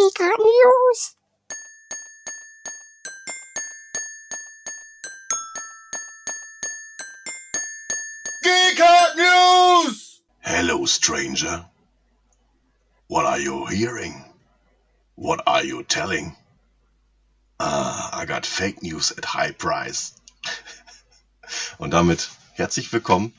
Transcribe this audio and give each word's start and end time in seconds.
Geeker 0.00 0.32
News. 0.38 1.14
Geeker 8.42 9.16
News! 9.16 10.22
Hello, 10.40 10.86
stranger. 10.86 11.66
What 13.08 13.26
are 13.26 13.38
you 13.38 13.66
hearing? 13.66 14.24
What 15.16 15.42
are 15.46 15.64
you 15.64 15.82
telling? 15.82 16.34
Ah, 17.58 18.20
I 18.20 18.24
got 18.24 18.46
fake 18.46 18.82
news 18.82 19.12
at 19.12 19.26
high 19.26 19.52
price. 19.52 20.14
Und 21.78 21.90
damit 21.90 22.30
herzlich 22.54 22.90
willkommen 22.90 23.34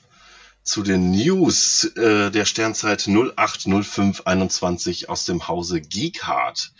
zu 0.63 0.83
den 0.83 1.11
News 1.11 1.85
äh, 1.95 2.31
der 2.31 2.45
Sternzeit 2.45 3.07
080521 3.07 5.09
aus 5.09 5.25
dem 5.25 5.47
Hause 5.47 5.81
Geekhard. 5.81 6.73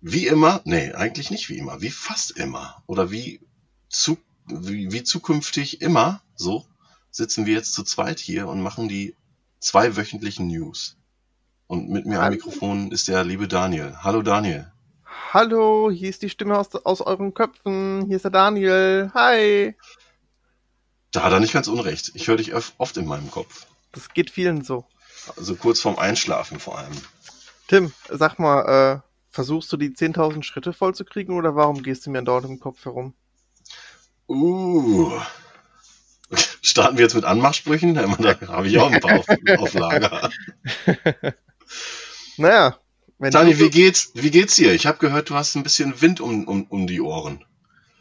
Wie 0.00 0.26
immer, 0.26 0.60
nee, 0.64 0.92
eigentlich 0.92 1.30
nicht 1.30 1.48
wie 1.48 1.58
immer, 1.58 1.80
wie 1.80 1.90
fast 1.90 2.32
immer 2.32 2.82
oder 2.86 3.10
wie, 3.10 3.40
zu, 3.88 4.18
wie, 4.46 4.92
wie 4.92 5.02
zukünftig 5.02 5.80
immer, 5.80 6.22
so 6.34 6.66
sitzen 7.10 7.46
wir 7.46 7.54
jetzt 7.54 7.74
zu 7.74 7.84
zweit 7.84 8.18
hier 8.18 8.48
und 8.48 8.60
machen 8.60 8.88
die 8.88 9.14
zwei 9.60 9.96
wöchentlichen 9.96 10.48
News. 10.48 10.96
Und 11.66 11.88
mit 11.88 12.06
mir 12.06 12.20
am 12.20 12.32
Mikrofon 12.32 12.90
ist 12.90 13.08
der 13.08 13.24
liebe 13.24 13.48
Daniel. 13.48 13.96
Hallo 14.02 14.22
Daniel. 14.22 14.70
Hallo, 15.32 15.90
hier 15.90 16.10
ist 16.10 16.22
die 16.22 16.28
Stimme 16.28 16.58
aus, 16.58 16.74
aus 16.74 17.00
euren 17.00 17.34
Köpfen. 17.34 18.04
Hier 18.06 18.16
ist 18.16 18.24
der 18.24 18.30
Daniel. 18.30 19.10
Hi. 19.14 19.74
Da 21.14 21.22
hat 21.22 21.32
er 21.32 21.38
nicht 21.38 21.52
ganz 21.52 21.68
unrecht. 21.68 22.10
Ich 22.14 22.26
höre 22.26 22.36
dich 22.36 22.52
oft 22.54 22.96
in 22.96 23.06
meinem 23.06 23.30
Kopf. 23.30 23.66
Das 23.92 24.08
geht 24.08 24.30
vielen 24.30 24.64
so. 24.64 24.84
Also 25.36 25.54
kurz 25.54 25.80
vorm 25.80 25.96
Einschlafen 25.96 26.58
vor 26.58 26.76
allem. 26.76 26.92
Tim, 27.68 27.92
sag 28.10 28.40
mal, 28.40 28.98
äh, 28.98 29.00
versuchst 29.30 29.72
du 29.72 29.76
die 29.76 29.90
10.000 29.90 30.42
Schritte 30.42 30.72
voll 30.72 30.92
zu 30.92 31.04
kriegen 31.04 31.38
oder 31.38 31.54
warum 31.54 31.84
gehst 31.84 32.04
du 32.04 32.10
mir 32.10 32.24
dort 32.24 32.44
im 32.44 32.58
Kopf 32.58 32.84
herum? 32.84 33.14
Uh. 34.28 35.12
Starten 36.62 36.98
wir 36.98 37.04
jetzt 37.04 37.14
mit 37.14 37.24
Anmachsprüchen? 37.24 37.94
Da 38.18 38.40
habe 38.48 38.66
ich 38.66 38.76
auch 38.78 38.90
ein 38.90 39.00
paar 39.00 39.20
auf, 39.20 39.26
auf 39.58 39.74
Lager. 39.74 40.30
Naja, 42.36 42.76
wenn 43.18 43.30
du, 43.30 43.58
wie 43.60 43.70
geht's, 43.70 44.10
wie 44.14 44.32
geht's 44.32 44.56
dir? 44.56 44.72
Ich 44.72 44.88
habe 44.88 44.98
gehört, 44.98 45.30
du 45.30 45.36
hast 45.36 45.54
ein 45.54 45.62
bisschen 45.62 46.00
Wind 46.02 46.20
um, 46.20 46.48
um, 46.48 46.64
um 46.64 46.88
die 46.88 47.00
Ohren. 47.00 47.44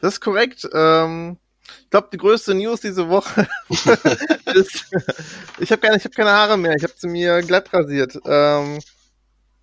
das 0.02 0.16
ist 0.16 0.22
korrekt. 0.22 0.68
Ähm, 0.74 1.38
ich 1.68 1.90
glaube, 1.90 2.10
die 2.12 2.18
größte 2.18 2.54
News 2.56 2.82
diese 2.82 3.10
Woche 3.10 3.48
ist, 4.54 4.86
ich 5.60 5.72
habe 5.72 5.82
keine, 5.82 5.98
ich 5.98 6.06
hab 6.06 6.14
keine 6.16 6.32
Haare 6.32 6.58
mehr. 6.58 6.76
Ich 6.76 6.84
habe 6.84 6.94
sie 6.96 7.08
mir 7.08 7.42
glatt 7.42 7.72
rasiert. 7.74 8.18
Ähm, 8.26 8.80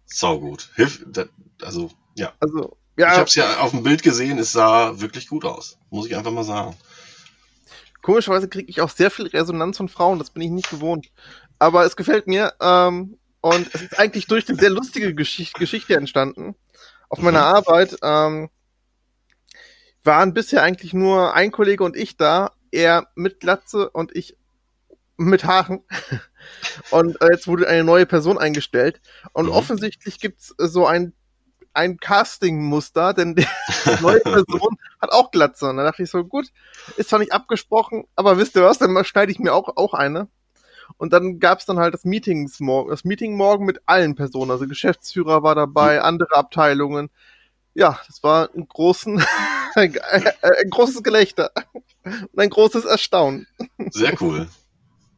Sau 0.07 0.39
gut. 0.41 0.71
Hilf, 0.75 1.05
da, 1.07 1.27
also, 1.63 1.91
ja. 2.17 2.33
also, 2.41 2.77
Ich 2.97 3.03
ja, 3.05 3.11
habe 3.13 3.25
es 3.25 3.35
ja 3.35 3.59
auf 3.61 3.71
dem 3.71 3.83
Bild 3.83 4.03
gesehen, 4.03 4.39
es 4.39 4.53
sah 4.53 5.01
wirklich 5.01 5.29
gut 5.29 5.45
aus. 5.45 5.79
Muss 5.91 6.07
ich 6.07 6.17
einfach 6.17 6.33
mal 6.33 6.45
sagen. 6.45 6.77
Komischerweise 8.03 8.49
kriege 8.49 8.71
ich 8.71 8.81
auch 8.81 8.91
sehr 8.91 9.11
viel 9.11 9.27
Resonanz 9.27 9.77
von 9.77 9.89
Frauen, 9.89 10.19
das 10.19 10.31
bin 10.31 10.43
ich 10.43 10.51
nicht 10.51 10.71
gewohnt. 10.71 11.09
Aber 11.59 11.85
es 11.85 11.97
gefällt 11.97 12.27
mir. 12.27 12.55
Ähm, 12.61 13.19
und 13.43 13.75
es 13.75 13.83
ist 13.83 13.99
eigentlich 13.99 14.27
durch 14.27 14.49
eine 14.49 14.59
sehr 14.59 14.71
lustige 14.71 15.15
Geschichte, 15.15 15.59
Geschichte 15.59 15.97
entstanden. 15.97 16.55
Auf 17.09 17.21
meiner 17.21 17.41
Mhm. 17.41 17.55
Arbeit 17.57 17.97
ähm, 18.03 18.51
waren 20.05 20.35
bisher 20.35 20.63
eigentlich 20.63 20.95
nur 20.95 21.35
ein 21.35 21.51
Kollege 21.51 21.85
und 21.85 21.97
ich 21.97 22.17
da, 22.17 22.53
er 22.71 23.09
mit 23.15 23.41
Glatze 23.41 23.91
und 23.91 24.15
ich 24.17 24.37
mit 25.17 25.45
Haaren. 25.45 25.83
Und 26.91 27.21
äh, 27.21 27.29
jetzt 27.33 27.47
wurde 27.47 27.69
eine 27.69 27.85
neue 27.85 28.07
Person 28.07 28.39
eingestellt. 28.39 29.01
Und 29.35 29.47
Mhm. 29.47 29.53
offensichtlich 29.53 30.19
gibt's 30.19 30.55
äh, 30.59 30.67
so 30.67 30.87
ein, 30.87 31.13
ein 31.75 31.99
Casting-Muster, 31.99 33.13
denn 33.13 33.35
die 33.35 33.47
neue 34.01 34.21
Person 34.21 34.79
hat 35.01 35.13
auch 35.13 35.31
Glatze. 35.31 35.69
Und 35.69 35.77
da 35.77 35.85
dachte 35.85 36.03
ich 36.03 36.11
so, 36.11 36.25
gut, 36.25 36.47
ist 36.97 37.11
zwar 37.11 37.19
nicht 37.19 37.33
abgesprochen, 37.33 38.05
aber 38.17 38.39
wisst 38.39 38.57
ihr 38.57 38.63
was, 38.63 38.79
dann 38.79 39.05
schneide 39.05 39.31
ich 39.31 39.39
mir 39.39 39.53
auch, 39.53 39.77
auch 39.77 39.93
eine. 39.93 40.29
Und 40.97 41.13
dann 41.13 41.39
gab's 41.39 41.67
dann 41.67 41.79
halt 41.79 41.95
das, 41.95 42.05
Meetings 42.05 42.59
morgen, 42.59 42.91
das 42.91 43.05
Meeting 43.05 43.37
morgen 43.37 43.67
mit 43.67 43.83
allen 43.87 44.15
Personen. 44.17 44.51
Also 44.51 44.67
Geschäftsführer 44.67 45.43
war 45.43 45.55
dabei, 45.55 46.01
andere 46.01 46.35
Abteilungen. 46.35 47.11
Ja, 47.75 48.01
das 48.07 48.23
war 48.23 48.49
ein, 48.57 48.67
großen, 48.67 49.19
ein, 49.75 49.97
ein 50.43 50.71
großes 50.71 51.03
Gelächter 51.03 51.51
und 52.05 52.39
ein 52.39 52.51
großes 52.51 52.85
Erstaunen. 52.85 53.47
Sehr 53.91 54.21
cool. 54.23 54.49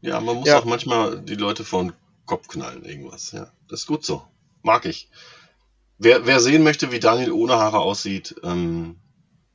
Ja, 0.00 0.20
man 0.20 0.36
muss 0.36 0.48
Ja. 0.48 0.58
auch 0.58 0.64
manchmal 0.64 1.20
die 1.20 1.34
Leute 1.36 1.64
vor 1.64 1.82
den 1.84 1.92
Kopf 2.26 2.48
knallen, 2.48 2.84
irgendwas. 2.84 3.32
Ja, 3.32 3.52
das 3.68 3.80
ist 3.80 3.86
gut 3.86 4.04
so. 4.04 4.22
Mag 4.62 4.84
ich. 4.84 5.08
Wer, 5.98 6.26
wer 6.26 6.40
sehen 6.40 6.62
möchte, 6.64 6.90
wie 6.90 6.98
Daniel 7.00 7.32
ohne 7.32 7.54
Haare 7.56 7.78
aussieht, 7.80 8.34
ähm, 8.42 8.96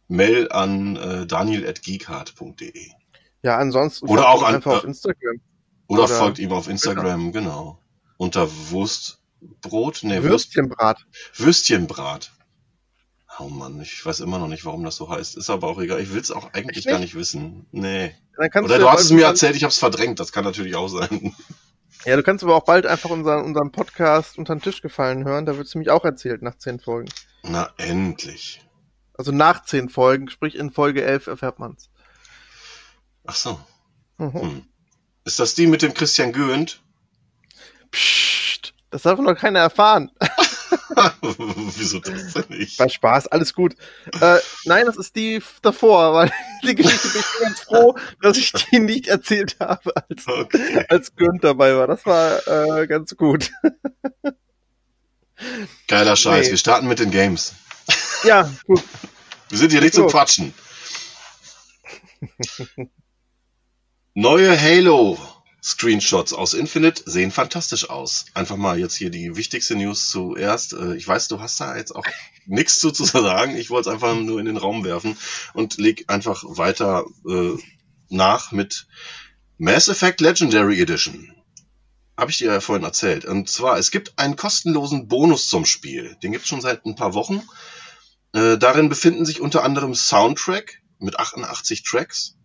mail 0.07 0.49
an 0.51 0.95
äh, 0.95 1.25
daniel.geekhard.de. 1.27 2.91
Ja, 3.43 3.57
ansonsten 3.57 4.07
Oder 4.07 4.29
auch 4.29 4.43
an- 4.43 4.55
einfach 4.55 4.77
auf 4.77 4.83
äh, 4.83 4.87
Instagram. 4.87 5.41
Oder, 5.87 6.03
Oder 6.03 6.07
folgt 6.15 6.39
ihm 6.39 6.51
auf 6.51 6.67
Instagram, 6.67 7.31
genau. 7.31 7.79
Unter 8.17 8.49
Wurstbrot? 8.71 10.03
Würst, 10.03 10.23
Würstchenbrat. 10.23 11.05
Würstchenbrat. 11.35 12.31
Oh 13.39 13.49
Mann, 13.49 13.79
ich 13.81 14.03
weiß 14.05 14.21
immer 14.21 14.39
noch 14.39 14.47
nicht, 14.47 14.65
warum 14.65 14.83
das 14.83 14.95
so 14.95 15.09
heißt. 15.09 15.37
Ist 15.37 15.49
aber 15.49 15.67
auch 15.67 15.79
egal. 15.79 15.99
Ich 15.99 16.11
will 16.11 16.21
es 16.21 16.31
auch 16.31 16.53
eigentlich 16.53 16.77
Echt 16.77 16.87
gar 16.87 16.99
nicht? 16.99 17.13
nicht 17.13 17.15
wissen. 17.15 17.67
Nee. 17.71 18.15
Oder 18.37 18.49
du 18.49 18.79
du 18.79 18.89
hast 18.89 19.05
es 19.05 19.11
mir 19.11 19.25
erzählt, 19.25 19.55
ich 19.55 19.63
habe 19.63 19.71
es 19.71 19.77
verdrängt. 19.77 20.19
Das 20.19 20.31
kann 20.31 20.43
natürlich 20.43 20.75
auch 20.75 20.87
sein. 20.87 21.35
Ja, 22.05 22.15
du 22.15 22.23
kannst 22.23 22.43
aber 22.43 22.55
auch 22.55 22.65
bald 22.65 22.85
einfach 22.85 23.09
unseren, 23.09 23.43
unseren 23.43 23.71
Podcast 23.71 24.37
unter 24.37 24.55
den 24.55 24.61
Tisch 24.61 24.81
gefallen 24.81 25.25
hören. 25.25 25.45
Da 25.45 25.57
wird 25.57 25.67
es 25.67 25.75
nämlich 25.75 25.89
auch 25.91 26.05
erzählt 26.05 26.41
nach 26.41 26.57
zehn 26.57 26.79
Folgen. 26.79 27.09
Na, 27.43 27.69
endlich. 27.77 28.61
Also 29.13 29.31
nach 29.31 29.63
zehn 29.63 29.89
Folgen, 29.89 30.29
sprich 30.29 30.55
in 30.55 30.71
Folge 30.71 31.03
11 31.03 31.27
erfährt 31.27 31.59
man's. 31.59 31.89
Ach 33.25 33.35
so. 33.35 33.59
Mhm. 34.17 34.33
Hm. 34.33 34.67
Ist 35.25 35.39
das 35.39 35.55
die 35.55 35.67
mit 35.67 35.81
dem 35.81 35.93
Christian 35.93 36.31
Göhnt? 36.31 36.81
Psst, 37.91 38.73
das 38.89 39.01
darf 39.01 39.19
noch 39.19 39.35
keiner 39.35 39.59
erfahren. 39.59 40.11
Wieso 41.21 41.99
das 41.99 42.33
denn 42.33 42.45
nicht? 42.49 42.79
War 42.79 42.89
Spaß, 42.89 43.27
alles 43.27 43.53
gut. 43.53 43.75
Äh, 44.21 44.37
nein, 44.65 44.85
das 44.85 44.97
ist 44.97 45.15
die 45.15 45.41
davor, 45.61 46.13
weil 46.13 46.31
die 46.63 46.75
Geschichte 46.75 47.07
bin 47.09 47.21
ich 47.21 47.41
ganz 47.41 47.59
froh, 47.61 47.95
dass 48.21 48.37
ich 48.37 48.51
die 48.51 48.79
nicht 48.79 49.07
erzählt 49.07 49.57
habe, 49.59 49.93
als, 49.95 50.27
Okay. 50.27 50.85
als 50.89 51.15
Günd 51.15 51.43
dabei 51.43 51.75
war. 51.75 51.87
Das 51.87 52.05
war 52.05 52.47
äh, 52.47 52.87
ganz 52.87 53.15
gut. 53.15 53.51
Geiler 55.87 56.15
Scheiß. 56.15 56.45
Nee. 56.45 56.51
Wir 56.51 56.57
starten 56.57 56.87
mit 56.87 56.99
den 56.99 57.11
Games. 57.11 57.53
Ja, 58.23 58.49
gut. 58.65 58.83
Wir 59.49 59.57
sind 59.57 59.71
hier 59.71 59.81
nicht 59.81 59.93
zum. 59.93 60.07
Quatschen. 60.07 60.53
Neue 64.13 64.59
Halo 64.59 65.17
Screenshots 65.63 66.33
aus 66.33 66.53
Infinite 66.53 67.03
sehen 67.05 67.31
fantastisch 67.31 67.89
aus. 67.89 68.25
Einfach 68.33 68.57
mal 68.57 68.79
jetzt 68.79 68.95
hier 68.95 69.09
die 69.09 69.35
wichtigste 69.35 69.75
News 69.75 70.09
zuerst. 70.09 70.73
Äh, 70.73 70.95
Ich 70.95 71.07
weiß, 71.07 71.27
du 71.27 71.39
hast 71.39 71.59
da 71.59 71.75
jetzt 71.75 71.95
auch 71.95 72.05
nichts 72.45 72.79
zu, 72.79 72.91
zu 72.91 73.03
sagen. 73.05 73.55
Ich 73.57 73.69
wollte 73.69 73.89
es 73.89 73.93
einfach 73.93 74.15
nur 74.15 74.39
in 74.39 74.45
den 74.45 74.57
Raum 74.57 74.83
werfen 74.83 75.17
und 75.53 75.77
leg 75.77 76.05
einfach 76.07 76.43
weiter 76.45 77.05
äh, 77.27 77.57
nach 78.09 78.51
mit 78.51 78.87
Mass 79.57 79.87
Effect 79.89 80.21
Legendary 80.21 80.79
Edition. 80.79 81.33
Habe 82.15 82.31
ich 82.31 82.37
dir 82.37 82.51
ja 82.51 82.61
vorhin 82.61 82.85
erzählt. 82.85 83.25
Und 83.25 83.49
zwar, 83.49 83.77
es 83.77 83.91
gibt 83.91 84.17
einen 84.17 84.35
kostenlosen 84.35 85.07
Bonus 85.07 85.49
zum 85.49 85.65
Spiel. 85.65 86.15
Den 86.23 86.31
gibt 86.31 86.43
es 86.43 86.49
schon 86.49 86.61
seit 86.61 86.85
ein 86.85 86.95
paar 86.95 87.13
Wochen. 87.13 87.41
Äh, 88.33 88.57
darin 88.57 88.89
befinden 88.89 89.25
sich 89.25 89.41
unter 89.41 89.63
anderem 89.63 89.95
Soundtrack 89.95 90.81
mit 90.99 91.19
88 91.19 91.83
Tracks, 91.83 92.35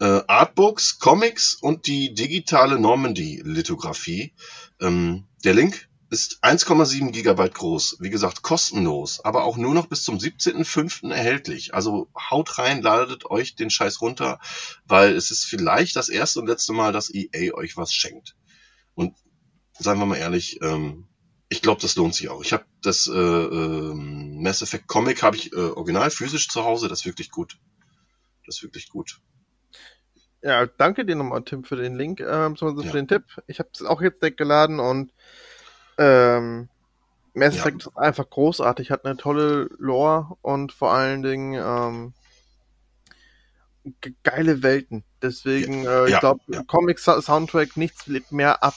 äh, 0.00 0.22
Artbooks, 0.26 0.98
Comics 0.98 1.54
und 1.54 1.86
die 1.86 2.14
digitale 2.14 2.78
Normandy-Lithografie. 2.78 4.32
Ähm, 4.80 5.26
der 5.44 5.54
Link 5.54 5.88
ist 6.08 6.42
1,7 6.42 7.12
Gigabyte 7.12 7.54
groß, 7.54 7.98
wie 8.00 8.10
gesagt 8.10 8.42
kostenlos, 8.42 9.20
aber 9.24 9.44
auch 9.44 9.56
nur 9.56 9.74
noch 9.74 9.86
bis 9.86 10.02
zum 10.02 10.18
17.05. 10.18 11.12
erhältlich. 11.12 11.72
Also 11.74 12.08
haut 12.18 12.58
rein, 12.58 12.82
ladet 12.82 13.26
euch 13.30 13.54
den 13.54 13.70
Scheiß 13.70 14.00
runter, 14.00 14.40
weil 14.86 15.14
es 15.14 15.30
ist 15.30 15.44
vielleicht 15.44 15.94
das 15.94 16.08
erste 16.08 16.40
und 16.40 16.48
letzte 16.48 16.72
Mal, 16.72 16.92
dass 16.92 17.14
EA 17.14 17.54
euch 17.54 17.76
was 17.76 17.92
schenkt. 17.92 18.34
Und 18.94 19.14
seien 19.78 19.98
wir 19.98 20.06
mal 20.06 20.16
ehrlich, 20.16 20.60
ähm, 20.62 21.06
ich 21.48 21.62
glaube, 21.62 21.80
das 21.80 21.96
lohnt 21.96 22.14
sich 22.14 22.28
auch. 22.28 22.42
Ich 22.42 22.52
habe 22.52 22.64
das 22.82 23.06
äh, 23.06 23.12
ähm, 23.12 24.42
Mass 24.42 24.62
Effect 24.62 24.86
Comic 24.86 25.22
habe 25.22 25.36
ich 25.36 25.52
äh, 25.52 25.56
original 25.56 26.10
physisch 26.10 26.48
zu 26.48 26.64
Hause. 26.64 26.88
Das 26.88 27.00
ist 27.00 27.06
wirklich 27.06 27.30
gut. 27.30 27.58
Das 28.46 28.56
ist 28.56 28.62
wirklich 28.62 28.88
gut. 28.88 29.20
Ja, 30.42 30.66
danke 30.66 31.04
dir 31.04 31.16
nochmal, 31.16 31.42
Tim, 31.42 31.64
für 31.64 31.76
den 31.76 31.96
Link, 31.96 32.20
ähm, 32.20 32.56
Ja. 32.58 32.72
für 32.72 32.92
den 32.96 33.08
Tipp. 33.08 33.24
Ich 33.46 33.58
habe 33.58 33.68
es 33.74 33.82
auch 33.82 34.00
jetzt 34.00 34.22
weggeladen 34.22 34.80
und 34.80 35.12
ähm, 35.98 36.68
Mass 37.34 37.54
Ja. 37.56 37.60
Effect 37.60 37.82
ist 37.82 37.96
einfach 37.96 38.28
großartig, 38.28 38.90
hat 38.90 39.04
eine 39.04 39.16
tolle 39.16 39.68
Lore 39.78 40.36
und 40.40 40.72
vor 40.72 40.92
allen 40.92 41.22
Dingen 41.22 41.54
ähm, 41.54 42.14
ge- 44.00 44.14
geile 44.22 44.62
Welten. 44.62 45.04
Deswegen, 45.22 45.84
äh, 45.84 45.84
Ja, 45.86 46.06
ich 46.06 46.20
glaube, 46.20 46.40
ja. 46.48 46.62
Comic-Soundtrack, 46.64 47.76
nichts 47.76 48.06
legt 48.06 48.32
mehr 48.32 48.62
ab 48.64 48.74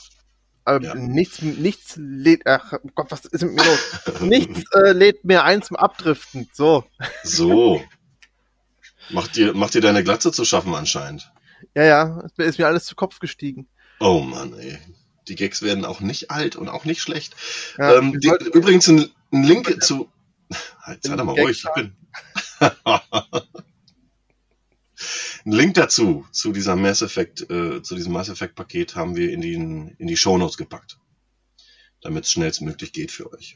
Ja. 0.68 0.96
nichts, 0.96 1.42
nichts 1.42 1.96
lädt, 1.98 2.46
ach 2.46 2.74
Gott, 2.96 3.08
was 3.10 3.26
ist 3.26 3.42
mit 3.44 3.54
mir 3.54 3.66
los? 3.66 3.80
Nichts 4.22 4.64
äh, 4.74 4.92
lädt 4.92 5.24
mehr 5.26 5.44
ein 5.44 5.62
zum 5.62 5.76
Abdriften. 5.78 6.50
So. 6.54 6.84
So. 7.24 7.82
Macht 9.10 9.36
dir, 9.36 9.54
macht 9.54 9.74
dir 9.74 9.82
deine 9.82 10.04
Glatze 10.04 10.32
zu 10.32 10.46
schaffen 10.46 10.74
anscheinend. 10.76 11.32
Ja, 11.76 11.84
ja, 11.84 12.28
ist 12.38 12.60
mir 12.60 12.68
alles 12.68 12.86
zu 12.86 12.96
Kopf 12.96 13.20
gestiegen. 13.20 13.68
Oh 14.00 14.20
Mann, 14.22 14.54
ey. 14.58 14.78
Die 15.28 15.36
Gags 15.36 15.62
werden 15.62 15.86
auch 15.86 16.02
nicht 16.02 16.32
alt 16.32 16.56
und 16.56 16.68
auch 16.68 16.86
nicht 16.86 17.02
schlecht. 17.02 17.36
Ja, 17.78 17.96
ähm, 17.98 18.20
die, 18.20 18.32
übrigens 18.54 18.88
ein, 18.90 19.10
ein 19.32 19.44
Link 19.44 19.84
zu. 19.84 20.10
Halt, 20.82 21.04
sei 21.04 21.16
doch 21.16 21.24
mal 21.24 21.40
ruhig, 21.40 21.64
ich 21.64 21.74
bin. 21.74 21.96
ein 25.46 25.52
Link 25.52 25.76
dazu, 25.76 26.28
zu 26.32 26.52
dieser 26.52 26.76
Mass 26.76 27.02
Effect, 27.02 27.50
äh, 27.50 27.82
zu 27.82 27.96
diesem 27.96 28.12
Mass 28.12 28.30
Effect 28.30 28.56
Paket 28.56 28.96
haben 28.96 29.16
wir 29.16 29.32
in 29.32 29.42
die, 29.42 29.54
in 29.54 30.08
die 30.08 30.18
Shownotes 30.18 30.58
gepackt. 30.58 30.98
Damit 32.02 32.26
es 32.26 32.32
schnellstmöglich 32.32 32.92
geht 32.92 33.12
für 33.12 33.32
euch. 33.32 33.56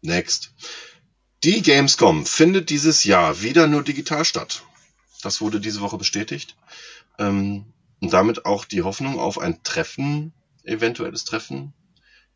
Next. 0.00 0.52
Die 1.44 1.62
Gamescom 1.62 2.26
findet 2.26 2.70
dieses 2.70 3.04
Jahr 3.04 3.42
wieder 3.42 3.68
nur 3.68 3.84
digital 3.84 4.24
statt. 4.24 4.64
Das 5.22 5.40
wurde 5.40 5.60
diese 5.60 5.80
Woche 5.80 5.96
bestätigt. 5.96 6.56
Ähm, 7.18 7.72
und 8.00 8.12
damit 8.12 8.44
auch 8.44 8.64
die 8.64 8.82
Hoffnung 8.82 9.18
auf 9.18 9.38
ein 9.38 9.62
Treffen, 9.62 10.34
eventuelles 10.64 11.24
Treffen 11.24 11.72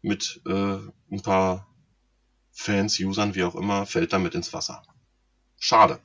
mit 0.00 0.40
äh, 0.46 0.78
ein 1.10 1.22
paar 1.22 1.66
Fans, 2.52 2.98
Usern, 2.98 3.34
wie 3.34 3.44
auch 3.44 3.56
immer, 3.56 3.84
fällt 3.84 4.12
damit 4.12 4.34
ins 4.34 4.52
Wasser. 4.52 4.82
Schade. 5.58 5.98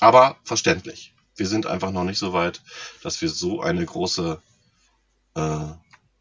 Aber 0.00 0.36
verständlich. 0.44 1.14
Wir 1.34 1.46
sind 1.46 1.66
einfach 1.66 1.90
noch 1.90 2.04
nicht 2.04 2.18
so 2.18 2.32
weit, 2.32 2.62
dass 3.02 3.20
wir 3.22 3.28
so 3.28 3.60
eine 3.60 3.84
große 3.84 4.40
äh, 5.34 5.66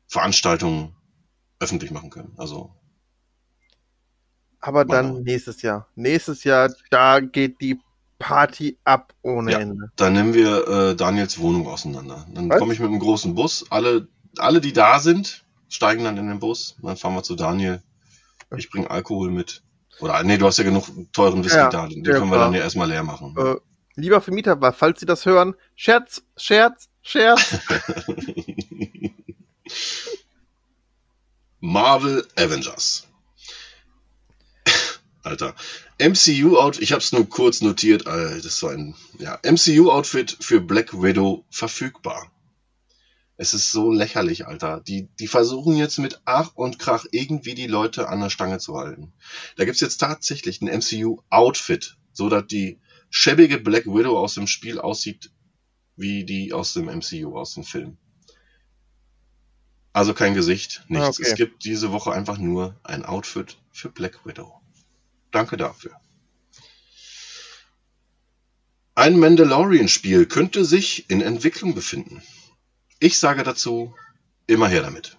Veranstaltung 0.08 0.96
öffentlich 1.60 1.92
machen 1.92 2.10
können. 2.10 2.34
Also 2.38 2.74
Aber 4.60 4.86
dann 4.86 5.24
nächstes 5.24 5.62
Jahr. 5.62 5.88
Nächstes 5.96 6.44
Jahr, 6.44 6.74
da 6.90 7.20
geht 7.20 7.62
die 7.62 7.80
Party 8.20 8.78
ab 8.84 9.14
ohne 9.22 9.52
Ja. 9.52 9.60
Ende. 9.60 9.92
Dann 9.96 10.14
nehmen 10.14 10.34
wir 10.34 10.68
äh, 10.68 10.96
Daniels 10.96 11.40
Wohnung 11.40 11.68
auseinander. 11.68 12.26
Dann 12.34 12.50
komme 12.50 12.74
ich 12.74 12.80
mit 12.80 12.90
einem 12.90 13.00
großen 13.00 13.36
Bus. 13.36 13.66
Alle, 13.70 14.08
alle, 14.38 14.62
die 14.62 14.74
da 14.74 15.00
sind, 15.00 15.46
steigen 15.70 16.04
dann 16.04 16.18
in 16.18 16.28
den 16.28 16.40
Bus. 16.40 16.76
Dann 16.82 16.98
fahren 16.98 17.16
wir 17.16 17.24
zu 17.24 17.36
Daniel. 17.36 17.82
Ich 18.58 18.70
bringe 18.70 18.90
Alkohol 18.90 19.32
mit. 19.32 19.64
Oder 20.00 20.24
nee, 20.24 20.38
du 20.38 20.46
hast 20.46 20.58
ja 20.58 20.64
genug 20.64 20.86
teuren 21.14 21.44
Whisky 21.44 21.58
Ja, 21.58 21.70
da. 21.70 21.88
Den 21.88 22.04
ja, 22.04 22.12
können 22.14 22.30
wir 22.30 22.36
klar. 22.36 22.46
dann 22.46 22.54
ja 22.54 22.60
erstmal 22.62 22.88
leer 22.90 23.04
machen. 23.04 23.36
Äh, 23.38 23.56
lieber 23.96 24.22
Vermieter, 24.22 24.60
weil 24.62 24.74
falls 24.74 25.00
Sie 25.00 25.06
das 25.06 25.26
hören, 25.26 25.56
Scherz, 25.76 26.24
Scherz, 26.38 26.90
Scherz. 27.02 27.58
Marvel 31.60 32.26
Avengers. 32.38 33.08
Alter. 35.26 35.56
MCU-Outfit, 36.00 36.84
ich 36.84 36.92
habe 36.92 37.02
es 37.02 37.12
nur 37.12 37.28
kurz 37.28 37.62
notiert, 37.62 38.06
äh, 38.06 38.42
das 38.42 38.62
war 38.64 38.72
ein 38.72 38.96
ja, 39.20 39.40
MCU-Outfit 39.44 40.38
für 40.40 40.62
Black 40.62 40.94
Widow 41.02 41.46
verfügbar. 41.50 42.32
Es 43.38 43.54
ist 43.54 43.72
so 43.72 43.92
lächerlich, 43.92 44.48
Alter. 44.48 44.82
Die, 44.82 45.10
die 45.20 45.28
versuchen 45.28 45.76
jetzt 45.76 45.98
mit 45.98 46.22
Ach 46.24 46.52
und 46.56 46.80
Krach 46.80 47.06
irgendwie 47.12 47.54
die 47.54 47.68
Leute 47.68 48.08
an 48.08 48.22
der 48.22 48.30
Stange 48.30 48.60
zu 48.60 48.78
halten. 48.78 49.14
Da 49.58 49.66
gibt's 49.66 49.82
jetzt 49.82 49.98
tatsächlich 49.98 50.62
ein 50.62 50.70
MCU-Outfit, 50.70 51.98
so 52.14 52.30
dass 52.30 52.48
die 52.48 52.80
schäbige 53.10 53.58
Black 53.58 53.86
Widow 53.86 54.18
aus 54.18 54.36
dem 54.36 54.48
Spiel 54.48 54.80
aussieht 54.80 55.32
wie 55.98 56.26
die 56.26 56.54
aus 56.54 56.74
dem 56.74 56.86
MCU, 56.86 57.38
aus 57.38 57.54
dem 57.54 57.64
Film. 57.64 57.98
Also 59.94 60.14
kein 60.14 60.34
Gesicht, 60.34 60.84
nichts. 60.90 61.06
Ah, 61.06 61.10
okay. 61.10 61.24
Es 61.24 61.36
gibt 61.36 61.64
diese 61.64 61.92
Woche 61.92 62.12
einfach 62.12 62.38
nur 62.38 62.78
ein 62.84 63.06
Outfit 63.06 63.58
für 63.72 63.90
Black 63.90 64.26
Widow. 64.26 64.62
Danke 65.36 65.58
dafür. 65.58 65.92
Ein 68.94 69.20
Mandalorian-Spiel 69.20 70.28
könnte 70.28 70.64
sich 70.64 71.10
in 71.10 71.20
Entwicklung 71.20 71.76
befinden. 71.76 72.24
Ich 73.00 73.20
sage 73.20 73.44
dazu, 73.44 73.94
immer 74.48 74.70
her 74.70 74.82
damit. 74.82 75.18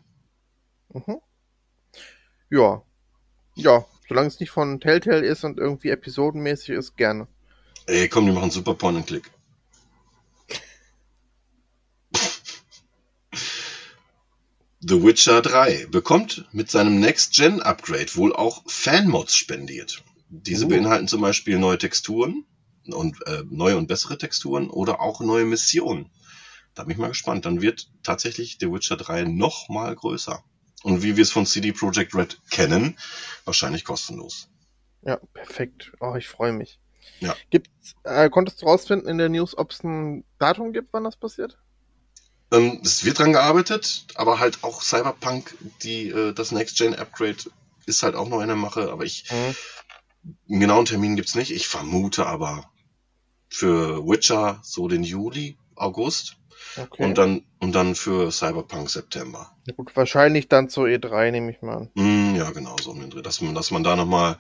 Mhm. 0.89 1.21
Ja. 2.49 2.83
Ja, 3.57 3.85
solange 4.09 4.29
es 4.29 4.41
nicht 4.41 4.49
von 4.49 4.81
Telltale 4.81 5.27
ist 5.27 5.45
und 5.45 5.59
irgendwie 5.59 5.91
episodenmäßig 5.91 6.71
ist, 6.71 6.97
gerne. 6.97 7.29
Ey, 7.85 8.09
komm, 8.09 8.25
die 8.25 8.33
machen 8.33 8.51
super 8.51 8.73
Point 8.73 8.97
and 8.97 9.07
Click. 9.07 9.31
The 14.89 15.03
Witcher 15.03 15.43
3 15.43 15.87
bekommt 15.87 16.47
mit 16.53 16.71
seinem 16.71 17.01
Next-Gen-Upgrade 17.01 18.15
wohl 18.15 18.33
auch 18.37 18.63
Fanmods 18.67 19.37
spendiert. 19.37 20.05
Diese 20.29 20.67
Uh. 20.67 20.69
beinhalten 20.69 21.09
zum 21.09 21.23
Beispiel 21.23 21.59
neue 21.59 21.79
Texturen 21.79 22.45
und 22.87 23.17
äh, 23.27 23.43
neue 23.51 23.79
und 23.79 23.89
bessere 23.89 24.17
Texturen 24.17 24.71
oder 24.71 25.01
auch 25.01 25.21
neue 25.21 25.45
Missionen. 25.45 26.13
Da 26.75 26.85
bin 26.85 26.93
ich 26.93 26.99
mal 26.99 27.09
gespannt. 27.09 27.47
Dann 27.47 27.63
wird 27.63 27.89
tatsächlich 28.05 28.59
The 28.61 28.71
Witcher 28.71 28.97
3 28.97 29.25
noch 29.25 29.69
mal 29.69 29.93
größer. 29.93 30.45
Und 30.85 31.03
wie 31.03 31.17
wir 31.17 31.23
es 31.23 31.33
von 31.33 31.47
CD 31.47 31.73
Projekt 31.73 32.15
Red 32.15 32.39
kennen, 32.51 32.97
wahrscheinlich 33.45 33.85
kostenlos. 33.85 34.49
Ja, 35.03 35.17
perfekt. 35.35 35.91
Oh, 35.99 36.15
ich 36.15 36.29
freue 36.29 36.53
mich. 36.53 36.79
Ja. 37.19 37.35
Gibt's, 37.51 37.97
äh, 38.05 38.31
konntest 38.31 38.63
du 38.63 38.67
rausfinden 38.67 39.09
in 39.09 39.19
der 39.19 39.31
News, 39.31 39.59
ob 39.59 39.73
es 39.73 39.83
ein 39.83 40.25
Datum 40.39 40.73
gibt, 40.73 40.93
wann 40.93 41.03
das 41.03 41.17
passiert? 41.17 41.59
Ähm, 42.53 42.81
es 42.85 43.05
wird 43.05 43.19
dran 43.19 43.33
gearbeitet, 43.33 44.07
aber 44.15 44.39
halt 44.39 44.63
auch 44.63 44.83
Cyberpunk, 44.83 45.57
die, 45.83 46.11
äh, 46.11 46.33
das 46.33 46.53
Next-Gen-Upgrade 46.53 47.39
ist 47.87 48.03
halt 48.03 48.15
auch 48.15 48.29
noch 48.29 48.41
in 48.41 48.49
der 48.49 48.57
Mache, 48.57 48.91
aber 48.91 49.05
ich, 49.05 49.27
einen 49.31 50.61
genauen 50.61 50.87
Termin 50.87 51.17
gibt's 51.17 51.35
nicht. 51.35 51.51
Ich 51.51 51.69
vermute 51.69 52.27
aber 52.27 52.71
für 53.49 54.07
Witcher 54.07 54.61
so 54.63 54.89
den 54.89 55.03
Juli, 55.03 55.57
August 55.77 56.37
Okay. 56.77 57.05
und 57.05 57.17
dann, 57.17 57.43
und 57.59 57.73
dann 57.73 57.95
für 57.95 58.31
Cyberpunk 58.31 58.91
September. 58.91 59.51
Ja, 59.67 59.75
gut, 59.75 59.95
wahrscheinlich 59.97 60.49
dann 60.49 60.69
zur 60.69 60.87
E3, 60.87 61.31
nehme 61.31 61.51
ich 61.51 61.63
mal 61.63 61.77
an. 61.77 61.91
Mm, 61.95 62.35
ja, 62.37 62.51
genau, 62.51 62.77
so 62.83 62.91
um 62.91 63.01
den 63.01 63.11
Dreh. 63.11 63.23
Dass 63.23 63.41
man, 63.41 63.55
dass 63.55 63.71
man 63.71 63.83
da 63.83 63.97
nochmal 63.97 64.37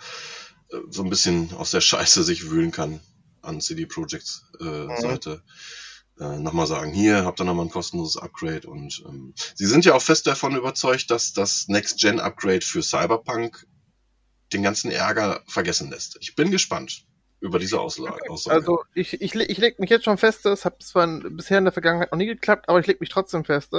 äh, 0.70 0.76
so 0.90 1.02
ein 1.02 1.10
bisschen 1.10 1.54
aus 1.54 1.70
der 1.70 1.80
Scheiße 1.80 2.24
sich 2.24 2.50
wühlen 2.50 2.72
kann 2.72 3.00
an 3.42 3.60
CD 3.60 3.86
Projekts 3.86 4.44
äh, 4.60 5.00
Seite. 5.00 5.42
Äh, 6.18 6.38
nochmal 6.38 6.66
sagen, 6.66 6.92
hier 6.92 7.24
habt 7.26 7.40
ihr 7.40 7.44
nochmal 7.44 7.66
ein 7.66 7.70
kostenloses 7.70 8.16
Upgrade 8.16 8.66
und 8.68 9.04
ähm, 9.06 9.34
sie 9.54 9.66
sind 9.66 9.84
ja 9.84 9.94
auch 9.94 10.00
fest 10.00 10.26
davon 10.26 10.56
überzeugt, 10.56 11.10
dass 11.10 11.34
das 11.34 11.68
Next-Gen-Upgrade 11.68 12.62
für 12.62 12.82
Cyberpunk 12.82 13.66
den 14.52 14.62
ganzen 14.62 14.90
Ärger 14.90 15.42
vergessen 15.46 15.90
lässt. 15.90 16.16
Ich 16.20 16.34
bin 16.34 16.50
gespannt 16.50 17.04
über 17.40 17.58
diese 17.58 17.80
Aussage. 17.80 18.18
Also 18.46 18.82
ich, 18.94 19.20
ich, 19.20 19.34
ich 19.34 19.58
lege 19.58 19.76
mich 19.78 19.90
jetzt 19.90 20.04
schon 20.04 20.16
fest, 20.16 20.46
es 20.46 20.64
hat 20.64 20.82
zwar 20.82 21.06
bisher 21.06 21.58
in 21.58 21.64
der 21.64 21.72
Vergangenheit 21.72 22.12
noch 22.12 22.18
nie 22.18 22.26
geklappt, 22.26 22.68
aber 22.68 22.80
ich 22.80 22.86
lege 22.86 23.00
mich 23.00 23.10
trotzdem 23.10 23.44
fest. 23.44 23.72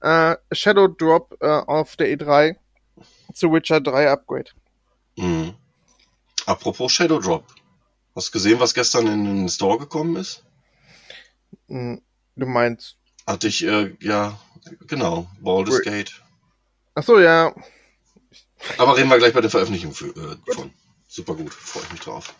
Äh, 0.00 0.36
Shadow 0.52 0.86
Drop 0.86 1.36
äh, 1.40 1.46
auf 1.46 1.96
der 1.96 2.16
E3 2.16 2.56
zu 3.34 3.52
Witcher 3.52 3.80
3 3.80 4.10
Upgrade. 4.10 4.50
Mhm. 5.16 5.54
Apropos 6.46 6.92
Shadow 6.92 7.18
Drop. 7.18 7.44
Hast 8.14 8.28
du 8.28 8.32
gesehen, 8.32 8.60
was 8.60 8.74
gestern 8.74 9.06
in 9.08 9.24
den 9.24 9.48
Store 9.48 9.78
gekommen 9.78 10.16
ist? 10.16 10.44
Hm, 11.68 12.02
Du 12.36 12.46
meinst. 12.46 12.96
Hatte 13.26 13.48
ich, 13.48 13.64
äh, 13.64 13.94
ja, 14.00 14.40
genau, 14.86 15.30
Baldur's 15.40 15.82
Gate. 15.82 16.22
Ach 16.94 17.02
so, 17.02 17.20
ja. 17.20 17.54
Aber 18.78 18.96
reden 18.96 19.10
wir 19.10 19.18
gleich 19.18 19.34
bei 19.34 19.42
der 19.42 19.50
Veröffentlichung 19.50 19.92
für, 19.92 20.08
äh, 20.08 20.54
von. 20.54 20.72
Super 21.06 21.34
gut, 21.34 21.52
freue 21.52 21.82
ich 21.84 21.92
mich 21.92 22.00
drauf. 22.00 22.34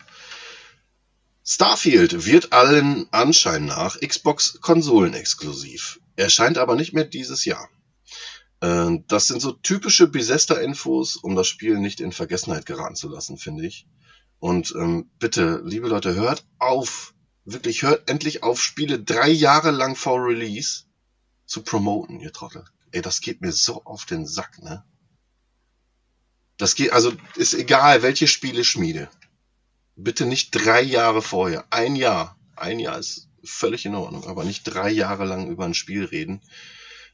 Starfield 1.43 2.25
wird 2.25 2.53
allen 2.53 3.07
Anschein 3.11 3.65
nach 3.65 3.99
Xbox-Konsolen 3.99 5.13
exklusiv. 5.13 5.99
Erscheint 6.15 6.57
aber 6.57 6.75
nicht 6.75 6.93
mehr 6.93 7.03
dieses 7.05 7.45
Jahr. 7.45 7.69
Äh, 8.61 8.99
das 9.07 9.27
sind 9.27 9.41
so 9.41 9.51
typische 9.51 10.07
Bethesda-Infos, 10.07 11.15
um 11.17 11.35
das 11.35 11.47
Spiel 11.47 11.77
nicht 11.79 11.99
in 11.99 12.11
Vergessenheit 12.11 12.65
geraten 12.65 12.95
zu 12.95 13.07
lassen, 13.07 13.37
finde 13.37 13.67
ich. 13.67 13.87
Und 14.39 14.73
ähm, 14.75 15.11
bitte, 15.19 15.61
liebe 15.63 15.87
Leute, 15.87 16.15
hört 16.15 16.45
auf, 16.57 17.13
wirklich 17.53 17.83
hört 17.83 18.09
endlich 18.09 18.43
auf, 18.43 18.61
Spiele 18.61 18.99
drei 18.99 19.29
Jahre 19.29 19.71
lang 19.71 19.95
vor 19.95 20.23
Release 20.23 20.83
zu 21.45 21.63
promoten, 21.63 22.19
ihr 22.19 22.31
Trottel. 22.31 22.65
Ey, 22.91 23.01
das 23.01 23.21
geht 23.21 23.41
mir 23.41 23.51
so 23.51 23.83
auf 23.83 24.05
den 24.05 24.25
Sack, 24.25 24.61
ne? 24.61 24.83
Das 26.57 26.75
geht, 26.75 26.91
also 26.93 27.11
ist 27.35 27.53
egal, 27.53 28.03
welche 28.03 28.27
Spiele 28.27 28.63
schmiede. 28.63 29.09
Bitte 29.95 30.25
nicht 30.25 30.51
drei 30.51 30.81
Jahre 30.81 31.21
vorher. 31.21 31.65
Ein 31.71 31.95
Jahr. 31.95 32.37
Ein 32.55 32.79
Jahr 32.79 32.99
ist 32.99 33.29
völlig 33.43 33.85
in 33.85 33.95
Ordnung, 33.95 34.27
aber 34.27 34.43
nicht 34.43 34.63
drei 34.63 34.89
Jahre 34.89 35.25
lang 35.25 35.49
über 35.49 35.65
ein 35.65 35.73
Spiel 35.73 36.05
reden 36.05 36.41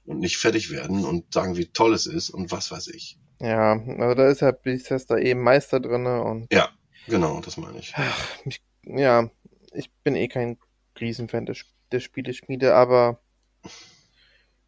und 0.06 0.20
nicht 0.20 0.38
fertig 0.38 0.70
werden 0.70 1.06
und 1.06 1.34
sagen, 1.34 1.56
wie 1.58 1.68
toll 1.68 1.94
es 1.94 2.06
ist 2.06 2.30
und 2.30 2.52
was 2.52 2.72
weiß 2.72 2.88
ich. 2.88 3.18
Ja, 3.40 3.74
also 3.74 4.16
da 4.16 4.28
ist 4.30 4.42
ja 4.42 4.52
Bethesda 4.52 5.18
eben 5.18 5.42
Meister 5.42 5.80
drinne 5.80 6.24
und 6.24 6.52
Ja, 6.52 6.70
genau, 7.08 7.40
das 7.40 7.58
meine 7.58 7.80
ich. 7.80 7.94
ach, 7.96 8.46
mich, 8.46 8.62
ja, 8.84 9.30
ich 9.78 9.92
bin 10.04 10.16
eh 10.16 10.28
kein 10.28 10.58
Riesenfan 11.00 11.46
der, 11.46 11.56
der 11.92 12.00
Spieleschmiede, 12.00 12.76
aber 12.76 13.22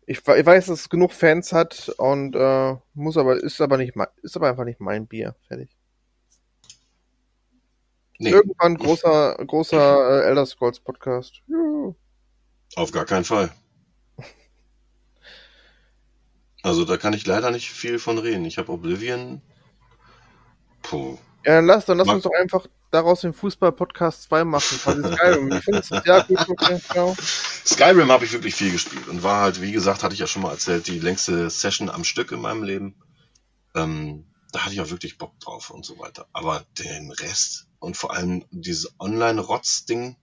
Ich, 0.06 0.20
ich 0.28 0.46
weiß, 0.46 0.68
dass 0.68 0.80
es 0.82 0.90
genug 0.90 1.12
Fans 1.14 1.54
hat 1.54 1.90
und 1.98 2.36
äh, 2.36 2.76
muss 2.96 3.16
aber, 3.18 3.38
ist 3.44 3.62
aber 3.62 3.78
nicht 3.78 3.94
ist 4.24 4.36
aber 4.36 4.50
einfach 4.50 4.66
nicht 4.66 4.80
mein 4.80 5.06
Bier. 5.08 5.36
Fertig. 5.48 5.70
Nee, 8.18 8.32
Irgendwann 8.32 8.76
großer, 8.76 9.36
großer 9.46 10.24
äh, 10.24 10.28
Elder 10.28 10.46
Scrolls 10.46 10.80
Podcast. 10.80 11.42
Juhu. 11.48 11.96
auf 12.76 12.92
gar 12.92 13.06
keinen 13.06 13.24
Fall. 13.24 13.52
Also 16.64 16.84
da 16.86 16.98
kann 16.98 17.14
ich 17.14 17.26
leider 17.26 17.52
nicht 17.52 17.70
viel 17.72 18.00
von 18.00 18.18
reden. 18.18 18.46
Ich 18.46 18.58
habe 18.58 18.72
Oblivion. 18.72 19.42
Puh. 20.82 21.18
Ja, 21.46 21.56
dann 21.56 21.66
lass, 21.66 21.86
dann 21.86 21.98
lass 21.98 22.08
uns 22.10 22.24
doch 22.24 22.34
einfach 22.40 22.68
daraus 22.92 23.22
den 23.22 23.34
Fußball-Podcast 23.34 24.24
2 24.24 24.44
machen. 24.44 24.78
Skyrim. 24.80 25.52
Ich 25.54 25.64
finde 25.64 25.80
es 25.80 25.90
ja 25.90 26.22
gut, 26.24 26.50
okay, 26.50 26.80
genau. 26.90 27.16
Skyrim 27.66 28.12
habe 28.12 28.26
ich 28.26 28.34
wirklich 28.34 28.56
viel 28.56 28.72
gespielt 28.72 29.08
und 29.08 29.24
war 29.24 29.42
halt, 29.42 29.62
wie 29.62 29.72
gesagt, 29.72 30.04
hatte 30.04 30.14
ich 30.14 30.20
ja 30.20 30.28
schon 30.28 30.42
mal 30.42 30.52
erzählt, 30.52 30.88
die 30.88 31.00
längste 31.00 31.50
Session 31.50 31.90
am 31.90 32.04
Stück 32.04 32.32
in 32.32 32.42
meinem 32.42 32.64
Leben. 32.64 32.96
Ähm, 33.76 34.26
da 34.52 34.62
hatte 34.66 34.74
ich 34.74 34.82
auch 34.82 34.90
wirklich 34.90 35.18
Bock 35.18 35.40
drauf 35.40 35.70
und 35.70 35.86
so 35.86 36.00
weiter. 36.00 36.28
Aber 36.34 36.66
den 36.80 37.12
Rest 37.12 37.68
und 37.80 37.96
vor 37.96 38.14
allem 38.14 38.46
dieses 38.52 38.94
Online-Rotz-Ding, 39.00 40.16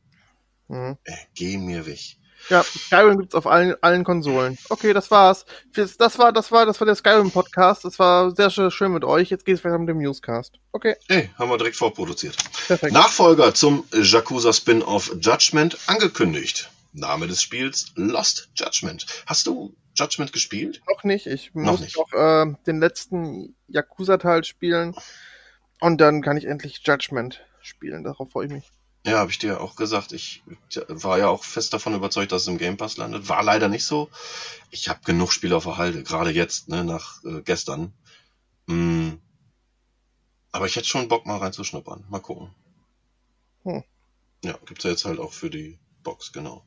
Mhm. 0.68 0.96
äh, 1.04 1.14
geh 1.34 1.58
mir 1.58 1.86
weg. 1.86 2.16
Ja, 2.48 2.62
Skyrim 2.62 3.18
gibt's 3.18 3.34
auf 3.34 3.46
allen, 3.46 3.74
allen 3.82 4.04
Konsolen. 4.04 4.56
Okay, 4.68 4.92
das 4.92 5.10
war's. 5.10 5.46
Das 5.74 6.18
war, 6.18 6.32
das 6.32 6.52
war, 6.52 6.64
das 6.66 6.80
war 6.80 6.86
der 6.86 6.94
Skyrim-Podcast. 6.94 7.84
Das 7.84 7.98
war 7.98 8.30
sehr 8.34 8.50
schön 8.50 8.92
mit 8.92 9.04
euch. 9.04 9.30
Jetzt 9.30 9.44
geht's 9.44 9.64
weiter 9.64 9.78
mit 9.78 9.88
dem 9.88 9.98
Newscast. 9.98 10.58
Okay, 10.72 10.94
Ey, 11.08 11.30
haben 11.38 11.50
wir 11.50 11.58
direkt 11.58 11.76
vorproduziert. 11.76 12.36
perfekt. 12.68 12.92
Nachfolger 12.92 13.52
zum 13.54 13.84
Yakuza 13.92 14.52
Spin-off 14.52 15.12
Judgment 15.20 15.76
angekündigt. 15.86 16.70
Name 16.92 17.26
des 17.26 17.42
Spiels 17.42 17.92
Lost 17.94 18.48
Judgment. 18.54 19.06
Hast 19.26 19.46
du 19.46 19.74
Judgment 19.94 20.32
gespielt? 20.32 20.80
Noch 20.88 21.04
nicht. 21.04 21.26
Ich 21.26 21.50
Noch 21.54 21.72
muss 21.72 21.80
nicht. 21.80 21.96
noch 21.96 22.12
äh, 22.12 22.54
den 22.66 22.80
letzten 22.80 23.54
Yakuza-Teil 23.68 24.44
spielen. 24.44 24.94
Und 25.80 26.00
dann 26.00 26.22
kann 26.22 26.36
ich 26.38 26.46
endlich 26.46 26.80
Judgment 26.86 27.44
spielen. 27.60 28.04
Darauf 28.04 28.30
freue 28.30 28.46
ich 28.46 28.52
mich. 28.52 28.70
Ja, 29.06 29.18
habe 29.18 29.30
ich 29.30 29.38
dir 29.38 29.60
auch 29.60 29.76
gesagt. 29.76 30.10
Ich 30.10 30.42
war 30.88 31.16
ja 31.16 31.28
auch 31.28 31.44
fest 31.44 31.72
davon 31.72 31.94
überzeugt, 31.94 32.32
dass 32.32 32.42
es 32.42 32.48
im 32.48 32.58
Game 32.58 32.76
Pass 32.76 32.96
landet. 32.96 33.28
War 33.28 33.44
leider 33.44 33.68
nicht 33.68 33.84
so. 33.84 34.10
Ich 34.70 34.88
habe 34.88 34.98
genug 35.04 35.32
Spiele 35.32 35.56
auf 35.56 35.62
der 35.62 35.76
Halde, 35.76 36.02
gerade 36.02 36.30
jetzt, 36.30 36.68
ne, 36.68 36.82
nach 36.82 37.22
äh, 37.22 37.40
gestern. 37.42 37.92
Mm. 38.66 39.10
Aber 40.50 40.66
ich 40.66 40.74
hätte 40.74 40.88
schon 40.88 41.06
Bock, 41.06 41.24
mal 41.24 41.38
reinzuschnuppern. 41.38 42.04
Mal 42.08 42.18
gucken. 42.18 42.52
Hm. 43.62 43.84
Ja, 44.42 44.58
gibt's 44.66 44.82
ja 44.82 44.90
jetzt 44.90 45.04
halt 45.04 45.20
auch 45.20 45.32
für 45.32 45.50
die 45.50 45.78
Box, 46.02 46.32
genau. 46.32 46.64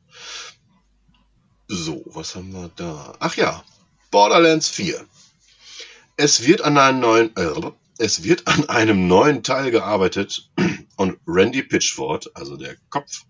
So, 1.68 2.02
was 2.06 2.36
haben 2.36 2.54
wir 2.54 2.70
da? 2.74 3.16
Ach 3.20 3.36
ja, 3.36 3.62
Borderlands 4.10 4.70
4. 4.70 5.04
Es 6.16 6.46
wird 6.46 6.62
an 6.62 6.78
einem 6.78 7.00
neuen, 7.00 7.36
äh, 7.36 7.70
es 7.98 8.22
wird 8.24 8.46
an 8.46 8.66
einem 8.70 9.08
neuen 9.08 9.42
Teil 9.42 9.70
gearbeitet 9.70 10.48
und 11.00 11.18
Randy 11.26 11.62
Pitchford, 11.62 12.36
also 12.36 12.58
der 12.58 12.76
Kopf 12.90 13.24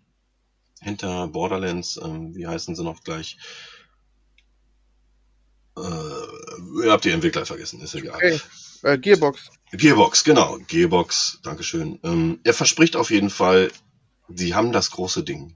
hinter 0.81 1.29
Borderlands, 1.29 2.01
ähm, 2.03 2.35
wie 2.35 2.49
heißen 2.49 2.75
sie 2.75 2.83
noch 2.83 3.05
gleich? 3.05 3.39
Äh, 5.77 6.85
ihr 6.85 6.91
habt 6.91 7.05
die 7.05 7.11
Entwickler 7.11 7.47
vergessen, 7.47 7.81
ist 7.81 7.95
egal. 7.95 8.17
Okay. 8.17 8.41
Äh, 8.83 8.99
Gearbox. 8.99 9.51
Gearbox, 9.71 10.25
genau. 10.25 10.59
Gearbox, 10.67 11.39
Dankeschön. 11.45 12.01
Ähm, 12.03 12.41
er 12.43 12.55
verspricht 12.55 12.97
auf 12.97 13.11
jeden 13.13 13.31
Fall, 13.31 13.71
sie 14.29 14.55
haben 14.57 14.73
das 14.73 14.91
große 14.91 15.23
Ding. 15.23 15.55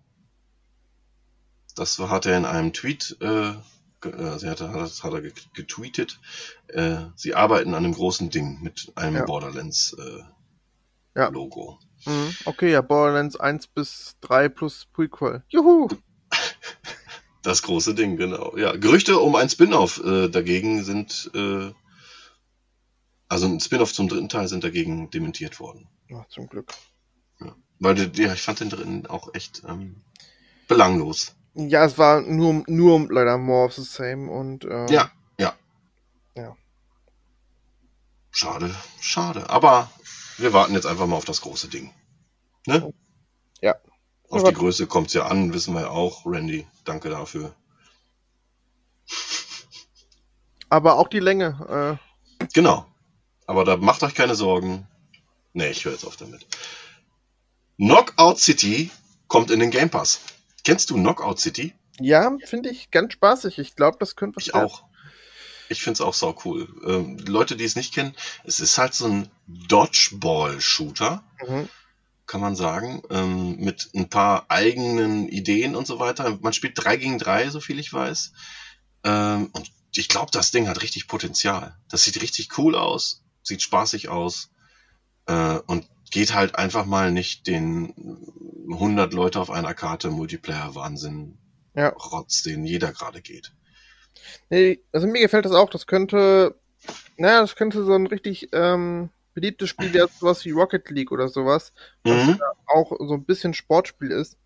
Das 1.74 1.98
hat 1.98 2.26
er 2.26 2.36
in 2.38 2.44
einem 2.44 2.72
Tweet, 2.72 3.16
äh, 3.20 3.48
äh, 3.48 4.38
sie 4.38 4.48
hat, 4.48 4.60
hat, 4.60 5.02
hat 5.02 5.12
er 5.12 5.20
ge- 5.20 5.32
getweetet. 5.54 6.20
Äh, 6.68 7.06
sie 7.16 7.34
arbeiten 7.34 7.74
an 7.74 7.84
einem 7.84 7.94
großen 7.94 8.30
Ding 8.30 8.62
mit 8.62 8.92
einem 8.94 9.16
Ja. 9.16 9.24
Borderlands 9.24 9.96
äh, 9.98 10.22
Ja. 11.16 11.30
Mhm. 12.06 12.34
Okay, 12.44 12.72
ja, 12.72 12.80
Borderlands 12.82 13.36
1 13.36 13.68
bis 13.68 14.16
3 14.20 14.48
plus 14.48 14.86
Prequel. 14.92 15.42
Juhu! 15.48 15.88
Das 17.42 17.62
große 17.62 17.94
Ding, 17.94 18.16
genau. 18.16 18.56
Ja, 18.56 18.74
Gerüchte 18.74 19.18
um 19.18 19.36
ein 19.36 19.50
Spin-off 19.50 20.02
äh, 20.02 20.28
dagegen 20.28 20.82
sind, 20.82 21.30
äh, 21.34 21.72
also 23.28 23.46
ein 23.46 23.60
Spin-off 23.60 23.92
zum 23.92 24.08
dritten 24.08 24.30
Teil 24.30 24.48
sind 24.48 24.64
dagegen 24.64 25.10
dementiert 25.10 25.60
worden. 25.60 25.88
Ach, 26.14 26.26
zum 26.28 26.48
Glück. 26.48 26.72
Weil 27.80 27.94
die, 27.94 28.22
ja, 28.22 28.32
ich 28.32 28.42
fand 28.42 28.60
den 28.60 28.70
dritten 28.70 29.06
auch 29.06 29.34
echt 29.34 29.62
ähm, 29.68 30.02
belanglos. 30.68 31.34
Ja, 31.54 31.84
es 31.84 31.98
war 31.98 32.22
nur, 32.22 32.64
nur 32.66 33.12
leider 33.12 33.36
more 33.36 33.66
of 33.66 33.74
the 33.74 33.82
same 33.82 34.30
und 34.30 34.64
äh, 34.64 34.86
Ja, 34.90 35.10
ja. 35.38 35.54
Ja. 36.34 36.56
Schade, 38.30 38.74
schade. 39.00 39.50
Aber 39.50 39.90
wir 40.38 40.52
warten 40.52 40.74
jetzt 40.74 40.86
einfach 40.86 41.06
mal 41.06 41.16
auf 41.16 41.24
das 41.24 41.40
große 41.40 41.68
Ding. 41.68 41.92
Ne? 42.66 42.92
Ja. 43.60 43.74
Auf 44.30 44.42
die 44.44 44.52
Größe 44.54 44.86
kommt's 44.86 45.12
ja 45.14 45.26
an, 45.26 45.52
wissen 45.54 45.74
wir 45.74 45.82
ja 45.82 45.88
auch. 45.90 46.26
Randy, 46.26 46.66
danke 46.84 47.08
dafür. 47.10 47.54
aber 50.68 50.98
auch 50.98 51.08
die 51.08 51.20
Länge. 51.20 51.98
Äh, 52.40 52.44
Genau. 52.52 52.86
Aber 53.46 53.64
da 53.64 53.76
macht 53.76 54.02
euch 54.02 54.14
keine 54.14 54.34
Sorgen. 54.34 54.86
Nee, 55.52 55.68
ich 55.70 55.84
höre 55.84 55.92
jetzt 55.92 56.04
auf 56.04 56.16
damit. 56.16 56.46
Knockout 57.76 58.38
City 58.38 58.90
kommt 59.28 59.50
in 59.50 59.60
den 59.60 59.70
Game 59.70 59.88
Pass. 59.90 60.20
Kennst 60.64 60.90
du 60.90 60.94
Knockout 60.96 61.38
City? 61.38 61.74
ja, 62.00 62.36
finde 62.44 62.70
ich 62.70 62.90
ganz 62.90 63.12
spaßig. 63.12 63.58
Ich 63.58 63.76
glaube, 63.76 63.98
das 64.00 64.16
könnte 64.16 64.36
was 64.36 64.46
Ich 64.46 64.54
werden. 64.54 64.66
auch. 64.66 64.84
Ich 65.68 65.82
find's 65.82 66.00
auch 66.00 66.14
sau 66.14 66.34
cool. 66.44 66.68
Ähm, 66.86 67.18
Leute, 67.26 67.56
die 67.56 67.64
es 67.64 67.76
nicht 67.76 67.94
kennen, 67.94 68.14
es 68.44 68.60
ist 68.60 68.78
halt 68.78 68.94
so 68.94 69.06
ein 69.06 69.28
Dodgeball-Shooter. 69.46 71.22
Mhm. 71.46 71.68
kann 72.26 72.40
man 72.40 72.56
sagen, 72.56 73.02
ähm, 73.10 73.56
mit 73.56 73.90
ein 73.94 74.08
paar 74.08 74.46
eigenen 74.48 75.28
Ideen 75.28 75.76
und 75.76 75.86
so 75.86 75.98
weiter. 75.98 76.38
Man 76.40 76.54
spielt 76.54 76.72
drei 76.76 76.96
gegen 76.96 77.18
drei, 77.18 77.50
so 77.50 77.60
viel 77.60 77.78
ich 77.78 77.92
weiß. 77.92 78.32
Ähm, 79.04 79.50
und 79.52 79.70
ich 79.94 80.08
glaube, 80.08 80.30
das 80.32 80.50
Ding 80.50 80.66
hat 80.66 80.82
richtig 80.82 81.06
Potenzial. 81.06 81.76
Das 81.88 82.04
sieht 82.04 82.20
richtig 82.22 82.58
cool 82.58 82.74
aus, 82.76 83.22
sieht 83.42 83.62
spaßig 83.62 84.08
aus 84.08 84.50
äh, 85.26 85.58
und 85.66 85.86
geht 86.10 86.32
halt 86.34 86.56
einfach 86.56 86.86
mal 86.86 87.12
nicht 87.12 87.46
den 87.46 87.92
100 88.70 89.12
Leute 89.12 89.38
auf 89.40 89.50
einer 89.50 89.74
Karte 89.74 90.10
Multiplayer-Wahnsinn 90.10 91.38
Ja. 91.74 91.88
Rotz, 91.88 92.42
den 92.42 92.64
jeder 92.64 92.92
gerade 92.92 93.20
geht. 93.20 93.52
Nee, 94.50 94.80
also 94.92 95.06
mir 95.06 95.20
gefällt 95.20 95.44
das 95.44 95.52
auch. 95.52 95.70
Das 95.70 95.86
könnte, 95.86 96.54
naja, 97.16 97.40
das 97.40 97.56
könnte 97.56 97.84
so 97.84 97.92
ein 97.94 98.06
richtig 98.06 98.48
ähm, 98.52 99.10
beliebtes 99.34 99.68
Spiel, 99.68 99.90
der 99.90 100.08
sowas 100.08 100.44
wie 100.44 100.52
Rocket 100.52 100.88
League 100.90 101.12
oder 101.12 101.28
sowas, 101.28 101.72
Mhm. 102.04 102.40
auch 102.66 102.92
so 103.00 103.14
ein 103.14 103.24
bisschen 103.24 103.54
Sportspiel 103.54 104.10
ist. 104.10 104.36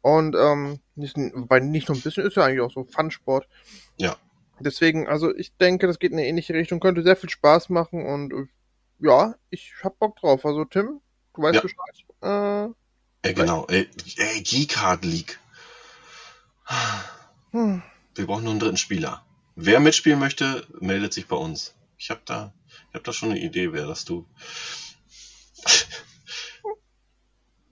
Und 0.00 0.36
ähm, 0.38 0.78
nicht, 0.94 1.16
wobei 1.16 1.60
nicht 1.60 1.88
nur 1.88 1.96
ein 1.96 2.00
bisschen, 2.02 2.26
ist 2.26 2.36
ja 2.36 2.44
eigentlich 2.44 2.60
auch 2.60 2.70
so 2.72 2.84
Fun-Sport. 2.84 3.48
Ja. 3.96 4.16
Deswegen, 4.60 5.06
also 5.08 5.34
ich 5.34 5.56
denke, 5.56 5.86
das 5.86 5.98
geht 5.98 6.12
in 6.12 6.18
eine 6.18 6.26
ähnliche 6.26 6.54
Richtung, 6.54 6.80
könnte 6.80 7.02
sehr 7.02 7.16
viel 7.16 7.28
Spaß 7.28 7.68
machen 7.70 8.06
und 8.06 8.32
äh, 8.32 8.46
ja, 9.00 9.34
ich 9.50 9.74
hab 9.82 9.98
Bock 9.98 10.16
drauf. 10.16 10.46
Also 10.46 10.64
Tim, 10.64 11.00
du 11.34 11.42
weißt 11.42 11.56
Ja. 11.56 11.60
Bescheid. 11.60 12.72
Äh, 13.22 13.28
Ey, 13.28 13.34
genau. 13.34 13.66
Ey, 13.68 13.88
ey 14.16 14.42
Geekard 14.42 15.04
League. 15.04 15.38
hm. 17.52 17.82
Wir 18.16 18.26
brauchen 18.26 18.44
noch 18.44 18.50
einen 18.50 18.60
dritten 18.60 18.78
Spieler. 18.78 19.24
Wer 19.56 19.78
mitspielen 19.78 20.18
möchte, 20.18 20.66
meldet 20.80 21.12
sich 21.12 21.26
bei 21.26 21.36
uns. 21.36 21.74
Ich 21.98 22.08
habe 22.08 22.22
da, 22.24 22.54
ich 22.88 22.94
hab 22.94 23.04
da 23.04 23.12
schon 23.12 23.30
eine 23.30 23.40
Idee, 23.40 23.74
wer 23.74 23.86
das 23.86 24.06
tut. 24.06 24.26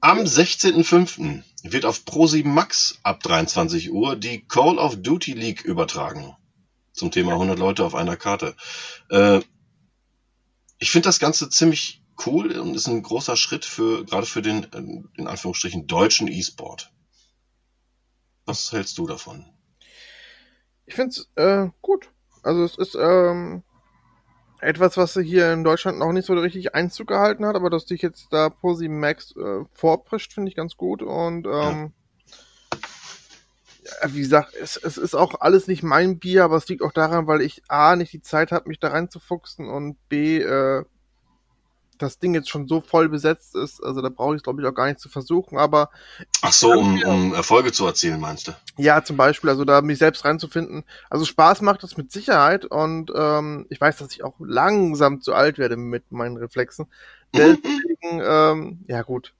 Am 0.00 0.18
16.05. 0.18 1.42
wird 1.62 1.86
auf 1.86 2.00
Pro7 2.04 2.46
Max 2.46 2.98
ab 3.02 3.22
23 3.22 3.90
Uhr 3.90 4.16
die 4.16 4.44
Call 4.46 4.76
of 4.76 5.00
Duty 5.00 5.32
League 5.32 5.64
übertragen. 5.64 6.36
Zum 6.92 7.10
Thema 7.10 7.32
100 7.32 7.58
Leute 7.58 7.86
auf 7.86 7.94
einer 7.94 8.18
Karte. 8.18 8.54
Äh, 9.08 9.40
ich 10.78 10.90
finde 10.90 11.08
das 11.08 11.20
Ganze 11.20 11.48
ziemlich 11.48 12.02
cool 12.26 12.52
und 12.58 12.74
ist 12.74 12.86
ein 12.86 13.02
großer 13.02 13.38
Schritt 13.38 13.64
für, 13.64 14.04
gerade 14.04 14.26
für 14.26 14.42
den, 14.42 14.64
äh, 14.74 15.02
in 15.16 15.26
Anführungsstrichen, 15.26 15.86
deutschen 15.86 16.28
E-Sport. 16.28 16.92
Was 18.44 18.72
hältst 18.72 18.98
du 18.98 19.06
davon? 19.06 19.53
Ich 20.86 20.94
find's 20.94 21.30
äh, 21.36 21.68
gut. 21.82 22.10
Also 22.42 22.64
es 22.64 22.76
ist 22.76 22.94
ähm, 22.94 23.62
etwas, 24.60 24.96
was 24.96 25.14
hier 25.14 25.52
in 25.52 25.64
Deutschland 25.64 25.98
noch 25.98 26.12
nicht 26.12 26.26
so 26.26 26.34
richtig 26.34 26.74
Einzug 26.74 27.08
gehalten 27.08 27.46
hat, 27.46 27.56
aber 27.56 27.70
dass 27.70 27.86
sich 27.86 28.02
jetzt 28.02 28.28
da 28.30 28.50
Posi 28.50 28.88
Max 28.88 29.34
äh, 29.36 29.64
vorprescht, 29.72 30.32
finde 30.32 30.50
ich 30.50 30.56
ganz 30.56 30.76
gut. 30.76 31.02
Und 31.02 31.46
ähm, 31.46 31.92
ja, 33.84 34.14
wie 34.14 34.20
gesagt, 34.20 34.54
es, 34.54 34.76
es 34.76 34.96
ist 34.96 35.14
auch 35.14 35.40
alles 35.40 35.66
nicht 35.66 35.82
mein 35.82 36.18
Bier, 36.18 36.44
aber 36.44 36.56
es 36.56 36.68
liegt 36.68 36.82
auch 36.82 36.92
daran, 36.92 37.26
weil 37.26 37.42
ich 37.42 37.62
A 37.68 37.96
nicht 37.96 38.12
die 38.12 38.22
Zeit 38.22 38.52
habe, 38.52 38.68
mich 38.68 38.80
da 38.80 38.88
reinzufuchsen 38.88 39.68
und 39.68 39.96
B 40.08 40.38
äh, 40.38 40.84
das 41.98 42.18
Ding 42.18 42.34
jetzt 42.34 42.48
schon 42.48 42.66
so 42.68 42.80
voll 42.80 43.08
besetzt 43.08 43.54
ist. 43.54 43.82
Also 43.82 44.02
da 44.02 44.08
brauche 44.08 44.34
ich 44.34 44.38
es, 44.38 44.42
glaube 44.42 44.60
ich, 44.62 44.68
auch 44.68 44.74
gar 44.74 44.86
nicht 44.86 45.00
zu 45.00 45.08
versuchen. 45.08 45.58
Aber 45.58 45.90
Ach 46.42 46.52
so, 46.52 46.72
um, 46.72 47.02
um 47.02 47.34
Erfolge 47.34 47.72
zu 47.72 47.86
erzielen, 47.86 48.20
meinst 48.20 48.48
du? 48.48 48.52
ja, 48.76 49.04
zum 49.04 49.16
Beispiel, 49.16 49.50
also 49.50 49.64
da 49.64 49.80
mich 49.82 49.98
selbst 49.98 50.24
reinzufinden. 50.24 50.84
Also 51.10 51.24
Spaß 51.24 51.60
macht 51.62 51.84
es 51.84 51.96
mit 51.96 52.10
Sicherheit 52.12 52.64
und 52.64 53.12
ähm, 53.14 53.66
ich 53.70 53.80
weiß, 53.80 53.98
dass 53.98 54.12
ich 54.12 54.24
auch 54.24 54.34
langsam 54.40 55.20
zu 55.20 55.34
alt 55.34 55.58
werde 55.58 55.76
mit 55.76 56.10
meinen 56.12 56.36
Reflexen. 56.36 56.86
Deswegen, 57.34 58.22
ähm, 58.22 58.84
ja 58.86 59.02
gut. 59.02 59.34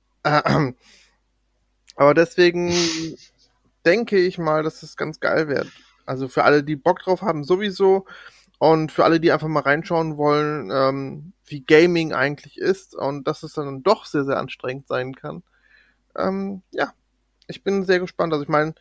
Aber 1.97 2.15
deswegen 2.15 2.73
denke 3.85 4.19
ich 4.19 4.39
mal, 4.39 4.63
dass 4.63 4.83
es 4.83 4.97
ganz 4.97 5.21
geil 5.21 5.49
wird. 5.49 5.69
Also 6.07 6.29
für 6.29 6.45
alle, 6.45 6.63
die 6.63 6.77
Bock 6.77 7.01
drauf 7.01 7.23
haben, 7.23 7.45
sowieso. 7.45 8.07
Und 8.59 8.93
für 8.93 9.05
alle, 9.05 9.21
die 9.21 9.33
einfach 9.33 9.49
mal 9.49 9.63
reinschauen 9.63 10.17
wollen, 10.17 10.71
ähm, 10.73 11.33
wie 11.47 11.61
Gaming 11.61 12.13
eigentlich 12.13 12.59
ist 12.59 12.95
und 12.95 13.27
dass 13.29 13.43
es 13.43 13.55
dann 13.55 13.83
doch 13.83 14.07
sehr, 14.07 14.25
sehr 14.25 14.39
anstrengend 14.39 14.89
sein 14.89 15.15
kann. 15.15 15.43
Ähm, 16.17 16.63
ja, 16.71 16.93
ich 17.47 17.63
bin 17.63 17.85
sehr 17.85 18.01
gespannt. 18.01 18.33
Also 18.33 18.45
ich 18.45 18.49
meine, 18.49 18.75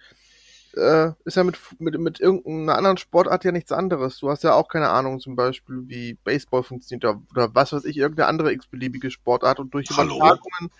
äh, 0.75 1.11
ist 1.25 1.37
ja 1.37 1.43
mit, 1.43 1.57
mit, 1.79 1.99
mit 1.99 2.19
irgendeiner 2.19 2.77
anderen 2.77 2.97
Sportart 2.97 3.43
ja 3.43 3.51
nichts 3.51 3.71
anderes. 3.71 4.19
Du 4.19 4.29
hast 4.29 4.43
ja 4.43 4.53
auch 4.53 4.67
keine 4.67 4.89
Ahnung, 4.89 5.19
zum 5.19 5.35
Beispiel, 5.35 5.83
wie 5.87 6.13
Baseball 6.23 6.63
funktioniert 6.63 7.05
oder, 7.05 7.21
oder 7.31 7.55
was 7.55 7.73
weiß 7.73 7.85
ich, 7.85 7.97
irgendeine 7.97 8.27
andere 8.27 8.53
x-beliebige 8.53 9.11
Sportart 9.11 9.59
und 9.59 9.73
durch 9.73 9.89
Hallo? 9.95 10.15
Übertragungen. 10.15 10.71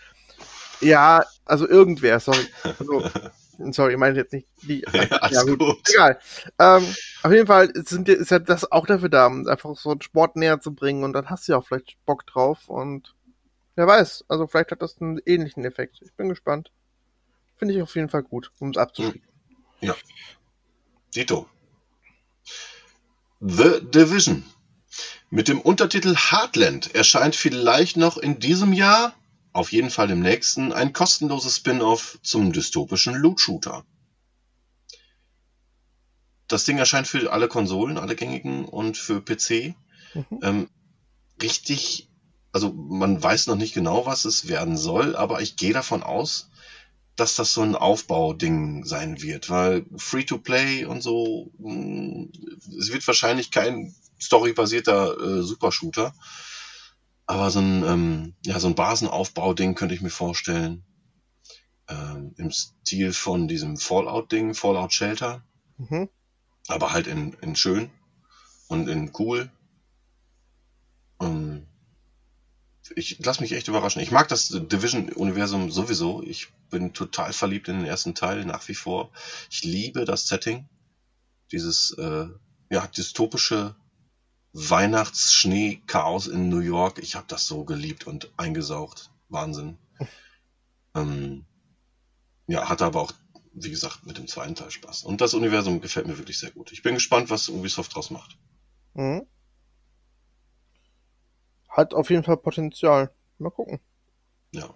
Ja, 0.81 1.23
also 1.45 1.67
irgendwer, 1.67 2.19
sorry. 2.19 2.45
Also, 2.63 3.03
sorry, 3.71 3.93
ich 3.93 3.99
meine 3.99 4.17
jetzt 4.17 4.33
nicht 4.33 4.47
die. 4.63 4.83
Ja, 4.93 5.17
alles 5.17 5.45
gut. 5.45 5.89
Egal. 5.89 6.19
Ähm, 6.59 6.85
auf 7.23 7.31
jeden 7.31 7.47
Fall 7.47 7.71
sind, 7.85 8.09
ist 8.09 8.31
ja 8.31 8.39
das 8.39 8.69
auch 8.71 8.85
dafür 8.85 9.09
da, 9.09 9.27
um 9.27 9.47
einfach 9.47 9.77
so 9.77 9.91
einen 9.91 10.01
Sport 10.01 10.35
näher 10.35 10.59
zu 10.59 10.73
bringen 10.73 11.03
und 11.03 11.13
dann 11.13 11.29
hast 11.29 11.47
du 11.47 11.53
ja 11.53 11.57
auch 11.57 11.65
vielleicht 11.65 11.95
Bock 12.05 12.25
drauf 12.25 12.67
und 12.67 13.15
wer 13.75 13.87
weiß, 13.87 14.25
also 14.27 14.47
vielleicht 14.47 14.71
hat 14.71 14.81
das 14.81 15.01
einen 15.01 15.19
ähnlichen 15.25 15.63
Effekt. 15.65 15.99
Ich 16.01 16.13
bin 16.13 16.29
gespannt. 16.29 16.71
Finde 17.55 17.75
ich 17.75 17.81
auf 17.81 17.95
jeden 17.95 18.09
Fall 18.09 18.23
gut, 18.23 18.51
um 18.59 18.71
es 18.71 18.77
abzuschließen. 18.77 19.21
Ja. 19.81 19.95
Dito. 21.15 21.47
The 23.39 23.81
Division. 23.83 24.43
Mit 25.29 25.47
dem 25.47 25.61
Untertitel 25.61 26.15
Heartland 26.15 26.93
erscheint 26.93 27.35
vielleicht 27.35 27.97
noch 27.97 28.17
in 28.17 28.39
diesem 28.39 28.71
Jahr, 28.71 29.15
auf 29.53 29.71
jeden 29.71 29.89
Fall 29.89 30.09
im 30.09 30.19
nächsten, 30.19 30.73
ein 30.73 30.93
kostenloses 30.93 31.57
Spin-off 31.57 32.19
zum 32.23 32.51
dystopischen 32.51 33.13
Loot-Shooter. 33.15 33.85
Das 36.47 36.65
Ding 36.65 36.77
erscheint 36.77 37.07
für 37.07 37.31
alle 37.31 37.47
Konsolen, 37.47 37.97
alle 37.97 38.15
gängigen 38.15 38.65
und 38.65 38.97
für 38.97 39.21
PC. 39.21 39.75
Mhm. 40.13 40.39
Ähm, 40.41 40.69
richtig, 41.41 42.09
also 42.51 42.71
man 42.73 43.21
weiß 43.21 43.47
noch 43.47 43.55
nicht 43.55 43.73
genau, 43.73 44.05
was 44.05 44.25
es 44.25 44.47
werden 44.47 44.77
soll, 44.77 45.15
aber 45.15 45.41
ich 45.41 45.55
gehe 45.55 45.73
davon 45.73 46.03
aus, 46.03 46.49
dass 47.15 47.35
das 47.35 47.53
so 47.53 47.61
ein 47.61 47.75
Aufbauding 47.75 48.85
sein 48.85 49.21
wird, 49.21 49.49
weil 49.49 49.85
Free-to-Play 49.95 50.85
und 50.85 51.01
so, 51.01 51.51
mh, 51.59 52.27
es 52.79 52.91
wird 52.91 53.05
wahrscheinlich 53.05 53.51
kein 53.51 53.93
storybasierter 54.19 55.19
äh, 55.19 55.43
Supershooter, 55.43 56.13
aber 57.25 57.49
so 57.51 57.59
ein, 57.59 57.83
ähm, 57.83 58.35
ja, 58.45 58.59
so 58.59 58.67
ein 58.67 58.75
Basenaufbau-Ding 58.75 59.75
könnte 59.75 59.95
ich 59.95 60.01
mir 60.01 60.09
vorstellen. 60.09 60.83
Ähm, 61.87 62.33
Im 62.37 62.51
Stil 62.51 63.13
von 63.13 63.47
diesem 63.47 63.77
Fallout-Ding, 63.77 64.53
Fallout 64.53 64.93
Shelter, 64.93 65.43
Mhm. 65.77 66.09
aber 66.67 66.93
halt 66.93 67.07
in, 67.07 67.33
in 67.41 67.55
schön 67.55 67.89
und 68.67 68.87
in 68.87 69.11
cool. 69.19 69.51
Ähm, 71.21 71.67
ich 72.95 73.17
lass 73.23 73.39
mich 73.39 73.53
echt 73.53 73.67
überraschen. 73.67 74.01
Ich 74.01 74.11
mag 74.11 74.27
das 74.27 74.49
Division-Universum 74.49 75.71
sowieso. 75.71 76.21
Ich 76.23 76.49
bin 76.69 76.93
total 76.93 77.31
verliebt 77.33 77.67
in 77.67 77.77
den 77.77 77.85
ersten 77.85 78.13
Teil, 78.13 78.45
nach 78.45 78.67
wie 78.67 78.75
vor. 78.75 79.11
Ich 79.49 79.63
liebe 79.63 80.05
das 80.05 80.27
Setting. 80.27 80.67
Dieses, 81.51 81.91
äh, 81.97 82.27
ja, 82.69 82.87
dystopische 82.87 83.75
Weihnachtsschnee-Chaos 84.53 86.27
in 86.27 86.49
New 86.49 86.59
York. 86.59 86.99
Ich 86.99 87.15
habe 87.15 87.25
das 87.27 87.47
so 87.47 87.65
geliebt 87.65 88.05
und 88.05 88.31
eingesaugt. 88.37 89.11
Wahnsinn. 89.29 89.77
ähm, 90.95 91.45
ja, 92.47 92.69
hatte 92.69 92.85
aber 92.85 93.01
auch, 93.01 93.11
wie 93.53 93.71
gesagt, 93.71 94.05
mit 94.05 94.17
dem 94.17 94.27
zweiten 94.27 94.55
Teil 94.55 94.71
Spaß. 94.71 95.03
Und 95.03 95.21
das 95.21 95.33
Universum 95.33 95.81
gefällt 95.81 96.07
mir 96.07 96.17
wirklich 96.17 96.37
sehr 96.37 96.51
gut. 96.51 96.71
Ich 96.71 96.83
bin 96.83 96.93
gespannt, 96.93 97.29
was 97.29 97.49
Ubisoft 97.49 97.95
draus 97.95 98.11
macht. 98.11 98.37
Mhm. 98.93 99.25
Hat 101.67 101.95
auf 101.95 102.11
jeden 102.11 102.23
Fall 102.23 102.37
Potenzial. 102.37 103.11
Mal 103.39 103.49
gucken. 103.49 103.79
Ja. 104.51 104.73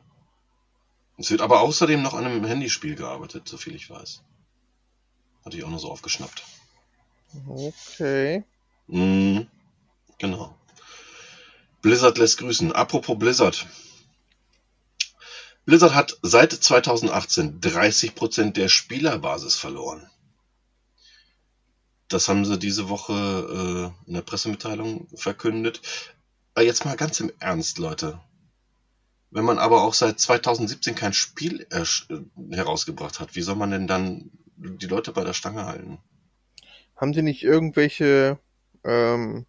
Es 1.17 1.29
wird 1.29 1.41
aber 1.41 1.61
außerdem 1.61 2.01
noch 2.01 2.15
an 2.15 2.25
einem 2.25 2.45
Handyspiel 2.45 2.95
gearbeitet, 2.95 3.47
soviel 3.47 3.75
ich 3.75 3.89
weiß. 3.89 4.23
Hatte 5.45 5.57
ich 5.57 5.63
auch 5.63 5.69
nur 5.69 5.79
so 5.79 5.91
aufgeschnappt. 5.91 6.43
Okay. 7.47 8.43
Mhm. 8.87 9.47
Genau. 10.17 10.57
Blizzard 11.81 12.17
lässt 12.17 12.37
grüßen. 12.39 12.71
Apropos 12.71 13.17
Blizzard. 13.17 13.67
Blizzard 15.65 15.93
hat 15.93 16.17
seit 16.21 16.53
2018 16.53 17.59
30% 17.59 18.51
der 18.53 18.69
Spielerbasis 18.69 19.55
verloren. 19.55 20.09
Das 22.07 22.29
haben 22.29 22.45
sie 22.45 22.57
diese 22.57 22.87
Woche 22.89 23.13
äh, 23.13 24.07
in 24.07 24.13
der 24.13 24.21
Pressemitteilung 24.21 25.07
verkündet. 25.15 25.81
Aber 26.53 26.63
jetzt 26.65 26.85
mal 26.85 26.95
ganz 26.95 27.19
im 27.19 27.31
Ernst, 27.39 27.77
Leute. 27.79 28.19
Wenn 29.29 29.43
man 29.43 29.59
aber 29.59 29.83
auch 29.83 29.93
seit 29.93 30.19
2017 30.19 30.95
kein 30.95 31.13
Spiel 31.13 31.67
ersch- 31.69 32.09
äh, 32.09 32.55
herausgebracht 32.55 33.19
hat, 33.19 33.35
wie 33.35 33.41
soll 33.41 33.55
man 33.55 33.71
denn 33.71 33.87
dann 33.87 34.31
die 34.55 34.87
Leute 34.87 35.11
bei 35.11 35.23
der 35.23 35.33
Stange 35.33 35.65
halten? 35.65 35.99
Haben 36.95 37.11
die 37.11 37.21
nicht 37.21 37.43
irgendwelche 37.43 38.39
ähm, 38.85 39.45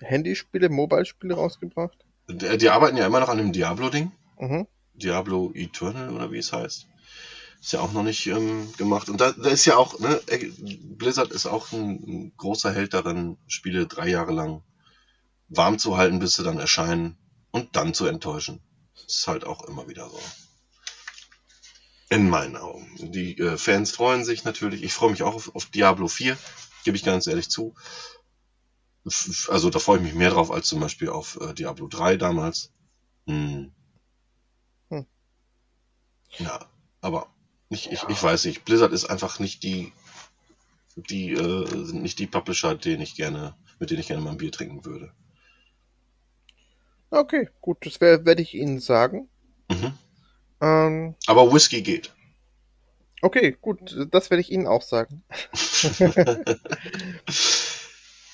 Handyspiele, 0.00 0.68
Mobile-Spiele 0.68 1.34
rausgebracht? 1.34 1.98
Die, 2.28 2.58
die 2.58 2.70
arbeiten 2.70 2.96
ja 2.96 3.06
immer 3.06 3.20
noch 3.20 3.28
an 3.28 3.38
dem 3.38 3.52
Diablo-Ding. 3.52 4.12
Mhm. 4.38 4.66
Diablo 4.94 5.52
Eternal 5.54 6.10
oder 6.10 6.32
wie 6.32 6.38
es 6.38 6.52
heißt. 6.52 6.86
Ist 7.60 7.72
ja 7.72 7.80
auch 7.80 7.92
noch 7.92 8.02
nicht 8.02 8.26
ähm, 8.26 8.72
gemacht. 8.76 9.08
Und 9.08 9.20
da, 9.20 9.32
da 9.32 9.48
ist 9.48 9.64
ja 9.64 9.76
auch, 9.76 9.98
ne, 9.98 10.20
äh, 10.26 10.50
Blizzard 10.96 11.32
ist 11.32 11.46
auch 11.46 11.72
ein, 11.72 11.90
ein 11.90 12.32
großer 12.36 12.72
Held 12.72 12.94
darin, 12.94 13.36
Spiele 13.46 13.86
drei 13.86 14.08
Jahre 14.08 14.32
lang 14.32 14.62
warm 15.48 15.78
zu 15.78 15.96
halten, 15.96 16.18
bis 16.18 16.34
sie 16.34 16.44
dann 16.44 16.58
erscheinen 16.58 17.16
und 17.50 17.74
dann 17.74 17.94
zu 17.94 18.06
enttäuschen. 18.06 18.60
Das 18.94 19.18
ist 19.18 19.28
halt 19.28 19.44
auch 19.44 19.64
immer 19.64 19.88
wieder 19.88 20.08
so. 20.08 20.20
In 22.10 22.30
meinen 22.30 22.56
Augen. 22.56 22.88
Die 23.12 23.38
äh, 23.38 23.56
Fans 23.56 23.90
freuen 23.90 24.24
sich 24.24 24.44
natürlich. 24.44 24.82
Ich 24.82 24.92
freue 24.92 25.10
mich 25.10 25.22
auch 25.22 25.34
auf, 25.34 25.54
auf 25.54 25.66
Diablo 25.66 26.08
4, 26.08 26.38
gebe 26.84 26.96
ich 26.96 27.04
ganz 27.04 27.26
ehrlich 27.26 27.50
zu. 27.50 27.74
Also 29.48 29.70
da 29.70 29.78
freue 29.78 29.98
ich 29.98 30.04
mich 30.04 30.14
mehr 30.14 30.30
drauf 30.30 30.50
als 30.50 30.68
zum 30.68 30.80
Beispiel 30.80 31.08
auf 31.08 31.38
äh, 31.40 31.54
Diablo 31.54 31.88
3 31.88 32.16
damals. 32.16 32.72
Hm. 33.26 33.72
Hm. 34.90 35.06
Ja, 36.38 36.60
aber 37.00 37.28
ich, 37.68 37.90
ich, 37.92 38.02
ich 38.08 38.22
weiß 38.22 38.46
nicht. 38.46 38.64
Blizzard 38.64 38.92
ist 38.92 39.04
einfach 39.06 39.38
nicht 39.40 39.62
die, 39.62 39.92
die 40.96 41.32
äh, 41.32 41.84
sind 41.84 42.02
nicht 42.02 42.18
die 42.18 42.26
Publisher, 42.26 42.74
den 42.74 43.00
ich 43.00 43.14
gerne, 43.14 43.54
mit 43.78 43.90
denen 43.90 44.00
ich 44.00 44.08
gerne 44.08 44.22
mal 44.22 44.30
ein 44.30 44.38
Bier 44.38 44.52
trinken 44.52 44.84
würde. 44.84 45.12
Okay, 47.10 47.48
gut, 47.60 47.84
das 47.86 48.00
werde 48.00 48.42
ich 48.42 48.54
Ihnen 48.54 48.80
sagen. 48.80 49.28
Mhm. 49.70 49.92
Ähm, 50.60 51.14
Aber 51.26 51.52
Whisky 51.52 51.82
geht. 51.82 52.12
okay, 53.22 53.56
gut, 53.60 53.96
das 54.10 54.30
werde 54.30 54.40
ich 54.40 54.50
Ihnen 54.50 54.66
auch 54.66 54.82
sagen. 54.82 55.24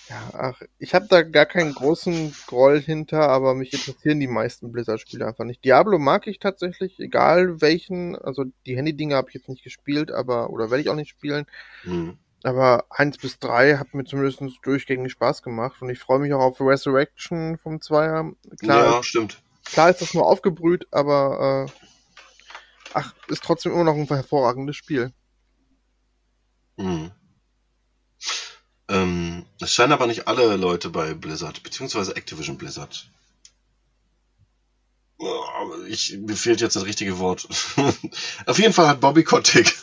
Ja, 0.09 0.31
ach, 0.35 0.61
ich 0.79 0.95
habe 0.95 1.07
da 1.09 1.23
gar 1.23 1.47
keinen 1.47 1.73
großen 1.75 2.35
Groll 2.47 2.81
hinter, 2.81 3.29
aber 3.29 3.55
mich 3.55 3.73
interessieren 3.73 4.21
die 4.21 4.27
meisten 4.27 4.71
Blizzard-Spiele 4.71 5.27
einfach 5.27 5.45
nicht. 5.45 5.65
Diablo 5.65 5.99
mag 5.99 6.27
ich 6.27 6.39
tatsächlich, 6.39 7.01
egal 7.01 7.63
welchen. 7.63 8.15
Also 8.17 8.45
die 8.67 8.77
Handy-Dinger 8.77 9.17
habe 9.17 9.31
ich 9.31 9.35
jetzt 9.35 9.49
nicht 9.49 9.65
gespielt, 9.65 10.13
aber 10.13 10.51
oder 10.51 10.71
werde 10.71 10.83
ich 10.83 10.91
auch 10.91 10.95
nicht 10.95 11.09
spielen. 11.09 11.47
Mhm. 11.85 12.19
Aber 12.43 12.85
1 12.91 13.17
bis 13.17 13.39
3 13.39 13.79
hat 13.79 13.95
mir 13.95 14.05
zumindest 14.05 14.43
durchgängig 14.63 15.13
Spaß 15.13 15.43
gemacht 15.43 15.81
und 15.81 15.89
ich 15.89 15.99
freue 15.99 16.19
mich 16.19 16.35
auch 16.35 16.41
auf 16.43 16.61
Resurrection 16.61 17.57
vom 17.57 17.81
Zweier. 17.81 18.31
Klar, 18.61 18.97
Ja, 18.97 19.03
stimmt. 19.03 19.43
klar 19.65 19.89
ist 19.89 20.03
das 20.03 20.13
nur 20.13 20.27
aufgebrüht, 20.27 20.87
aber 20.91 21.67
äh, 21.67 21.73
ach, 22.93 23.15
ist 23.29 23.43
trotzdem 23.43 23.73
immer 23.73 23.85
noch 23.85 23.95
ein 23.95 24.07
hervorragendes 24.07 24.77
Spiel. 24.77 25.15
Mhm. 26.77 27.13
Ähm, 28.89 29.24
es 29.61 29.73
scheinen 29.73 29.93
aber 29.93 30.07
nicht 30.07 30.27
alle 30.29 30.57
Leute 30.57 30.91
bei 30.91 31.15
Blizzard, 31.15 31.63
beziehungsweise 31.63 32.17
Activision 32.17 32.59
Blizzard. 32.59 33.09
Ich, 35.89 36.17
mir 36.19 36.37
fehlt 36.37 36.61
jetzt 36.61 36.77
das 36.77 36.85
richtige 36.85 37.19
Wort. 37.19 37.47
auf 38.47 38.59
jeden 38.59 38.73
Fall 38.73 38.89
hat 38.89 39.01
Bobby 39.01 39.23
Kotick, 39.23 39.75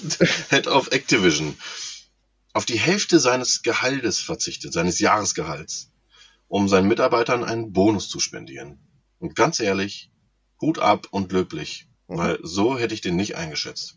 Head 0.50 0.66
of 0.66 0.90
Activision, 0.92 1.56
auf 2.52 2.64
die 2.64 2.78
Hälfte 2.78 3.20
seines 3.20 3.62
Gehaltes 3.62 4.20
verzichtet, 4.20 4.72
seines 4.72 4.98
Jahresgehalts, 4.98 5.90
um 6.48 6.68
seinen 6.68 6.88
Mitarbeitern 6.88 7.44
einen 7.44 7.72
Bonus 7.72 8.08
zu 8.08 8.18
spendieren. 8.18 8.78
Und 9.18 9.34
ganz 9.36 9.60
ehrlich, 9.60 10.10
Hut 10.60 10.78
ab 10.78 11.06
und 11.10 11.32
löblich. 11.32 11.86
Mhm. 12.08 12.16
Weil 12.16 12.38
so 12.42 12.78
hätte 12.78 12.94
ich 12.94 13.00
den 13.00 13.16
nicht 13.16 13.36
eingeschätzt. 13.36 13.96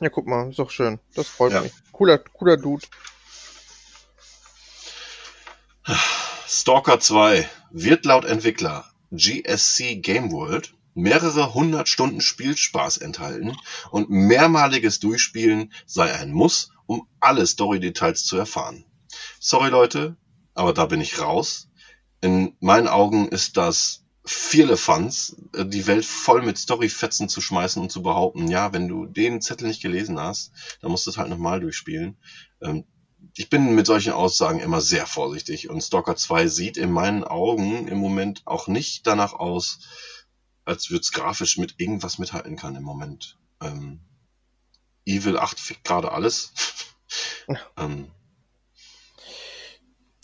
Ja, 0.00 0.08
guck 0.08 0.26
mal, 0.26 0.50
ist 0.50 0.58
doch 0.58 0.70
schön. 0.70 0.98
Das 1.14 1.28
freut 1.28 1.52
Ja. 1.52 1.62
mich. 1.62 1.72
Cooler, 1.92 2.18
cooler 2.18 2.56
Dude. 2.56 2.86
Stalker 6.46 7.00
2 7.00 7.48
wird 7.72 8.04
laut 8.04 8.24
Entwickler 8.24 8.84
GSC 9.10 9.96
Game 9.96 10.30
World 10.30 10.74
mehrere 10.94 11.54
hundert 11.54 11.88
Stunden 11.88 12.20
Spielspaß 12.20 12.98
enthalten 12.98 13.56
und 13.90 14.08
mehrmaliges 14.08 15.00
Durchspielen 15.00 15.72
sei 15.86 16.12
ein 16.12 16.32
Muss, 16.32 16.70
um 16.86 17.08
alle 17.18 17.46
Story-Details 17.46 18.24
zu 18.24 18.36
erfahren. 18.36 18.84
Sorry 19.40 19.70
Leute, 19.70 20.16
aber 20.54 20.72
da 20.72 20.86
bin 20.86 21.00
ich 21.00 21.20
raus. 21.20 21.68
In 22.20 22.56
meinen 22.60 22.86
Augen 22.86 23.26
ist 23.28 23.56
das 23.56 24.04
viele 24.24 24.76
Fans, 24.76 25.36
äh, 25.54 25.66
die 25.66 25.88
Welt 25.88 26.04
voll 26.04 26.42
mit 26.42 26.58
Storyfetzen 26.58 27.28
zu 27.28 27.40
schmeißen 27.40 27.82
und 27.82 27.90
zu 27.90 28.02
behaupten, 28.02 28.46
ja, 28.46 28.72
wenn 28.72 28.86
du 28.86 29.06
den 29.06 29.40
Zettel 29.40 29.66
nicht 29.66 29.82
gelesen 29.82 30.20
hast, 30.20 30.52
dann 30.80 30.92
musst 30.92 31.06
du 31.06 31.10
es 31.10 31.18
halt 31.18 31.28
nochmal 31.28 31.58
durchspielen. 31.58 32.16
Ähm, 32.60 32.84
ich 33.34 33.48
bin 33.48 33.74
mit 33.74 33.86
solchen 33.86 34.12
Aussagen 34.12 34.60
immer 34.60 34.80
sehr 34.80 35.06
vorsichtig 35.06 35.70
und 35.70 35.80
Stalker 35.80 36.16
2 36.16 36.48
sieht 36.48 36.76
in 36.76 36.90
meinen 36.92 37.24
Augen 37.24 37.88
im 37.88 37.98
Moment 37.98 38.42
auch 38.44 38.68
nicht 38.68 39.06
danach 39.06 39.32
aus, 39.32 39.80
als 40.64 40.90
würde 40.90 41.00
es 41.00 41.12
grafisch 41.12 41.58
mit 41.58 41.74
irgendwas 41.78 42.18
mithalten 42.18 42.56
kann 42.56 42.76
im 42.76 42.82
Moment. 42.82 43.38
Ähm, 43.60 44.00
Evil 45.06 45.38
8 45.38 45.58
fickt 45.58 45.84
gerade 45.84 46.12
alles. 46.12 46.52
ähm, 47.76 48.10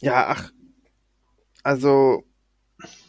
Ja, 0.01 0.29
ach. 0.29 0.51
Also, 1.62 2.25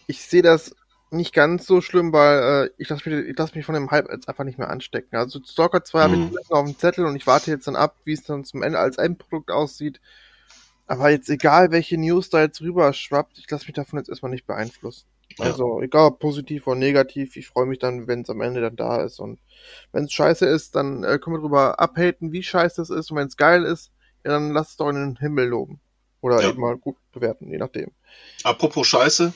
ich 0.07 0.21
sehe 0.23 0.41
das 0.41 0.73
nicht 1.11 1.33
ganz 1.33 1.65
so 1.65 1.81
schlimm, 1.81 2.13
weil 2.13 2.67
äh, 2.67 2.71
ich 2.77 2.89
lasse 2.89 3.09
mich, 3.09 3.27
ich 3.29 3.37
lass 3.37 3.55
mich 3.55 3.65
von 3.65 3.75
dem 3.75 3.91
Hype 3.91 4.09
jetzt 4.11 4.29
einfach 4.29 4.43
nicht 4.43 4.57
mehr 4.59 4.69
anstecken. 4.69 5.15
Also 5.17 5.39
Stalker 5.43 5.83
2 5.83 6.01
habe 6.01 6.15
ich 6.15 6.21
Mhm. 6.21 6.31
jetzt 6.37 6.49
noch 6.51 6.59
auf 6.59 6.65
dem 6.65 6.77
Zettel 6.77 7.05
und 7.05 7.15
ich 7.15 7.27
warte 7.27 7.51
jetzt 7.51 7.67
dann 7.67 7.75
ab, 7.75 7.97
wie 8.05 8.13
es 8.13 8.23
dann 8.23 8.43
zum 8.45 8.63
Ende 8.63 8.79
als 8.79 8.97
Endprodukt 8.97 9.51
aussieht. 9.51 10.01
Aber 10.87 11.09
jetzt 11.09 11.29
egal, 11.29 11.71
welche 11.71 11.97
News 11.97 12.29
da 12.29 12.41
jetzt 12.41 12.61
rüber 12.61 12.93
schwappt, 12.93 13.37
ich 13.39 13.49
lasse 13.49 13.65
mich 13.67 13.75
davon 13.75 13.99
jetzt 13.99 14.09
erstmal 14.09 14.31
nicht 14.31 14.47
beeinflussen. 14.47 15.07
Ja. 15.37 15.45
Also 15.45 15.81
egal 15.81 16.07
ob 16.07 16.19
positiv 16.19 16.67
oder 16.67 16.77
negativ, 16.77 17.35
ich 17.37 17.47
freue 17.47 17.67
mich 17.67 17.79
dann, 17.79 18.07
wenn 18.07 18.21
es 18.21 18.29
am 18.29 18.41
Ende 18.41 18.61
dann 18.61 18.75
da 18.75 19.03
ist. 19.03 19.19
Und 19.19 19.39
wenn 19.91 20.05
es 20.05 20.13
scheiße 20.13 20.45
ist, 20.47 20.75
dann 20.75 21.03
äh, 21.03 21.19
können 21.19 21.35
wir 21.37 21.41
drüber 21.41 21.79
abhaten, 21.79 22.31
wie 22.31 22.43
scheiße 22.43 22.81
es 22.81 22.89
ist. 22.89 23.11
Und 23.11 23.17
wenn 23.17 23.27
es 23.27 23.37
geil 23.37 23.63
ist, 23.65 23.91
ja, 24.25 24.31
dann 24.31 24.51
lass 24.51 24.71
es 24.71 24.77
doch 24.77 24.89
in 24.89 24.95
den 24.95 25.15
Himmel 25.17 25.47
loben. 25.49 25.79
Oder 26.21 26.41
Ja. 26.41 26.49
eben 26.49 26.59
mal 26.59 26.77
gut 26.77 26.97
bewerten, 27.11 27.49
je 27.49 27.57
nachdem. 27.57 27.91
Apropos 28.43 28.87
Scheiße, 28.87 29.33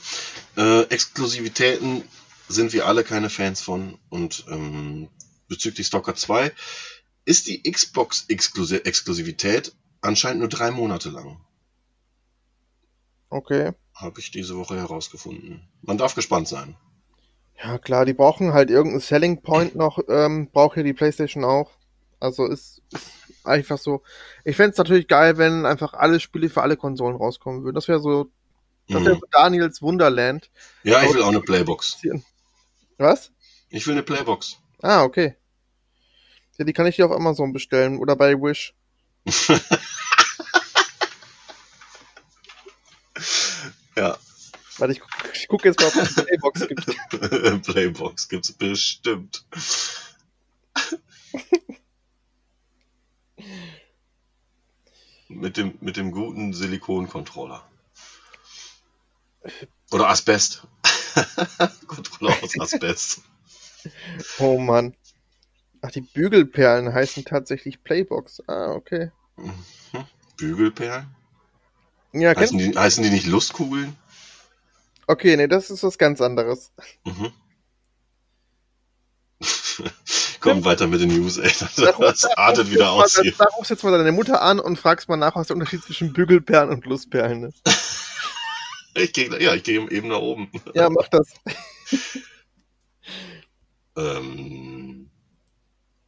äh, 0.57 0.81
Exklusivitäten 0.83 2.03
sind 2.49 2.73
wir 2.73 2.87
alle 2.87 3.03
keine 3.03 3.29
Fans 3.29 3.61
von. 3.61 3.97
Und 4.09 4.45
ähm, 4.49 5.07
bezüglich 5.47 5.87
Stalker 5.87 6.15
2 6.15 6.51
ist 7.25 7.47
die 7.47 7.63
Xbox-Exklusivität 7.63 9.73
anscheinend 10.01 10.39
nur 10.41 10.49
drei 10.49 10.71
Monate 10.71 11.09
lang. 11.09 11.39
Okay. 13.29 13.71
Habe 13.95 14.19
ich 14.19 14.31
diese 14.31 14.57
Woche 14.57 14.75
herausgefunden. 14.75 15.67
Man 15.81 15.97
darf 15.97 16.15
gespannt 16.15 16.47
sein. 16.47 16.75
Ja, 17.63 17.77
klar, 17.77 18.05
die 18.05 18.13
brauchen 18.13 18.53
halt 18.53 18.69
irgendeinen 18.69 18.99
Selling 18.99 19.41
Point 19.41 19.75
noch, 19.75 19.99
ähm, 20.09 20.49
braucht 20.51 20.75
ja 20.77 20.83
die 20.83 20.93
PlayStation 20.93 21.45
auch. 21.45 21.71
Also 22.23 22.45
ist, 22.45 22.81
ist 22.91 23.11
einfach 23.45 23.77
so. 23.77 24.01
Ich 24.45 24.55
fänd's 24.55 24.77
natürlich 24.77 25.07
geil, 25.09 25.37
wenn 25.37 25.65
einfach 25.65 25.93
alle 25.93 26.21
Spiele 26.21 26.49
für 26.49 26.61
alle 26.61 26.77
Konsolen 26.77 27.17
rauskommen 27.17 27.63
würden. 27.63 27.75
Das 27.75 27.89
wäre 27.89 27.99
so, 27.99 28.31
das 28.87 29.03
wäre 29.03 29.15
Mhm. 29.15 29.19
so 29.19 29.25
Daniels 29.31 29.81
Wunderland. 29.81 30.49
Ja, 30.83 31.03
ich 31.03 31.13
will 31.13 31.21
auch 31.21 31.27
eine 31.27 31.41
Playbox. 31.41 31.97
Was? 32.97 33.31
Ich 33.69 33.85
will 33.87 33.93
eine 33.93 34.03
Playbox. 34.03 34.57
Ah, 34.81 35.03
okay. 35.03 35.35
Ja, 36.57 36.63
die 36.65 36.71
kann 36.73 36.85
ich 36.85 36.95
dir 36.95 37.05
auf 37.07 37.11
Amazon 37.11 37.51
bestellen 37.51 37.97
oder 37.99 38.15
bei 38.15 38.35
Wish. 38.35 38.73
ja, 43.95 44.17
Warte, 44.77 44.93
ich, 44.93 44.99
guck- 44.99 45.47
gucke 45.49 45.67
jetzt 45.69 45.79
mal, 45.79 45.87
ob 45.87 45.95
es 45.95 46.17
eine 46.17 46.25
Playbox 46.25 46.67
gibt. 46.67 46.85
Playbox 47.63 48.27
gibt's 48.29 48.51
bestimmt. 48.51 49.45
Mit 55.39 55.57
dem, 55.57 55.77
mit 55.81 55.97
dem 55.97 56.11
guten 56.11 56.53
Silikon-Controller. 56.53 57.63
Oder 59.91 60.09
Asbest. 60.09 60.67
Controller 61.87 62.35
aus 62.41 62.59
Asbest. 62.59 63.21
Oh 64.39 64.57
Mann. 64.57 64.95
Ach, 65.81 65.91
die 65.91 66.01
Bügelperlen 66.01 66.93
heißen 66.93 67.25
tatsächlich 67.25 67.83
Playbox. 67.83 68.41
Ah, 68.47 68.71
okay. 68.71 69.11
Bügelperlen? 70.37 71.07
Ja, 72.13 72.35
Heißen 72.35 72.57
die, 72.57 72.77
heißen 72.77 73.03
die 73.03 73.09
nicht 73.09 73.25
Lustkugeln? 73.25 73.95
Okay, 75.07 75.35
nee, 75.35 75.47
das 75.47 75.69
ist 75.69 75.83
was 75.83 75.97
ganz 75.97 76.21
anderes. 76.21 76.71
Mhm. 77.03 77.33
Komm 80.43 80.65
weiter 80.65 80.87
mit 80.87 80.99
den 80.99 81.07
News, 81.07 81.37
ey. 81.37 81.51
Das, 81.57 81.75
das 81.75 82.21
da 82.21 82.29
artet 82.35 82.69
wieder 82.69 82.91
aus 82.91 83.17
hier. 83.17 83.33
Da 83.37 83.45
rufst 83.45 83.69
jetzt 83.71 83.83
mal 83.83 83.97
deine 83.97 84.11
Mutter 84.11 84.41
an 84.41 84.59
und 84.59 84.77
fragst 84.77 85.07
mal 85.07 85.15
nach, 85.15 85.37
was 85.37 85.47
der 85.47 85.55
Unterschied 85.55 85.83
zwischen 85.83 86.11
Bügelperlen 86.11 86.69
und 86.69 86.85
Lustperlen 86.85 87.43
ist. 87.45 87.61
Ich 88.95 89.11
geh, 89.11 89.27
ja, 89.43 89.55
ich 89.55 89.63
gehe 89.63 89.89
eben 89.89 90.09
nach 90.09 90.19
oben. 90.19 90.51
Ja, 90.75 90.87
mach 90.87 91.07
das. 91.07 91.27
Ähm, 93.95 95.11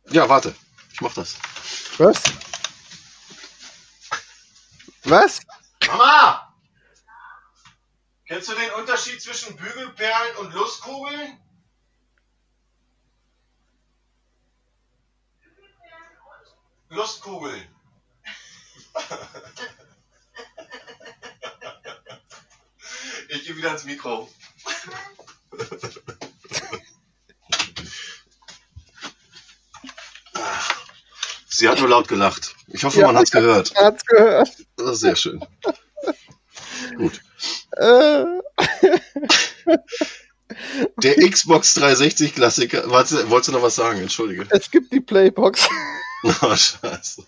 ja, 0.09 0.27
warte. 0.27 0.55
Ich 0.91 1.01
mach 1.01 1.13
das. 1.13 1.35
Was? 1.99 2.23
Was? 5.03 5.41
Mama! 5.87 6.51
Kennst 8.27 8.49
du 8.49 8.55
den 8.55 8.71
Unterschied 8.79 9.21
zwischen 9.21 9.55
Bügelperlen 9.55 10.35
und 10.39 10.53
Lustkugeln? 10.55 11.37
Lustkugeln. 16.95 17.67
Ich 23.29 23.45
gehe 23.45 23.57
wieder 23.57 23.71
ins 23.71 23.83
Mikro. 23.85 24.29
Sie 31.47 31.69
hat 31.69 31.79
nur 31.79 31.89
laut 31.89 32.07
gelacht. 32.07 32.55
Ich 32.67 32.83
hoffe, 32.83 32.99
Ja, 32.99 33.07
man 33.07 33.17
hat's 33.17 33.31
gehört. 33.31 33.71
Er 33.75 33.85
hat's 33.85 34.05
gehört. 34.05 34.49
Das 34.77 34.91
ist 34.91 34.99
sehr 34.99 35.15
schön. 35.15 35.39
Gut. 36.97 37.21
Äh, 37.77 38.25
Der 40.97 41.29
Xbox 41.29 41.73
360 41.75 42.35
Klassiker. 42.35 42.89
Warte, 42.89 43.29
wolltest 43.29 43.49
du 43.49 43.53
noch 43.53 43.61
was 43.61 43.75
sagen? 43.75 43.99
Entschuldige. 44.01 44.45
es 44.49 44.69
gibt 44.69 44.91
die 44.91 44.99
Playbox. 44.99 45.67
Oh, 46.41 46.55
scheiße. 46.55 47.23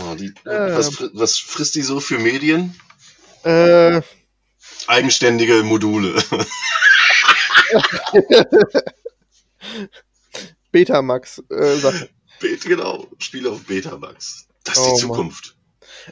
Oh, 0.00 0.14
die, 0.16 0.34
Ähm. 0.46 0.76
was, 0.76 0.98
was 1.14 1.38
frisst 1.38 1.76
die 1.76 1.82
so 1.82 2.00
für 2.00 2.18
Medien? 2.18 2.74
Äh, 3.44 4.02
Eigenständige 4.88 5.62
Module. 5.62 6.20
Betamax. 10.72 11.42
Äh. 11.50 11.76
Bet- 12.40 12.64
genau, 12.64 13.06
Spiele 13.18 13.50
auf 13.50 13.64
Betamax. 13.64 14.46
Das 14.64 14.76
ist 14.76 14.80
Oh, 14.82 14.84
die 14.84 14.90
Mann. 14.90 15.16
Zukunft. 15.16 15.56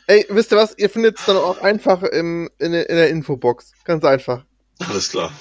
Ey, 0.07 0.27
wisst 0.29 0.53
ihr 0.53 0.59
was? 0.59 0.75
Ihr 0.79 0.91
findet 0.91 1.19
es 1.19 1.25
dann 1.27 1.37
auch 1.37 1.59
einfach 1.63 2.03
im, 2.03 2.51
in, 2.59 2.73
der- 2.73 2.89
in 2.91 2.97
der 2.97 3.11
Infobox. 3.11 3.73
Ganz 3.85 4.05
einfach. 4.05 4.45
Alles 4.79 5.11
klar. 5.11 5.33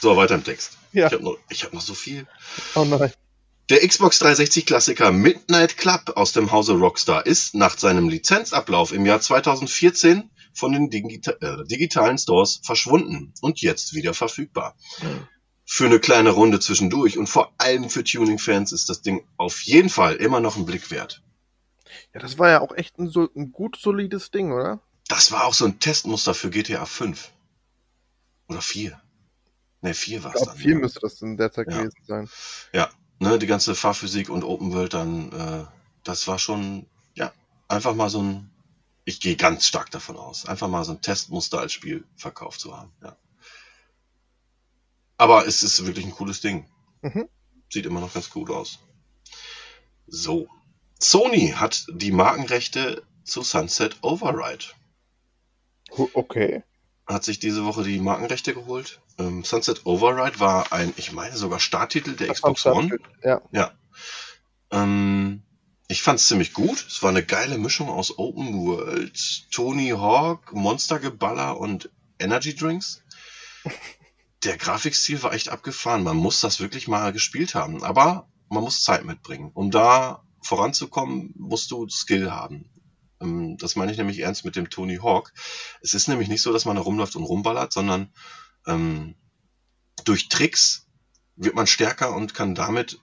So, 0.00 0.16
weiter 0.16 0.34
im 0.34 0.44
Text. 0.44 0.78
Ja. 0.92 1.06
Ich 1.06 1.12
habe 1.12 1.24
noch, 1.24 1.36
ich 1.48 1.64
hab 1.64 1.72
noch 1.72 1.80
so 1.80 1.94
viel. 1.94 2.26
Oh 2.74 2.84
nein. 2.84 3.12
Der 3.68 3.86
Xbox 3.86 4.18
360 4.18 4.66
Klassiker 4.66 5.12
Midnight 5.12 5.76
Club 5.76 6.12
aus 6.16 6.32
dem 6.32 6.50
Hause 6.50 6.74
Rockstar 6.74 7.26
ist 7.26 7.54
nach 7.54 7.78
seinem 7.78 8.08
Lizenzablauf 8.08 8.92
im 8.92 9.06
Jahr 9.06 9.20
2014 9.20 10.30
von 10.52 10.72
den 10.72 10.90
Digita 10.90 11.32
äh, 11.40 11.64
digitalen 11.64 12.18
Stores 12.18 12.60
verschwunden 12.64 13.32
und 13.40 13.60
jetzt 13.60 13.94
wieder 13.94 14.14
verfügbar. 14.14 14.76
Für 15.64 15.86
eine 15.86 16.00
kleine 16.00 16.30
Runde 16.30 16.60
zwischendurch 16.60 17.16
und 17.16 17.28
vor 17.28 17.54
allem 17.58 17.88
für 17.88 18.04
Tuning-Fans 18.04 18.72
ist 18.72 18.88
das 18.88 19.00
Ding 19.00 19.24
auf 19.36 19.62
jeden 19.62 19.88
Fall 19.88 20.16
immer 20.16 20.40
noch 20.40 20.56
ein 20.56 20.66
Blick 20.66 20.90
wert. 20.90 21.22
Ja, 22.12 22.20
das 22.20 22.38
war 22.38 22.50
ja 22.50 22.60
auch 22.60 22.74
echt 22.74 22.98
ein, 22.98 23.08
so, 23.08 23.28
ein 23.34 23.52
gut 23.52 23.76
solides 23.76 24.30
Ding, 24.30 24.52
oder? 24.52 24.80
Das 25.08 25.32
war 25.32 25.44
auch 25.44 25.54
so 25.54 25.64
ein 25.64 25.78
Testmuster 25.78 26.34
für 26.34 26.50
GTA 26.50 26.84
5. 26.84 27.30
Oder 28.48 28.60
4. 28.60 29.00
Ne, 29.82 29.94
4 29.94 30.24
war 30.24 30.34
es 30.34 30.42
dann. 30.42 30.56
viel 30.56 30.72
ja. 30.72 30.78
müsste 30.78 31.00
das 31.00 31.22
in 31.22 31.36
der 31.36 31.52
Zeit 31.52 31.68
Ja. 31.70 31.78
gewesen 31.78 32.04
sein. 32.06 32.28
Ne, 33.22 33.38
die 33.38 33.46
ganze 33.46 33.74
Fahrphysik 33.74 34.28
und 34.28 34.44
Open 34.44 34.72
World 34.72 34.94
dann, 34.94 35.32
äh, 35.32 35.64
das 36.04 36.26
war 36.28 36.38
schon, 36.38 36.86
ja, 37.14 37.32
einfach 37.68 37.94
mal 37.94 38.10
so 38.10 38.22
ein 38.22 38.50
Ich 39.04 39.20
gehe 39.20 39.36
ganz 39.36 39.66
stark 39.66 39.90
davon 39.90 40.16
aus, 40.16 40.46
einfach 40.46 40.68
mal 40.68 40.84
so 40.84 40.92
ein 40.92 41.00
Testmuster 41.00 41.58
als 41.58 41.72
Spiel 41.72 42.04
verkauft 42.16 42.60
zu 42.60 42.76
haben. 42.76 42.92
Ja. 43.02 43.16
Aber 45.16 45.46
es 45.46 45.62
ist 45.62 45.84
wirklich 45.86 46.04
ein 46.04 46.14
cooles 46.14 46.40
Ding. 46.40 46.66
Mhm. 47.00 47.28
Sieht 47.68 47.86
immer 47.86 48.00
noch 48.00 48.12
ganz 48.12 48.30
gut 48.30 48.50
aus. 48.50 48.78
So. 50.06 50.48
Sony 51.00 51.54
hat 51.56 51.86
die 51.88 52.12
Markenrechte 52.12 53.02
zu 53.24 53.42
Sunset 53.42 53.96
Override. 54.02 54.66
Okay. 56.12 56.62
Hat 57.06 57.24
sich 57.24 57.38
diese 57.38 57.64
Woche 57.64 57.82
die 57.82 57.98
Markenrechte 57.98 58.54
geholt. 58.54 59.00
Ähm, 59.18 59.44
Sunset 59.44 59.84
Override 59.84 60.38
war 60.40 60.72
ein, 60.72 60.94
ich 60.96 61.12
meine 61.12 61.36
sogar 61.36 61.60
Starttitel 61.60 62.14
der 62.14 62.28
Das 62.28 62.36
Xbox 62.36 62.64
One. 62.66 62.96
Ja. 63.22 63.40
Ja. 63.50 63.72
Ähm, 64.70 65.42
ich 65.88 66.02
fand 66.02 66.20
es 66.20 66.28
ziemlich 66.28 66.54
gut. 66.54 66.86
Es 66.88 67.02
war 67.02 67.10
eine 67.10 67.24
geile 67.24 67.58
Mischung 67.58 67.88
aus 67.88 68.18
Open 68.18 68.54
World, 68.54 69.50
Tony 69.50 69.90
Hawk, 69.90 70.52
Monstergeballer 70.52 71.58
und 71.58 71.90
Energy 72.18 72.54
Drinks. 72.54 73.02
Der 74.44 74.56
Grafikstil 74.56 75.22
war 75.22 75.34
echt 75.34 75.50
abgefahren. 75.50 76.02
Man 76.02 76.16
muss 76.16 76.40
das 76.40 76.60
wirklich 76.60 76.88
mal 76.88 77.12
gespielt 77.12 77.54
haben. 77.54 77.84
Aber 77.84 78.28
man 78.48 78.64
muss 78.64 78.82
Zeit 78.82 79.04
mitbringen. 79.04 79.50
Um 79.54 79.70
da 79.70 80.24
voranzukommen, 80.40 81.32
musst 81.36 81.70
du 81.70 81.88
Skill 81.88 82.30
haben. 82.30 82.68
Ähm, 83.22 83.56
Das 83.58 83.76
meine 83.76 83.92
ich 83.92 83.98
nämlich 83.98 84.18
ernst 84.18 84.44
mit 84.44 84.56
dem 84.56 84.70
Tony 84.70 84.96
Hawk. 84.96 85.32
Es 85.80 85.94
ist 85.94 86.08
nämlich 86.08 86.28
nicht 86.28 86.42
so, 86.42 86.52
dass 86.52 86.64
man 86.64 86.76
da 86.76 86.82
rumläuft 86.82 87.16
und 87.16 87.24
rumballert, 87.24 87.72
sondern 87.72 88.12
ähm, 88.66 89.14
durch 90.04 90.28
Tricks 90.28 90.86
wird 91.36 91.54
man 91.54 91.66
stärker 91.66 92.14
und 92.14 92.34
kann 92.34 92.54
damit 92.54 92.98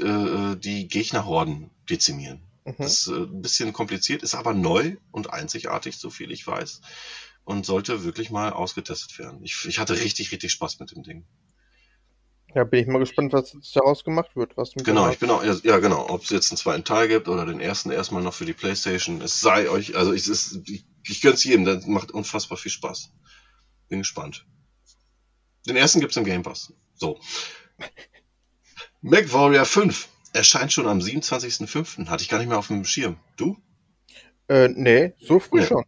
äh, 0.00 0.56
die 0.56 0.88
Gegnerhorden 0.88 1.70
dezimieren. 1.88 2.42
Mhm. 2.64 2.74
Das 2.78 2.92
ist 2.92 3.06
äh, 3.08 3.22
ein 3.22 3.42
bisschen 3.42 3.72
kompliziert, 3.72 4.22
ist 4.22 4.34
aber 4.34 4.54
neu 4.54 4.96
und 5.10 5.30
einzigartig, 5.30 5.96
so 5.96 6.10
viel 6.10 6.30
ich 6.30 6.46
weiß. 6.46 6.80
Und 7.44 7.66
sollte 7.66 8.04
wirklich 8.04 8.30
mal 8.30 8.52
ausgetestet 8.52 9.18
werden. 9.18 9.42
Ich, 9.42 9.64
ich 9.66 9.80
hatte 9.80 9.98
richtig, 9.98 10.30
richtig 10.30 10.52
Spaß 10.52 10.78
mit 10.78 10.92
dem 10.92 11.02
Ding. 11.02 11.26
Ja, 12.54 12.64
bin 12.64 12.80
ich 12.80 12.86
mal 12.86 12.98
gespannt, 12.98 13.32
was 13.32 13.54
jetzt 13.54 13.74
daraus 13.74 14.04
gemacht 14.04 14.36
wird. 14.36 14.56
Was 14.56 14.74
Genau, 14.74 15.08
ich 15.10 15.18
bin 15.18 15.30
auch, 15.30 15.42
ja 15.42 15.78
genau, 15.78 16.08
ob 16.10 16.22
es 16.22 16.30
jetzt 16.30 16.50
einen 16.50 16.58
zweiten 16.58 16.84
Teil 16.84 17.08
gibt 17.08 17.28
oder 17.28 17.46
den 17.46 17.60
ersten 17.60 17.90
erstmal 17.90 18.22
noch 18.22 18.34
für 18.34 18.44
die 18.44 18.52
Playstation. 18.52 19.22
Es 19.22 19.40
sei 19.40 19.70
euch, 19.70 19.96
also 19.96 20.12
ich, 20.12 20.26
es, 20.28 20.60
ich, 20.66 20.84
ich 21.06 21.22
gönn's 21.22 21.44
jedem, 21.44 21.64
das 21.64 21.86
macht 21.86 22.10
unfassbar 22.10 22.58
viel 22.58 22.70
Spaß. 22.70 23.10
Bin 23.88 24.00
gespannt. 24.00 24.46
Den 25.66 25.76
ersten 25.76 26.00
gibt's 26.00 26.16
im 26.16 26.24
Game 26.24 26.42
Pass. 26.42 26.72
So. 26.94 27.18
MacWarrior 29.00 29.64
5 29.64 30.08
erscheint 30.32 30.72
schon 30.72 30.86
am 30.86 30.98
27.05. 30.98 32.08
Hatte 32.08 32.22
ich 32.22 32.28
gar 32.28 32.38
nicht 32.38 32.48
mehr 32.48 32.58
auf 32.58 32.68
dem 32.68 32.84
Schirm. 32.84 33.18
Du? 33.36 33.56
Äh, 34.48 34.68
nee, 34.68 35.14
so 35.20 35.40
früh 35.40 35.60
Nee. 35.60 35.66
schon. 35.66 35.84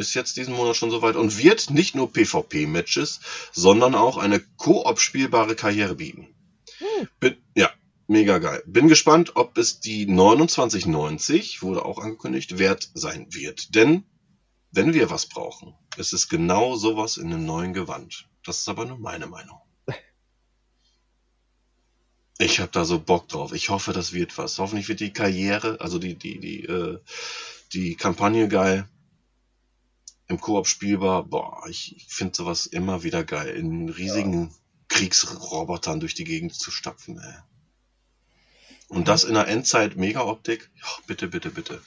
Ist 0.00 0.14
jetzt 0.14 0.38
diesen 0.38 0.54
Monat 0.54 0.76
schon 0.76 0.90
soweit 0.90 1.14
und 1.14 1.36
wird 1.36 1.68
nicht 1.68 1.94
nur 1.94 2.10
PvP-Matches, 2.10 3.20
sondern 3.52 3.94
auch 3.94 4.16
eine 4.16 4.40
Koop 4.40 4.98
spielbare 4.98 5.54
Karriere 5.54 5.96
bieten. 5.96 6.34
Hm. 6.78 7.08
Bin, 7.20 7.36
ja, 7.54 7.70
mega 8.06 8.38
geil. 8.38 8.62
Bin 8.64 8.88
gespannt, 8.88 9.36
ob 9.36 9.58
es 9.58 9.80
die 9.80 10.06
2990, 10.06 11.60
wurde 11.60 11.84
auch 11.84 11.98
angekündigt, 11.98 12.58
wert 12.58 12.88
sein 12.94 13.26
wird. 13.34 13.74
Denn 13.74 14.04
wenn 14.72 14.94
wir 14.94 15.10
was 15.10 15.26
brauchen, 15.26 15.74
ist 15.98 16.14
es 16.14 16.30
genau 16.30 16.76
sowas 16.76 17.18
in 17.18 17.26
einem 17.26 17.44
neuen 17.44 17.74
Gewand. 17.74 18.26
Das 18.42 18.60
ist 18.60 18.68
aber 18.70 18.86
nur 18.86 18.98
meine 18.98 19.26
Meinung. 19.26 19.58
Ich 22.38 22.58
habe 22.58 22.70
da 22.72 22.86
so 22.86 22.98
Bock 22.98 23.28
drauf. 23.28 23.52
Ich 23.52 23.68
hoffe, 23.68 23.92
das 23.92 24.14
wird 24.14 24.38
was. 24.38 24.58
Hoffentlich 24.58 24.88
wird 24.88 25.00
die 25.00 25.12
Karriere, 25.12 25.78
also 25.82 25.98
die, 25.98 26.14
die, 26.14 26.40
die, 26.40 26.64
äh, 26.64 26.98
die 27.74 27.96
Kampagne 27.96 28.48
geil. 28.48 28.88
Im 30.30 30.40
Koop 30.40 30.68
spielbar. 30.68 31.24
Boah, 31.24 31.66
ich, 31.68 31.96
ich 31.96 32.06
finde 32.06 32.36
sowas 32.36 32.66
immer 32.66 33.02
wieder 33.02 33.24
geil. 33.24 33.48
In 33.48 33.88
riesigen 33.88 34.54
Kriegsrobotern 34.86 35.98
durch 35.98 36.14
die 36.14 36.22
Gegend 36.22 36.54
zu 36.54 36.70
stapfen, 36.70 37.18
ey. 37.18 37.34
Und 38.88 39.08
das 39.08 39.24
in 39.24 39.34
der 39.34 39.48
Endzeit 39.48 39.96
Mega-Optik. 39.96 40.70
Ja, 40.76 40.86
bitte, 41.08 41.26
bitte, 41.26 41.50
bitte. 41.50 41.82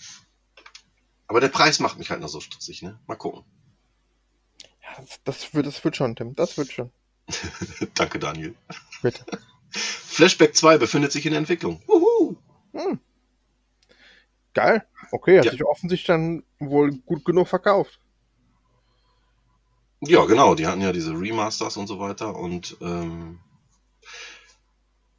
Aber 1.28 1.40
der 1.40 1.48
Preis 1.48 1.80
macht 1.80 1.98
mich 1.98 2.10
halt 2.10 2.20
noch 2.20 2.28
so 2.28 2.42
stutzig, 2.42 2.82
ne? 2.82 3.00
Mal 3.08 3.16
gucken. 3.16 3.46
Ja, 4.82 5.02
das, 5.02 5.20
das, 5.24 5.54
wird, 5.54 5.66
das 5.66 5.82
wird 5.86 5.96
schon, 5.96 6.16
Tim. 6.18 6.36
Das 6.36 6.58
wird 6.58 6.70
schon. 6.74 6.92
Danke, 7.96 8.20
Daniel. 8.20 8.56
Bitte. 9.02 9.26
Flashback 9.72 10.54
2 10.54 10.78
befindet 10.80 11.14
sich 11.14 11.26
in 11.26 11.34
Entwicklung. 11.34 11.82
Wuhu! 11.88 12.36
Hm. 12.74 13.00
Geil. 14.54 14.86
Okay, 15.12 15.38
hat 15.40 15.46
Ja. 15.46 15.52
sich 15.52 15.64
offensichtlich 15.64 16.08
dann 16.08 16.44
wohl 16.60 16.92
gut 16.98 17.24
genug 17.24 17.48
verkauft. 17.48 18.00
Ja, 20.06 20.26
genau, 20.26 20.56
die 20.56 20.68
hatten 20.68 20.82
ja 20.82 20.92
diese 20.92 21.12
Remasters 21.12 21.78
und 21.78 21.88
so 21.88 22.00
weiter 22.00 22.36
und 22.36 22.78
ähm, 22.82 23.40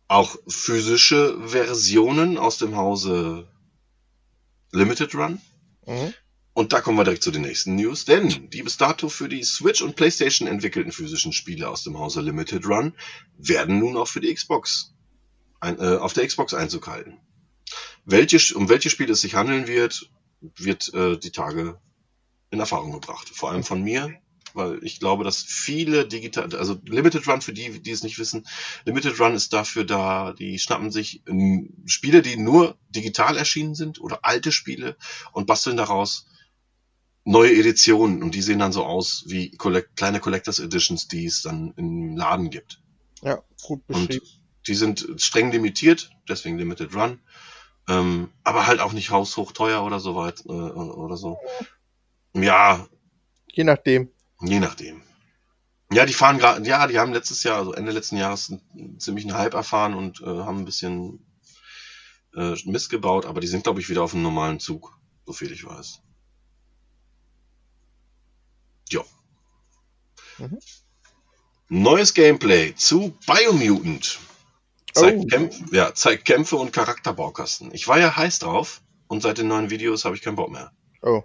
auch 0.09 0.37
physische 0.47 1.38
Versionen 1.47 2.37
aus 2.38 2.59
dem 2.59 2.77
Hause 2.77 3.49
Limited 4.73 5.14
Run. 5.14 5.40
Mhm. 5.87 6.12
Und 6.53 6.73
da 6.73 6.81
kommen 6.81 6.97
wir 6.97 7.05
direkt 7.05 7.23
zu 7.23 7.33
den 7.33 7.42
nächsten 7.42 7.75
News, 7.75 8.05
denn 8.05 8.51
die 8.51 8.62
bis 8.62 8.77
dato 8.77 9.09
für 9.09 9.29
die 9.29 9.42
Switch 9.42 9.83
und 9.83 9.97
PlayStation 9.97 10.47
entwickelten 10.47 10.92
physischen 10.92 11.33
Spiele 11.33 11.68
aus 11.68 11.83
dem 11.83 11.99
Hause 11.99 12.20
Limited 12.20 12.66
Run 12.66 12.94
werden 13.37 13.79
nun 13.79 13.97
auch 13.97 14.07
für 14.07 14.20
die 14.20 14.33
Xbox 14.33 14.94
ein, 15.61 15.79
äh, 15.81 15.97
auf 15.97 16.12
der 16.12 16.27
Xbox 16.27 16.55
Einzug 16.55 16.87
halten. 16.87 17.18
Welche, 18.05 18.55
um 18.55 18.68
welche 18.68 18.90
Spiele 18.90 19.14
es 19.14 19.23
sich 19.23 19.35
handeln 19.35 19.66
wird, 19.66 20.11
wird 20.40 20.92
äh, 20.94 21.18
die 21.18 21.33
Tage 21.33 21.81
in 22.51 22.61
Erfahrung 22.61 22.92
gebracht. 22.92 23.31
Vor 23.31 23.51
allem 23.51 23.64
von 23.64 23.83
mir, 23.83 24.14
weil 24.54 24.82
ich 24.84 25.00
glaube, 25.00 25.24
dass 25.24 25.42
viele 25.42 26.06
digital, 26.06 26.54
also 26.56 26.78
Limited 26.86 27.26
Run, 27.26 27.40
für 27.40 27.52
die, 27.52 27.82
die 27.82 27.90
es 27.90 28.02
nicht 28.02 28.18
wissen, 28.18 28.46
Limited 28.84 29.18
Run 29.20 29.34
ist 29.34 29.52
dafür 29.52 29.84
da, 29.84 30.32
die 30.32 30.58
schnappen 30.58 30.90
sich 30.90 31.22
ähm, 31.26 31.74
Spiele, 31.86 32.22
die 32.22 32.36
nur 32.36 32.78
digital 32.88 33.36
erschienen 33.36 33.74
sind 33.74 34.00
oder 34.00 34.20
alte 34.22 34.52
Spiele 34.52 34.96
und 35.32 35.46
basteln 35.46 35.76
daraus 35.76 36.26
neue 37.24 37.52
Editionen 37.54 38.22
und 38.22 38.34
die 38.34 38.42
sehen 38.42 38.58
dann 38.58 38.72
so 38.72 38.84
aus 38.84 39.24
wie 39.26 39.50
Collect 39.50 39.96
kleine 39.96 40.20
Collectors 40.20 40.58
Editions, 40.58 41.08
die 41.08 41.26
es 41.26 41.42
dann 41.42 41.72
im 41.76 42.16
Laden 42.16 42.50
gibt. 42.50 42.80
Ja, 43.22 43.42
gut 43.62 43.82
Und 43.88 44.08
beschrieben. 44.08 44.26
die 44.66 44.74
sind 44.74 45.06
streng 45.16 45.50
limitiert, 45.50 46.10
deswegen 46.28 46.58
Limited 46.58 46.94
Run, 46.94 47.20
ähm, 47.88 48.30
aber 48.44 48.66
halt 48.66 48.80
auch 48.80 48.92
nicht 48.92 49.10
haushoch 49.10 49.52
teuer 49.52 49.82
oder 49.84 50.00
so 50.00 50.14
weit 50.14 50.44
äh, 50.46 50.50
oder 50.52 51.16
so. 51.16 51.38
Ja, 52.34 52.86
Je 53.54 53.62
nachdem. 53.62 54.10
Je 54.40 54.61
nachdem. 54.61 55.03
Ja, 55.92 56.07
die 56.07 56.12
fahren 56.12 56.38
gerade, 56.38 56.66
ja, 56.66 56.87
die 56.87 56.99
haben 56.99 57.12
letztes 57.12 57.42
Jahr, 57.42 57.59
also 57.59 57.73
Ende 57.73 57.92
letzten 57.92 58.16
Jahres, 58.16 58.51
einen 58.51 58.99
ziemlichen 58.99 59.35
Hype 59.35 59.55
erfahren 59.55 59.94
und 59.94 60.20
äh, 60.20 60.27
haben 60.27 60.59
ein 60.59 60.64
bisschen 60.64 61.25
äh, 62.35 62.57
Mist 62.64 62.90
gebaut, 62.90 63.27
aber 63.27 63.40
die 63.40 63.47
sind, 63.47 63.64
glaube 63.64 63.81
ich, 63.81 63.88
wieder 63.88 64.03
auf 64.03 64.14
einem 64.14 64.23
normalen 64.23 64.61
Zug, 64.61 64.99
so 65.27 65.33
viel 65.33 65.53
ich 65.53 65.64
weiß. 65.64 66.01
Ja. 68.90 69.03
Mhm. 70.38 70.59
Neues 71.68 72.14
Gameplay 72.14 72.75
zu 72.75 73.16
Biomutant. 73.27 74.18
Zeigt, 74.92 75.18
Oh. 75.18 75.27
Kämpfe, 75.27 75.64
ja, 75.73 75.92
zeigt 75.92 76.25
Kämpfe 76.25 76.57
und 76.57 76.73
Charakterbaukasten. 76.73 77.75
Ich 77.75 77.88
war 77.88 77.99
ja 77.99 78.14
heiß 78.14 78.38
drauf 78.38 78.81
und 79.09 79.23
seit 79.23 79.38
den 79.38 79.49
neuen 79.49 79.70
Videos 79.70 80.05
habe 80.05 80.14
ich 80.14 80.23
keinen 80.23 80.37
Bock 80.37 80.51
mehr. 80.51 80.73
Oh. 81.03 81.25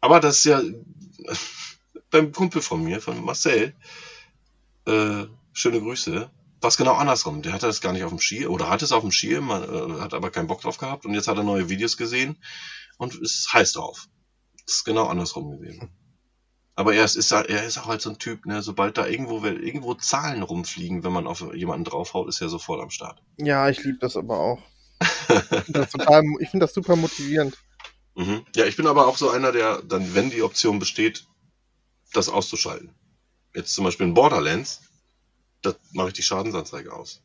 Aber 0.00 0.20
das 0.20 0.38
ist 0.38 0.44
ja 0.44 0.60
beim 2.10 2.32
Kumpel 2.32 2.62
von 2.62 2.82
mir, 2.82 3.00
von 3.00 3.24
Marcel, 3.24 3.74
äh, 4.86 5.24
schöne 5.52 5.80
Grüße, 5.80 6.30
war 6.60 6.68
es 6.68 6.76
genau 6.76 6.94
andersrum. 6.94 7.42
Der 7.42 7.52
hatte 7.52 7.66
das 7.66 7.80
gar 7.80 7.92
nicht 7.92 8.04
auf 8.04 8.10
dem 8.10 8.20
Schirm 8.20 8.52
oder 8.52 8.68
hat 8.68 8.82
es 8.82 8.92
auf 8.92 9.02
dem 9.02 9.12
Schirm, 9.12 9.50
äh, 9.50 10.00
hat 10.00 10.14
aber 10.14 10.30
keinen 10.30 10.48
Bock 10.48 10.60
drauf 10.60 10.78
gehabt 10.78 11.04
und 11.06 11.14
jetzt 11.14 11.28
hat 11.28 11.36
er 11.36 11.44
neue 11.44 11.68
Videos 11.68 11.96
gesehen 11.96 12.36
und 12.96 13.14
ist 13.14 13.52
heiß 13.52 13.72
drauf. 13.72 14.08
Das 14.66 14.76
ist 14.76 14.84
genau 14.84 15.06
andersrum 15.06 15.50
gewesen. 15.50 15.90
Aber 16.74 16.94
er 16.94 17.04
ist, 17.04 17.16
ist, 17.16 17.32
er 17.32 17.64
ist 17.64 17.76
auch 17.78 17.86
halt 17.86 18.00
so 18.00 18.10
ein 18.10 18.18
Typ, 18.18 18.46
ne, 18.46 18.62
sobald 18.62 18.98
da 18.98 19.06
irgendwo, 19.06 19.44
irgendwo 19.44 19.94
Zahlen 19.94 20.44
rumfliegen, 20.44 21.02
wenn 21.02 21.10
man 21.10 21.26
auf 21.26 21.52
jemanden 21.52 21.84
draufhaut, 21.84 22.28
ist 22.28 22.40
er 22.40 22.48
sofort 22.48 22.80
am 22.80 22.90
Start. 22.90 23.20
Ja, 23.36 23.68
ich 23.68 23.82
liebe 23.82 23.98
das 23.98 24.16
aber 24.16 24.38
auch. 24.38 24.62
Ich 25.00 25.26
finde 25.26 25.72
das, 25.72 25.90
find 26.50 26.62
das 26.62 26.74
super 26.74 26.94
motivierend. 26.94 27.58
Mhm. 28.18 28.44
Ja, 28.56 28.64
ich 28.64 28.76
bin 28.76 28.88
aber 28.88 29.06
auch 29.06 29.16
so 29.16 29.30
einer, 29.30 29.52
der 29.52 29.80
dann, 29.82 30.12
wenn 30.12 30.30
die 30.30 30.42
Option 30.42 30.80
besteht, 30.80 31.24
das 32.12 32.28
auszuschalten. 32.28 32.92
Jetzt 33.54 33.72
zum 33.72 33.84
Beispiel 33.84 34.08
in 34.08 34.14
Borderlands, 34.14 34.82
da 35.62 35.72
mache 35.92 36.08
ich 36.08 36.14
die 36.14 36.22
Schadensanzeige 36.22 36.92
aus. 36.92 37.22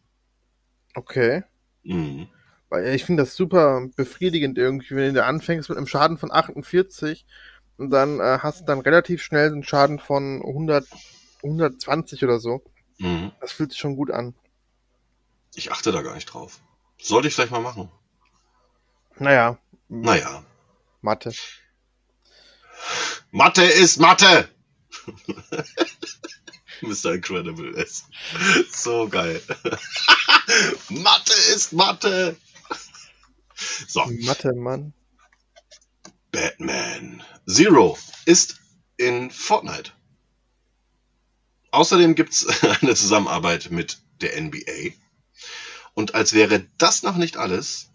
Okay. 0.94 1.44
Mhm. 1.82 2.28
Weil 2.70 2.94
ich 2.94 3.06
finde 3.06 3.24
das 3.24 3.36
super 3.36 3.88
befriedigend 3.96 4.60
irgendwie, 4.60 4.96
wenn 4.96 5.16
du 5.16 5.26
anfängst 5.26 5.68
mit 5.68 5.80
einem 5.80 5.88
Schaden 5.88 6.20
von 6.20 6.32
48 6.32 7.26
und 7.78 7.90
dann 7.90 8.20
äh, 8.20 8.38
hast 8.44 8.62
du 8.62 8.66
dann 8.66 8.80
relativ 8.80 9.24
schnell 9.24 9.48
einen 9.48 9.64
Schaden 9.64 9.98
von 9.98 10.44
100, 10.46 10.86
120 11.42 12.24
oder 12.24 12.40
so. 12.40 12.64
Mhm. 13.00 13.32
Das 13.42 13.52
fühlt 13.52 13.72
sich 13.72 13.80
schon 13.80 13.96
gut 13.96 14.12
an. 14.12 14.36
Ich 15.56 15.72
achte 15.72 15.92
da 15.92 16.04
gar 16.04 16.14
nicht 16.14 16.28
drauf. 16.28 16.60
Sollte 17.00 17.30
ich 17.30 17.34
vielleicht 17.34 17.52
mal 17.52 17.62
machen. 17.62 17.92
Naja. 19.18 19.58
Naja. 19.90 20.46
Mathe. 21.04 21.34
Mathe 23.32 23.64
ist 23.64 24.00
Mathe! 24.00 24.50
Mr. 26.82 27.14
Incredible 27.16 27.72
ist 27.72 28.06
so 28.72 29.10
geil. 29.10 29.42
Mathe 30.90 31.34
ist 31.54 31.74
Mathe! 31.74 32.38
So. 33.88 34.06
Mathe, 34.06 34.54
Mann. 34.54 34.94
Batman. 36.32 37.22
Zero 37.48 37.98
ist 38.26 38.62
in 38.96 39.30
Fortnite. 39.30 39.92
Außerdem 41.72 42.16
gibt's 42.16 42.48
eine 42.82 42.96
Zusammenarbeit 42.96 43.72
mit 43.72 44.00
der 44.22 44.40
NBA. 44.42 44.96
Und 45.96 46.16
als 46.16 46.32
wäre 46.32 46.66
das 46.78 47.04
noch 47.04 47.18
nicht 47.18 47.36
alles, 47.36 47.90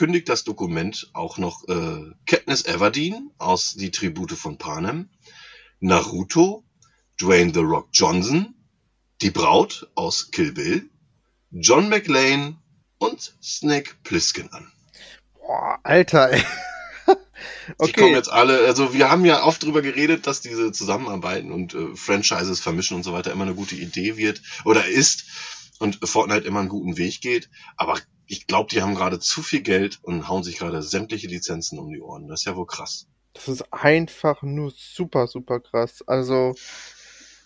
kündigt 0.00 0.30
das 0.30 0.44
Dokument 0.44 1.10
auch 1.12 1.36
noch 1.36 1.68
äh, 1.68 2.12
Katniss 2.24 2.64
Everdeen 2.64 3.32
aus 3.36 3.74
Die 3.74 3.90
Tribute 3.90 4.32
von 4.32 4.56
Panem, 4.56 5.10
Naruto, 5.78 6.64
Dwayne 7.20 7.52
The 7.52 7.60
Rock 7.60 7.90
Johnson, 7.92 8.54
die 9.20 9.30
Braut 9.30 9.90
aus 9.96 10.30
Kill 10.30 10.52
Bill, 10.52 10.88
John 11.50 11.90
McLean 11.90 12.56
und 12.96 13.36
Snake 13.42 13.90
Plissken 14.02 14.50
an. 14.54 14.72
Boah, 15.34 15.78
Alter, 15.82 16.32
ey. 16.32 16.42
Die 17.84 17.92
kommen 17.92 18.14
jetzt 18.14 18.32
alle, 18.32 18.66
also 18.66 18.94
wir 18.94 19.10
haben 19.10 19.26
ja 19.26 19.44
oft 19.44 19.62
drüber 19.62 19.82
geredet, 19.82 20.26
dass 20.26 20.40
diese 20.40 20.72
Zusammenarbeiten 20.72 21.52
und 21.52 21.74
äh, 21.74 21.94
Franchises 21.94 22.60
vermischen 22.60 22.96
und 22.96 23.02
so 23.02 23.12
weiter 23.12 23.32
immer 23.32 23.44
eine 23.44 23.54
gute 23.54 23.74
Idee 23.76 24.16
wird 24.16 24.40
oder 24.64 24.86
ist 24.86 25.26
und 25.78 25.98
Fortnite 26.02 26.46
immer 26.46 26.60
einen 26.60 26.70
guten 26.70 26.96
Weg 26.96 27.20
geht. 27.20 27.50
Aber 27.76 27.98
ich 28.30 28.46
glaube, 28.46 28.70
die 28.70 28.80
haben 28.80 28.94
gerade 28.94 29.18
zu 29.18 29.42
viel 29.42 29.60
Geld 29.60 29.98
und 30.02 30.28
hauen 30.28 30.44
sich 30.44 30.58
gerade 30.58 30.82
sämtliche 30.82 31.26
Lizenzen 31.26 31.80
um 31.80 31.90
die 31.90 32.00
Ohren. 32.00 32.28
Das 32.28 32.40
ist 32.40 32.46
ja 32.46 32.54
wohl 32.54 32.66
krass. 32.66 33.08
Das 33.32 33.48
ist 33.48 33.72
einfach 33.72 34.42
nur 34.42 34.72
super, 34.76 35.26
super 35.26 35.58
krass. 35.58 36.04
Also, 36.06 36.54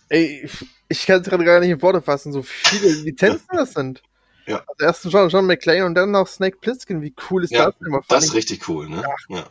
ey, 0.09 0.47
ich 0.87 1.05
kann 1.07 1.21
es 1.21 1.27
gerade 1.27 1.43
gar 1.43 1.59
nicht 1.59 1.71
in 1.71 1.81
Worte 1.81 2.03
fassen, 2.03 2.31
so 2.31 2.43
viele 2.43 2.89
Lizenzen 2.89 3.47
das 3.51 3.73
sind. 3.73 4.01
Ja. 4.47 4.63
Also 4.67 4.85
erst 4.85 5.05
John, 5.05 5.29
John 5.29 5.47
McClane 5.47 5.87
und 5.87 5.95
dann 5.95 6.11
noch 6.11 6.27
Snake 6.27 6.57
Plissken. 6.61 7.01
Wie 7.01 7.15
cool 7.31 7.43
ist 7.43 7.49
Ja, 7.51 7.65
das 7.65 7.79
denn? 7.79 7.99
Das 8.07 8.25
ist 8.25 8.35
richtig 8.35 8.69
cool, 8.69 8.87
ne? 8.87 9.01
Ja. 9.01 9.37
Ja. 9.37 9.47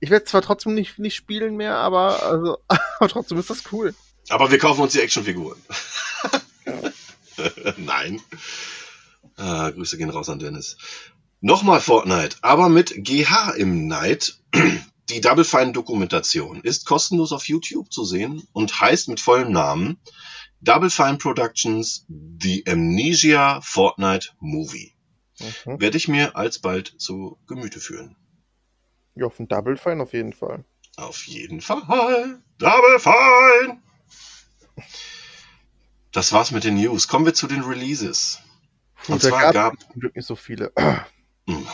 Ich 0.00 0.10
werde 0.10 0.26
zwar 0.26 0.42
trotzdem 0.42 0.74
nicht, 0.74 0.98
nicht 0.98 1.14
spielen 1.14 1.56
mehr, 1.56 1.76
aber, 1.76 2.22
also, 2.22 2.58
aber 2.68 3.08
trotzdem 3.08 3.38
ist 3.38 3.48
das 3.48 3.72
cool. 3.72 3.94
Aber 4.28 4.50
wir 4.50 4.58
kaufen 4.58 4.82
uns 4.82 4.92
die 4.92 5.00
Actionfiguren. 5.00 5.58
Nein. 7.78 8.20
Ah, 9.36 9.70
Grüße 9.70 9.96
gehen 9.96 10.10
raus 10.10 10.28
an 10.28 10.38
Dennis. 10.38 10.76
Nochmal 11.40 11.80
Fortnite, 11.80 12.36
aber 12.42 12.68
mit 12.68 12.92
GH 12.96 13.54
im 13.56 13.86
Night. 13.88 14.38
Die 15.08 15.20
Double 15.20 15.44
Fine 15.44 15.72
Dokumentation 15.72 16.60
ist 16.60 16.86
kostenlos 16.86 17.32
auf 17.32 17.48
YouTube 17.48 17.92
zu 17.92 18.04
sehen 18.04 18.46
und 18.52 18.80
heißt 18.80 19.08
mit 19.08 19.20
vollem 19.20 19.52
Namen 19.52 19.98
Double 20.60 20.90
Fine 20.90 21.18
Productions 21.18 22.06
The 22.08 22.64
Amnesia 22.68 23.60
Fortnite 23.62 24.28
Movie. 24.38 24.94
Mhm. 25.40 25.80
Werde 25.80 25.96
ich 25.96 26.06
mir 26.06 26.36
alsbald 26.36 26.94
zu 26.98 27.38
Gemüte 27.48 27.80
führen. 27.80 28.16
Ja, 29.16 29.26
auf 29.26 29.36
dem 29.36 29.48
Double 29.48 29.76
Fine 29.76 30.02
auf 30.02 30.12
jeden 30.12 30.32
Fall. 30.32 30.64
Auf 30.96 31.26
jeden 31.26 31.60
Fall. 31.60 32.40
Double 32.58 32.98
Fine. 33.00 33.82
Das 36.12 36.32
war's 36.32 36.52
mit 36.52 36.64
den 36.64 36.76
News. 36.76 37.08
Kommen 37.08 37.26
wir 37.26 37.34
zu 37.34 37.48
den 37.48 37.62
Releases. 37.62 38.38
Puh, 39.04 39.12
Und 39.14 39.22
zwar 39.22 39.52
gab 39.52 39.80
zum 39.80 40.00
Glück 40.00 40.16
nicht 40.16 40.26
so 40.26 40.36
viele. 40.36 40.72
Hm. 41.46 41.66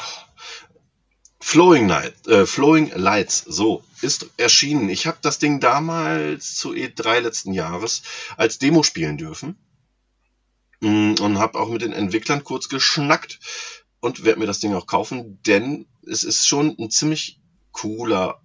Flowing 1.40 1.86
Night, 1.86 2.26
äh, 2.26 2.46
Flowing 2.46 2.90
Lights, 2.94 3.44
so, 3.46 3.84
ist 4.02 4.30
erschienen. 4.36 4.88
Ich 4.88 5.06
habe 5.06 5.18
das 5.22 5.38
Ding 5.38 5.60
damals 5.60 6.56
zu 6.56 6.72
E3 6.72 7.20
letzten 7.20 7.52
Jahres 7.52 8.02
als 8.36 8.58
Demo 8.58 8.82
spielen 8.82 9.16
dürfen. 9.18 9.56
Mm, 10.80 11.14
Und 11.20 11.38
habe 11.38 11.58
auch 11.58 11.68
mit 11.70 11.82
den 11.82 11.92
Entwicklern 11.92 12.44
kurz 12.44 12.68
geschnackt 12.68 13.40
und 14.00 14.24
werde 14.24 14.40
mir 14.40 14.46
das 14.46 14.60
Ding 14.60 14.74
auch 14.74 14.86
kaufen, 14.86 15.40
denn 15.46 15.86
es 16.06 16.24
ist 16.24 16.46
schon 16.46 16.76
ein 16.78 16.90
ziemlich 16.90 17.40
cooler 17.72 18.40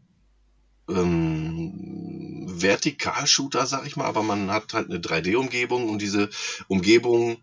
ähm, 0.90 2.46
Vertikalshooter, 2.48 3.66
sag 3.66 3.86
ich 3.86 3.96
mal, 3.96 4.06
aber 4.06 4.24
man 4.24 4.52
hat 4.52 4.74
halt 4.74 4.90
eine 4.90 5.00
3D-Umgebung 5.00 5.90
und 5.90 6.02
diese 6.02 6.30
Umgebung 6.68 7.38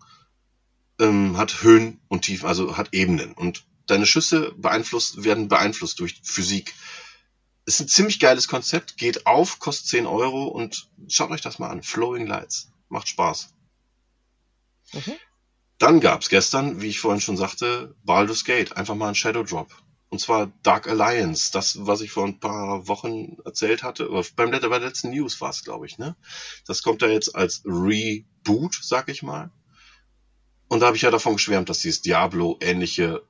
ähm, 1.00 1.36
hat 1.36 1.62
Höhen 1.62 2.00
und 2.08 2.22
Tiefen, 2.22 2.46
also 2.46 2.76
hat 2.76 2.90
Ebenen 2.92 3.32
und 3.32 3.64
deine 3.86 4.06
Schüsse 4.06 4.52
beeinflusst, 4.56 5.24
werden 5.24 5.48
beeinflusst 5.48 5.98
durch 6.00 6.20
Physik. 6.22 6.74
Ist 7.66 7.80
ein 7.80 7.88
ziemlich 7.88 8.20
geiles 8.20 8.48
Konzept, 8.48 8.96
geht 8.96 9.26
auf, 9.26 9.58
kostet 9.58 9.88
10 9.88 10.06
Euro 10.06 10.44
und 10.46 10.88
schaut 11.08 11.30
euch 11.30 11.40
das 11.40 11.58
mal 11.58 11.68
an. 11.68 11.82
Flowing 11.82 12.26
Lights. 12.26 12.70
Macht 12.88 13.08
Spaß. 13.08 13.54
Mhm. 14.92 15.14
Dann 15.78 16.00
gab's 16.00 16.28
gestern, 16.28 16.82
wie 16.82 16.88
ich 16.88 17.00
vorhin 17.00 17.20
schon 17.20 17.36
sagte, 17.36 17.94
Baldur's 18.04 18.44
Gate. 18.44 18.76
Einfach 18.76 18.94
mal 18.94 19.08
ein 19.08 19.14
Shadow 19.14 19.44
Drop. 19.44 19.72
Und 20.08 20.20
zwar 20.20 20.52
Dark 20.62 20.88
Alliance. 20.88 21.52
Das, 21.52 21.86
was 21.86 22.00
ich 22.00 22.10
vor 22.10 22.26
ein 22.26 22.40
paar 22.40 22.88
Wochen 22.88 23.36
erzählt 23.44 23.82
hatte. 23.82 24.08
Beim, 24.36 24.50
bei 24.50 24.58
der 24.58 24.80
letzten 24.80 25.10
News 25.10 25.40
war 25.40 25.50
es, 25.50 25.62
glaube 25.62 25.86
ich, 25.86 25.98
ne? 25.98 26.16
Das 26.66 26.82
kommt 26.82 27.02
da 27.02 27.06
jetzt 27.06 27.34
als 27.34 27.62
Reboot, 27.64 28.78
sag 28.82 29.08
ich 29.08 29.22
mal. 29.22 29.52
Und 30.70 30.80
da 30.80 30.86
habe 30.86 30.96
ich 30.96 31.02
ja 31.02 31.10
davon 31.10 31.34
geschwärmt, 31.34 31.68
dass 31.68 31.80
dieses 31.80 32.00
Diablo-ähnliche 32.00 33.22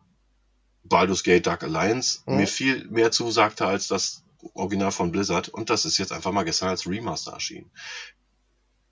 Baldur's 0.85 1.23
Gate 1.23 1.47
Dark 1.47 1.65
Alliance 1.65 2.21
Mhm. 2.27 2.37
mir 2.37 2.47
viel 2.47 2.87
mehr 2.89 3.11
zusagte 3.11 3.67
als 3.67 3.89
das 3.89 4.23
Original 4.53 4.93
von 4.93 5.11
Blizzard. 5.11 5.49
Und 5.49 5.71
das 5.71 5.87
ist 5.87 5.97
jetzt 5.97 6.13
einfach 6.13 6.33
mal 6.33 6.43
gestern 6.45 6.69
als 6.69 6.87
Remaster 6.87 7.33
erschienen. 7.33 7.71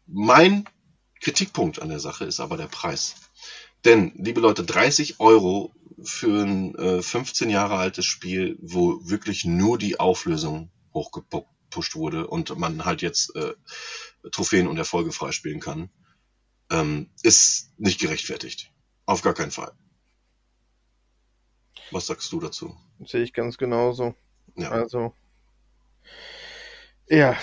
Mein 0.07 0.65
Kritikpunkt 1.21 1.83
an 1.83 1.91
der 1.91 2.01
Sache 2.01 2.25
ist 2.25 2.41
aber 2.41 2.57
der 2.57 2.69
Preis. 2.69 3.17
Denn, 3.85 4.13
liebe 4.17 4.41
Leute, 4.41 4.65
30 4.65 5.21
Euro 5.21 5.75
für 6.03 6.43
ein 6.43 6.75
äh, 6.77 7.03
15 7.03 7.51
Jahre 7.51 7.77
altes 7.77 8.07
Spiel, 8.07 8.57
wo 8.63 8.99
wirklich 9.03 9.45
nur 9.45 9.77
die 9.77 10.01
Auflösung 10.01 10.71
hochgepusht 10.95 11.95
wurde 11.97 12.27
und 12.27 12.57
man 12.59 12.87
halt 12.87 13.03
jetzt 13.03 13.37
äh, 13.37 13.53
Trophäen 14.33 14.69
und 14.69 14.79
Erfolge 14.79 15.13
freispielen 15.13 15.61
kann, 15.61 15.91
ähm, 16.71 17.11
ist 17.23 17.71
nicht 17.79 18.01
gerechtfertigt. 18.01 18.71
Auf 19.07 19.23
gar 19.23 19.35
keinen 19.35 19.51
Fall. 19.51 19.73
Was 21.91 22.07
sagst 22.07 22.31
du 22.33 22.41
dazu? 22.41 22.77
Sehe 23.07 23.23
ich 23.23 23.33
ganz 23.33 23.57
genauso. 23.57 24.15
Ja. 24.57 24.71
Also. 24.71 25.15
Ja, 27.09 27.37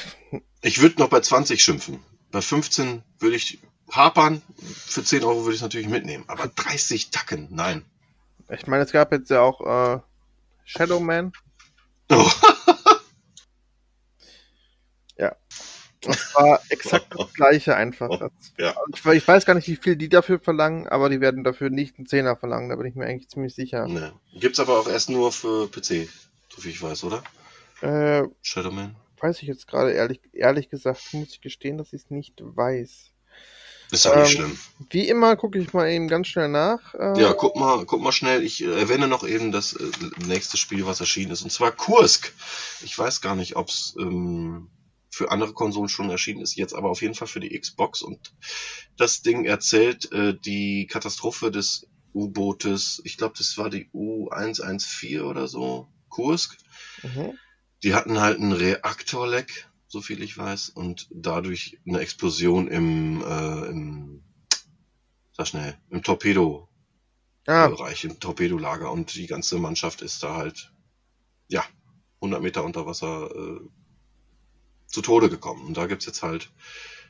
Ich 0.62 0.82
würde 0.82 1.00
noch 1.00 1.10
bei 1.10 1.22
20 1.22 1.64
schimpfen. 1.64 2.04
Bei 2.32 2.42
15 2.42 3.04
würde 3.20 3.36
ich 3.36 3.60
hapern. 3.92 4.42
Für 4.58 5.04
10 5.04 5.24
Euro 5.24 5.42
würde 5.44 5.52
ich 5.52 5.58
es 5.58 5.64
natürlich 5.64 5.88
mitnehmen. 5.88 6.26
Aber 6.28 6.48
30 6.48 7.10
Tacken, 7.10 7.48
nein. 7.52 7.86
ich 8.50 8.68
meine, 8.68 8.84
es 8.84 8.92
gab 8.92 9.12
jetzt 9.12 9.30
ja 9.30 9.42
auch 9.42 9.62
äh, 9.62 10.00
Shadow 10.66 11.00
Man. 11.00 11.34
Oh. 12.12 12.30
Das 16.06 16.36
war 16.36 16.60
exakt 16.70 17.08
das 17.18 17.34
gleiche 17.34 17.76
einfach. 17.76 18.30
Ja. 18.58 18.76
ich, 18.94 19.06
we- 19.06 19.16
ich 19.16 19.28
weiß 19.28 19.46
gar 19.46 19.54
nicht, 19.56 19.68
wie 19.68 19.76
viel 19.76 19.96
die 19.96 20.10
dafür 20.10 20.40
verlangen, 20.40 20.88
aber 20.88 21.10
die 21.10 21.22
werden 21.22 21.44
dafür 21.44 21.70
nicht 21.70 21.98
einen 21.98 22.08
Zehner 22.08 22.36
verlangen, 22.36 22.70
da 22.70 22.76
bin 22.76 22.86
ich 22.88 22.96
mir 22.96 23.06
eigentlich 23.06 23.30
ziemlich 23.30 23.54
sicher. 23.56 23.88
Ne. 23.88 24.14
Gibt's 24.34 24.60
aber 24.60 24.80
auch 24.80 24.88
erst 24.88 25.10
nur 25.10 25.32
für 25.32 25.68
PC, 25.70 26.08
so 26.54 26.62
viel 26.62 26.72
ich 26.72 26.82
weiß, 26.82 27.04
oder? 27.04 27.24
Äh, 27.82 28.24
Shadowman? 28.42 28.96
weiß 29.20 29.42
ich 29.42 29.48
jetzt 29.48 29.68
gerade 29.68 29.92
ehrlich, 29.92 30.20
ehrlich 30.34 30.70
gesagt, 30.70 31.02
muss 31.14 31.30
ich 31.32 31.42
gestehen, 31.42 31.78
dass 31.78 31.94
ich 31.94 32.04
es 32.04 32.10
nicht 32.12 32.34
weiß. 32.40 33.12
Ist 33.92 34.06
ja 34.06 34.16
nicht 34.20 34.32
Ähm, 34.36 34.36
schlimm. 34.36 34.60
Wie 34.90 35.08
immer 35.08 35.36
gucke 35.36 35.58
ich 35.60 35.74
mal 35.74 35.90
eben 35.90 36.08
ganz 36.08 36.28
schnell 36.28 36.50
nach. 36.50 36.94
Äh, 36.96 37.20
Ja, 37.22 37.34
guck 37.34 37.56
mal, 37.56 37.86
guck 37.86 38.02
mal 38.02 38.12
schnell. 38.12 38.44
Ich 38.44 38.64
äh, 38.64 38.80
erwähne 38.80 39.08
noch 39.08 39.26
eben 39.26 39.52
das 39.52 39.74
äh, 39.74 39.84
nächste 40.28 40.58
Spiel, 40.58 40.86
was 40.86 41.00
erschienen 41.00 41.32
ist, 41.32 41.44
und 41.44 41.52
zwar 41.52 41.72
Kursk. 41.72 42.34
Ich 42.84 42.98
weiß 42.98 43.22
gar 43.22 43.36
nicht, 43.36 43.56
ob's 43.56 43.96
ähm, 44.00 44.68
für 45.16 45.32
andere 45.32 45.54
Konsolen 45.54 45.88
schon 45.88 46.10
erschienen 46.10 46.42
ist, 46.42 46.56
jetzt 46.56 46.74
aber 46.74 46.90
auf 46.90 47.02
jeden 47.02 47.16
Fall 47.16 47.30
für 47.30 47.40
die 47.40 47.58
Xbox. 47.58 48.02
Und 48.02 48.34
das 48.98 49.22
Ding 49.22 49.46
erzählt 49.46 50.12
äh, 50.12 50.38
die 50.38 50.88
Katastrophe 50.88 51.52
des 51.52 51.88
U-Bootes. 52.14 53.02
Ich 53.06 53.16
glaube, 53.16 53.36
das 53.38 53.58
war 53.58 53.70
die 53.70 53.90
U114 53.94 55.22
oder 55.22 55.48
so. 55.48 55.88
Kursk. 56.10 56.58
Mhm. 57.02 57.38
Die 57.84 57.94
hatten 57.94 58.20
halt 58.20 58.40
einen 58.40 58.52
Reaktorleck, 58.52 59.70
so 59.88 60.02
viel 60.02 60.22
ich 60.22 60.38
weiß, 60.38 60.70
und 60.70 61.08
dadurch 61.12 61.80
eine 61.88 62.00
Explosion 62.00 62.68
im, 62.68 63.22
äh, 63.22 63.70
im 63.70 64.24
sag 65.32 65.48
schnell, 65.48 65.78
im 65.90 66.04
Torpedo 66.04 66.68
Ah, 67.48 67.68
Bereich, 67.68 68.04
im 68.04 68.20
Torpedolager 68.20 68.92
und 68.92 69.14
die 69.14 69.28
ganze 69.28 69.60
Mannschaft 69.60 70.02
ist 70.02 70.24
da 70.24 70.36
halt, 70.36 70.74
ja, 71.48 71.64
100 72.16 72.42
Meter 72.42 72.64
unter 72.64 72.88
Wasser 72.88 73.30
äh, 73.30 73.60
zu 74.96 75.02
Tode 75.04 75.30
gekommen. 75.30 75.66
Und 75.66 75.78
da 75.78 75.86
gibt's 75.88 76.06
jetzt 76.08 76.24
halt 76.24 76.50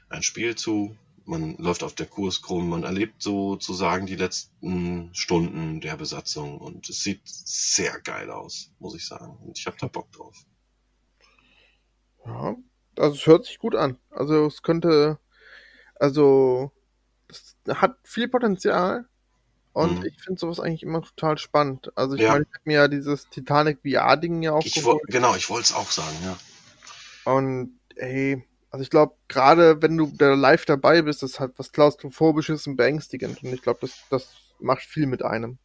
ein 0.09 0.23
Spiel 0.23 0.55
zu, 0.55 0.97
man 1.25 1.55
läuft 1.57 1.83
auf 1.83 1.93
der 1.95 2.07
Kurs 2.07 2.41
krumm, 2.41 2.69
man 2.69 2.83
erlebt 2.83 3.21
sozusagen 3.21 4.05
die 4.07 4.15
letzten 4.15 5.09
Stunden 5.13 5.81
der 5.81 5.95
Besatzung 5.97 6.57
und 6.59 6.89
es 6.89 7.01
sieht 7.03 7.21
sehr 7.25 7.99
geil 8.01 8.29
aus, 8.31 8.71
muss 8.79 8.95
ich 8.95 9.05
sagen. 9.05 9.37
Und 9.45 9.57
ich 9.57 9.65
habe 9.67 9.77
da 9.79 9.87
Bock 9.87 10.11
drauf. 10.11 10.35
Ja, 12.25 12.55
also 12.97 13.15
es 13.15 13.25
hört 13.27 13.45
sich 13.45 13.59
gut 13.59 13.75
an. 13.75 13.97
Also 14.09 14.45
es 14.47 14.61
könnte, 14.61 15.19
also 15.95 16.71
es 17.29 17.57
hat 17.69 17.97
viel 18.03 18.27
Potenzial 18.29 19.07
und 19.73 19.97
Mhm. 19.99 20.05
ich 20.05 20.21
finde 20.23 20.39
sowas 20.39 20.59
eigentlich 20.59 20.83
immer 20.83 21.01
total 21.03 21.37
spannend. 21.37 21.91
Also 21.97 22.15
ich 22.15 22.23
Ja. 22.23 22.33
meine, 22.33 22.45
ich 22.45 22.53
habe 22.53 22.63
mir 22.65 22.75
ja 22.75 22.87
dieses 22.87 23.29
Titanic 23.29 23.81
VR-Ding 23.83 24.41
ja 24.43 24.53
auch 24.53 24.63
Ich 24.63 24.73
genau, 25.07 25.35
ich 25.35 25.49
wollte 25.49 25.65
es 25.65 25.73
auch 25.73 25.91
sagen, 25.91 26.17
ja. 26.23 26.37
Und 27.25 27.79
ey, 27.95 28.43
also 28.69 28.83
ich 28.83 28.89
glaube, 28.89 29.15
gerade 29.27 29.81
wenn 29.81 29.97
du 29.97 30.11
da 30.15 30.33
live 30.33 30.65
dabei 30.65 31.01
bist, 31.01 31.23
das 31.23 31.39
hat 31.39 31.53
was 31.57 31.71
klaustrophobisches 31.71 32.67
und 32.67 32.75
beängstigend 32.75 33.43
und 33.43 33.53
ich 33.53 33.61
glaube, 33.61 33.79
das, 33.81 34.03
das 34.09 34.33
macht 34.59 34.83
viel 34.83 35.05
mit 35.07 35.23
einem. 35.23 35.57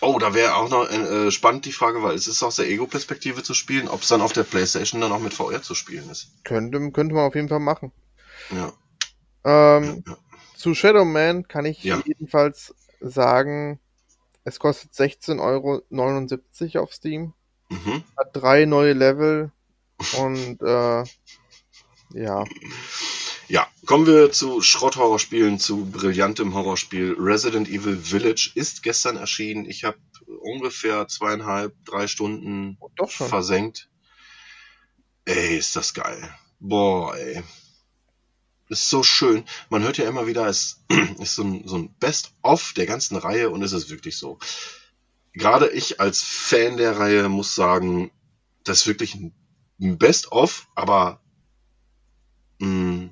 Oh, 0.00 0.18
da 0.20 0.32
wäre 0.32 0.54
auch 0.54 0.68
noch 0.70 0.88
äh, 0.90 1.30
spannend 1.32 1.64
die 1.64 1.72
Frage, 1.72 2.02
weil 2.02 2.14
es 2.14 2.28
ist 2.28 2.42
aus 2.44 2.56
der 2.56 2.68
Ego-Perspektive 2.68 3.42
zu 3.42 3.52
spielen, 3.52 3.88
ob 3.88 4.02
es 4.02 4.08
dann 4.08 4.20
auf 4.20 4.32
der 4.32 4.44
Playstation 4.44 5.00
dann 5.00 5.10
auch 5.10 5.18
mit 5.18 5.34
VR 5.34 5.60
zu 5.60 5.74
spielen 5.74 6.08
ist. 6.08 6.28
Könnte, 6.44 6.78
könnte 6.92 7.14
man 7.14 7.24
auf 7.24 7.34
jeden 7.34 7.48
Fall 7.48 7.58
machen. 7.58 7.90
Ja. 8.50 8.72
Ähm, 9.44 10.04
ja. 10.06 10.16
Zu 10.56 10.74
Shadow 10.74 11.04
Man 11.04 11.48
kann 11.48 11.64
ich 11.64 11.82
Ja. 11.82 12.00
jedenfalls 12.04 12.74
sagen, 13.00 13.80
es 14.44 14.58
kostet 14.60 14.92
16,79 14.92 15.40
Euro 16.76 16.84
auf 16.84 16.92
Steam, 16.92 17.34
Mhm. 17.70 18.02
hat 18.16 18.30
drei 18.32 18.64
neue 18.66 18.92
Level 18.92 19.52
und 20.16 20.60
äh, 20.62 21.04
ja, 22.14 22.44
Ja, 23.48 23.66
kommen 23.86 24.06
wir 24.06 24.30
zu 24.30 24.60
Schrotthorrorspielen, 24.60 25.58
zu 25.58 25.86
brillantem 25.86 26.52
Horrorspiel. 26.52 27.16
Resident 27.18 27.66
Evil 27.68 27.96
Village 27.96 28.50
ist 28.54 28.82
gestern 28.82 29.16
erschienen. 29.16 29.64
Ich 29.64 29.84
habe 29.84 29.96
ungefähr 30.40 31.08
zweieinhalb, 31.08 31.74
drei 31.86 32.06
Stunden 32.08 32.76
oh, 32.78 33.06
versenkt. 33.06 33.88
Ey, 35.24 35.56
ist 35.56 35.76
das 35.76 35.94
geil. 35.94 36.34
Boah, 36.60 37.16
ey. 37.16 37.42
Ist 38.68 38.90
so 38.90 39.02
schön. 39.02 39.44
Man 39.70 39.82
hört 39.82 39.96
ja 39.96 40.06
immer 40.06 40.26
wieder, 40.26 40.46
es 40.46 40.84
ist 41.18 41.34
so 41.34 41.42
ein, 41.42 41.66
so 41.66 41.76
ein 41.76 41.94
Best-of 41.98 42.74
der 42.74 42.84
ganzen 42.84 43.16
Reihe 43.16 43.48
und 43.48 43.62
es 43.62 43.72
ist 43.72 43.88
wirklich 43.88 44.18
so. 44.18 44.38
Gerade 45.32 45.70
ich 45.70 46.00
als 46.00 46.22
Fan 46.22 46.76
der 46.76 46.98
Reihe 46.98 47.30
muss 47.30 47.54
sagen, 47.54 48.10
das 48.64 48.80
ist 48.80 48.86
wirklich 48.88 49.14
ein 49.14 49.32
ein 49.80 49.98
Best-of, 49.98 50.68
aber 50.74 51.20
mh, 52.60 53.10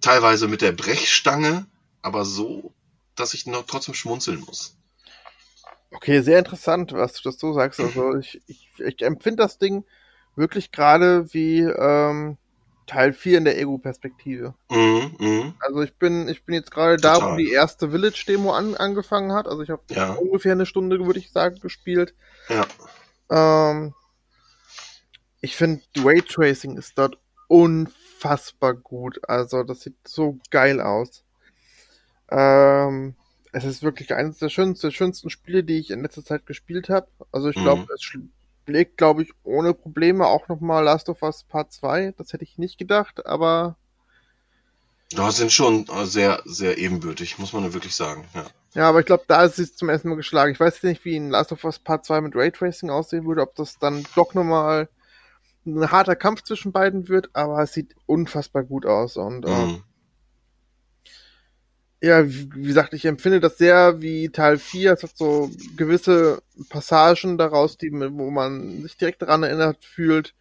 teilweise 0.00 0.48
mit 0.48 0.62
der 0.62 0.72
Brechstange, 0.72 1.66
aber 2.02 2.24
so, 2.24 2.72
dass 3.14 3.34
ich 3.34 3.46
noch 3.46 3.66
trotzdem 3.66 3.94
schmunzeln 3.94 4.40
muss. 4.40 4.76
Okay, 5.90 6.20
sehr 6.20 6.38
interessant, 6.38 6.92
was 6.92 7.14
du 7.14 7.28
das 7.28 7.38
so 7.38 7.52
sagst. 7.52 7.80
Also 7.80 8.16
ich, 8.16 8.40
ich, 8.46 8.68
ich 8.78 9.02
empfinde 9.02 9.42
das 9.42 9.58
Ding 9.58 9.84
wirklich 10.36 10.70
gerade 10.70 11.32
wie 11.32 11.60
ähm, 11.60 12.36
Teil 12.86 13.12
4 13.12 13.38
in 13.38 13.44
der 13.44 13.58
Ego-Perspektive. 13.58 14.54
Mhm, 14.70 15.16
mhm, 15.18 15.54
Also 15.60 15.82
ich 15.82 15.94
bin, 15.96 16.28
ich 16.28 16.44
bin 16.44 16.54
jetzt 16.54 16.70
gerade 16.70 16.96
da, 16.98 17.16
wo 17.22 17.36
die 17.36 17.50
erste 17.50 17.90
Village-Demo 17.90 18.52
an, 18.52 18.76
angefangen 18.76 19.32
hat. 19.32 19.48
Also 19.48 19.62
ich 19.62 19.70
habe 19.70 19.82
Ja. 19.90 20.12
ungefähr 20.14 20.52
eine 20.52 20.66
Stunde, 20.66 21.04
würde 21.04 21.18
ich 21.18 21.32
sagen, 21.32 21.58
gespielt. 21.60 22.14
ja. 22.48 22.66
Ähm, 23.30 23.94
ich 25.40 25.56
finde, 25.56 25.82
Raytracing 25.96 26.76
ist 26.76 26.98
dort 26.98 27.18
unfassbar 27.48 28.74
gut. 28.74 29.20
Also, 29.28 29.62
das 29.62 29.80
sieht 29.82 29.96
so 30.06 30.38
geil 30.50 30.80
aus. 30.80 31.24
Ähm, 32.30 33.14
es 33.52 33.64
ist 33.64 33.82
wirklich 33.82 34.14
eines 34.14 34.38
der 34.38 34.48
schönsten, 34.50 34.88
der 34.88 34.92
schönsten 34.94 35.30
Spiele, 35.30 35.64
die 35.64 35.78
ich 35.78 35.90
in 35.90 36.02
letzter 36.02 36.24
Zeit 36.24 36.46
gespielt 36.46 36.88
habe. 36.88 37.08
Also, 37.32 37.48
ich 37.48 37.60
glaube, 37.62 37.82
Mhm. 37.82 37.88
es 37.94 38.02
schlägt, 38.66 38.96
glaube 38.98 39.22
ich, 39.22 39.32
ohne 39.44 39.74
Probleme 39.74 40.26
auch 40.26 40.48
nochmal 40.48 40.84
Last 40.84 41.08
of 41.08 41.22
Us 41.22 41.44
Part 41.44 41.72
2. 41.72 42.12
Das 42.18 42.32
hätte 42.32 42.44
ich 42.44 42.58
nicht 42.58 42.78
gedacht, 42.78 43.26
aber 43.26 43.78
Da 45.10 45.30
sind 45.32 45.52
schon 45.52 45.86
äh, 45.88 46.06
sehr, 46.06 46.42
sehr 46.46 46.78
ebenbürtig, 46.78 47.38
muss 47.38 47.52
man 47.52 47.72
wirklich 47.74 47.94
sagen. 47.94 48.26
Ja. 48.34 48.46
Ja, 48.74 48.88
aber 48.88 49.00
ich 49.00 49.06
glaube, 49.06 49.24
da 49.26 49.44
ist 49.44 49.58
es 49.58 49.74
zum 49.76 49.88
ersten 49.88 50.08
Mal 50.08 50.16
geschlagen. 50.16 50.52
Ich 50.52 50.60
weiß 50.60 50.74
jetzt 50.74 50.84
nicht, 50.84 51.04
wie 51.04 51.16
in 51.16 51.30
Last 51.30 51.52
of 51.52 51.64
Us 51.64 51.78
Part 51.78 52.04
2 52.04 52.20
mit 52.20 52.34
Raytracing 52.36 52.90
aussehen 52.90 53.26
würde, 53.26 53.42
ob 53.42 53.54
das 53.56 53.78
dann 53.78 54.06
doch 54.14 54.34
nochmal 54.34 54.88
ein 55.66 55.90
harter 55.90 56.16
Kampf 56.16 56.42
zwischen 56.42 56.72
beiden 56.72 57.08
wird, 57.08 57.30
aber 57.34 57.62
es 57.62 57.72
sieht 57.72 57.94
unfassbar 58.06 58.64
gut 58.64 58.86
aus. 58.86 59.16
Und 59.16 59.44
äh, 59.44 59.48
Mhm. 59.66 59.82
ja, 62.00 62.26
wie, 62.28 62.48
wie 62.54 62.66
gesagt, 62.66 62.94
ich 62.94 63.04
empfinde 63.04 63.40
das 63.40 63.58
sehr 63.58 64.00
wie 64.00 64.30
Teil 64.30 64.58
4. 64.58 64.92
Es 64.92 65.02
hat 65.02 65.16
so 65.16 65.50
gewisse 65.76 66.42
Passagen 66.68 67.38
daraus, 67.38 67.76
die, 67.76 67.90
wo 67.92 68.30
man 68.30 68.82
sich 68.82 68.96
direkt 68.96 69.22
daran 69.22 69.42
erinnert 69.42 69.84
fühlt. 69.84 70.34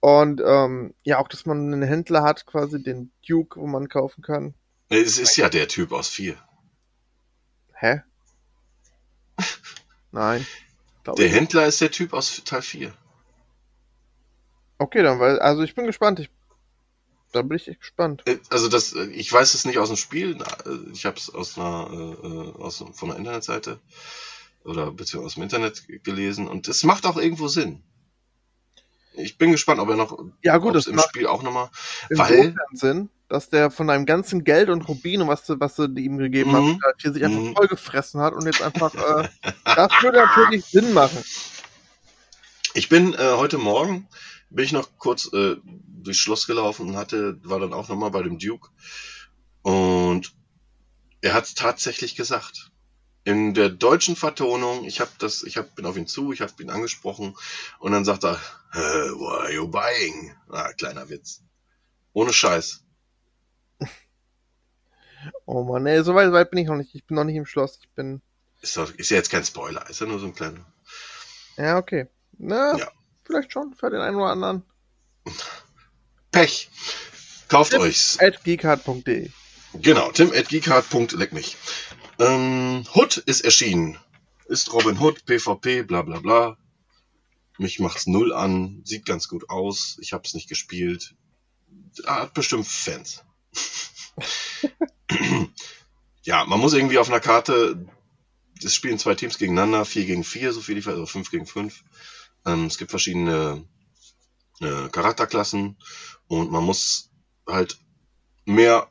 Und 0.00 0.40
ähm, 0.44 0.94
ja, 1.04 1.18
auch, 1.18 1.28
dass 1.28 1.46
man 1.46 1.72
einen 1.72 1.82
Händler 1.82 2.22
hat, 2.22 2.46
quasi 2.46 2.82
den 2.82 3.12
Duke, 3.26 3.60
wo 3.60 3.66
man 3.66 3.88
kaufen 3.88 4.22
kann. 4.22 4.54
Es 4.88 5.18
ist 5.18 5.36
ja 5.36 5.48
der 5.48 5.68
Typ 5.68 5.92
aus 5.92 6.08
4. 6.08 6.36
Hä? 7.74 8.02
Nein. 10.12 10.46
Der. 11.18 11.28
Händler 11.28 11.66
ist 11.66 11.80
der 11.80 11.90
Typ 11.90 12.12
aus 12.12 12.42
Teil 12.44 12.62
4. 12.62 12.92
Okay, 14.78 15.02
dann, 15.02 15.18
weil, 15.20 15.38
also 15.40 15.62
ich 15.62 15.74
bin 15.74 15.86
gespannt. 15.86 16.20
Ich, 16.20 16.30
da 17.32 17.42
bin 17.42 17.56
ich 17.56 17.68
echt 17.68 17.80
gespannt. 17.80 18.22
Äh, 18.26 18.38
Also 18.50 18.68
das, 18.68 18.92
äh, 18.92 19.04
ich 19.06 19.32
weiß 19.32 19.54
es 19.54 19.64
nicht 19.64 19.78
aus 19.78 19.88
dem 19.88 19.96
Spiel, 19.96 20.36
äh, 20.66 20.92
ich 20.92 21.06
habe 21.06 21.16
es 21.16 21.30
aus 21.32 21.58
einer, 21.58 21.88
äh, 21.90 22.62
aus, 22.62 22.84
von 22.92 23.10
einer 23.10 23.18
Internetseite 23.18 23.80
oder 24.64 24.90
beziehungsweise 24.92 25.26
aus 25.26 25.34
dem 25.34 25.42
Internet 25.44 26.04
gelesen 26.04 26.48
und 26.48 26.68
es 26.68 26.82
macht 26.84 27.06
auch 27.06 27.16
irgendwo 27.16 27.48
Sinn. 27.48 27.82
Ich 29.12 29.38
bin 29.38 29.50
gespannt, 29.50 29.80
ob 29.80 29.88
er 29.88 29.96
noch 29.96 30.18
Ja, 30.42 30.58
gut, 30.58 30.74
das 30.74 30.86
im 30.86 30.98
Spiel 30.98 31.26
auch 31.26 31.42
nochmal, 31.42 31.70
weil 32.10 32.54
Sinn, 32.72 33.08
dass 33.28 33.48
der 33.48 33.70
von 33.70 33.86
deinem 33.86 34.04
ganzen 34.04 34.44
Geld 34.44 34.68
und 34.68 34.86
Rubin 34.88 35.22
und 35.22 35.28
was 35.28 35.46
du, 35.46 35.58
was 35.58 35.76
du 35.76 35.84
ihm 35.84 36.18
gegeben 36.18 36.50
Mhm. 36.50 36.54
hast, 36.82 37.00
hier 37.00 37.12
sich 37.14 37.24
einfach 37.24 37.40
Mhm. 37.40 37.54
vollgefressen 37.54 38.20
hat 38.20 38.34
und 38.34 38.44
jetzt 38.46 38.60
einfach, 38.60 38.94
äh, 38.94 39.28
das 39.74 40.02
würde 40.02 40.18
natürlich 40.18 40.66
Sinn 40.66 40.92
machen. 40.92 41.24
ich 42.74 42.90
bin 42.90 43.14
äh, 43.14 43.32
heute 43.36 43.56
Morgen 43.56 44.06
bin 44.50 44.64
ich 44.64 44.72
noch 44.72 44.96
kurz 44.98 45.32
äh, 45.32 45.56
durchs 45.64 46.20
Schloss 46.20 46.46
gelaufen 46.46 46.88
und 46.88 46.96
hatte, 46.96 47.38
war 47.44 47.60
dann 47.60 47.72
auch 47.72 47.88
nochmal 47.88 48.10
bei 48.10 48.22
dem 48.22 48.38
Duke 48.38 48.70
und 49.62 50.32
er 51.20 51.34
hat 51.34 51.44
es 51.44 51.54
tatsächlich 51.54 52.14
gesagt. 52.16 52.70
In 53.24 53.54
der 53.54 53.70
deutschen 53.70 54.14
Vertonung, 54.14 54.84
ich 54.84 55.00
habe 55.00 55.10
das, 55.18 55.42
ich 55.42 55.56
hab, 55.56 55.74
bin 55.74 55.84
auf 55.84 55.96
ihn 55.96 56.06
zu, 56.06 56.32
ich 56.32 56.40
habe 56.42 56.52
ihn 56.62 56.70
angesprochen 56.70 57.36
und 57.80 57.90
dann 57.90 58.04
sagt 58.04 58.22
er, 58.24 58.34
"Äh, 58.72 58.78
what 59.18 59.40
are 59.40 59.52
you 59.52 59.66
buying? 59.68 60.32
Ah, 60.48 60.72
kleiner 60.74 61.08
Witz. 61.08 61.42
Ohne 62.12 62.32
Scheiß. 62.32 62.84
Oh 65.44 65.64
Mann, 65.64 65.82
nee, 65.84 66.00
so 66.02 66.14
weit, 66.14 66.30
weit 66.32 66.50
bin 66.50 66.60
ich 66.60 66.68
noch 66.68 66.76
nicht. 66.76 66.94
Ich 66.94 67.04
bin 67.06 67.16
noch 67.16 67.24
nicht 67.24 67.36
im 67.36 67.46
Schloss. 67.46 67.78
Ich 67.82 67.90
bin, 67.90 68.22
Ist, 68.60 68.76
doch, 68.76 68.92
ist 68.94 69.10
ja 69.10 69.16
jetzt 69.16 69.30
kein 69.30 69.44
Spoiler, 69.44 69.88
ist 69.88 70.00
ja 70.00 70.06
nur 70.06 70.18
so 70.18 70.26
ein 70.26 70.34
kleiner. 70.34 70.64
ja, 71.56 71.78
okay. 71.78 72.06
Na, 72.38 72.76
Ja. 72.76 72.90
Vielleicht 73.26 73.52
schon 73.52 73.74
für 73.74 73.90
den 73.90 74.00
einen 74.00 74.16
oder 74.16 74.30
anderen. 74.30 74.62
Pech. 76.30 76.70
Kauft 77.48 77.72
Tipp. 77.72 77.80
euch's. 77.80 78.18
At 78.18 78.44
geekhard.de. 78.44 79.30
Genau, 79.74 80.10
tim 80.12 80.32
at 80.32 80.48
geekhard.leck 80.48 81.32
mich. 81.32 81.56
Ähm, 82.18 82.84
Hood 82.94 83.18
ist 83.18 83.42
erschienen. 83.42 83.98
Ist 84.46 84.72
Robin 84.72 85.00
Hood, 85.00 85.24
PvP, 85.26 85.82
bla 85.82 86.02
bla 86.02 86.20
bla. 86.20 86.56
Mich 87.58 87.80
macht's 87.80 88.06
null 88.06 88.32
an, 88.32 88.82
sieht 88.84 89.06
ganz 89.06 89.28
gut 89.28 89.48
aus. 89.50 89.96
Ich 90.00 90.12
hab's 90.12 90.34
nicht 90.34 90.48
gespielt. 90.48 91.14
Hat 92.06 92.34
bestimmt 92.34 92.66
Fans. 92.66 93.24
ja, 96.22 96.44
man 96.44 96.60
muss 96.60 96.74
irgendwie 96.74 96.98
auf 96.98 97.08
einer 97.08 97.20
Karte, 97.20 97.86
es 98.62 98.74
spielen 98.74 98.98
zwei 98.98 99.14
Teams 99.14 99.38
gegeneinander, 99.38 99.84
vier 99.84 100.04
gegen 100.04 100.24
vier, 100.24 100.52
so 100.52 100.60
viel 100.60 100.78
ich 100.78 100.86
weiß, 100.86 100.94
also 100.94 101.06
fünf 101.06 101.30
gegen 101.30 101.46
fünf. 101.46 101.82
Ähm, 102.46 102.66
es 102.66 102.78
gibt 102.78 102.90
verschiedene 102.90 103.66
äh, 104.60 104.88
Charakterklassen 104.88 105.76
und 106.28 106.50
man 106.50 106.64
muss 106.64 107.10
halt 107.46 107.78
mehr 108.44 108.88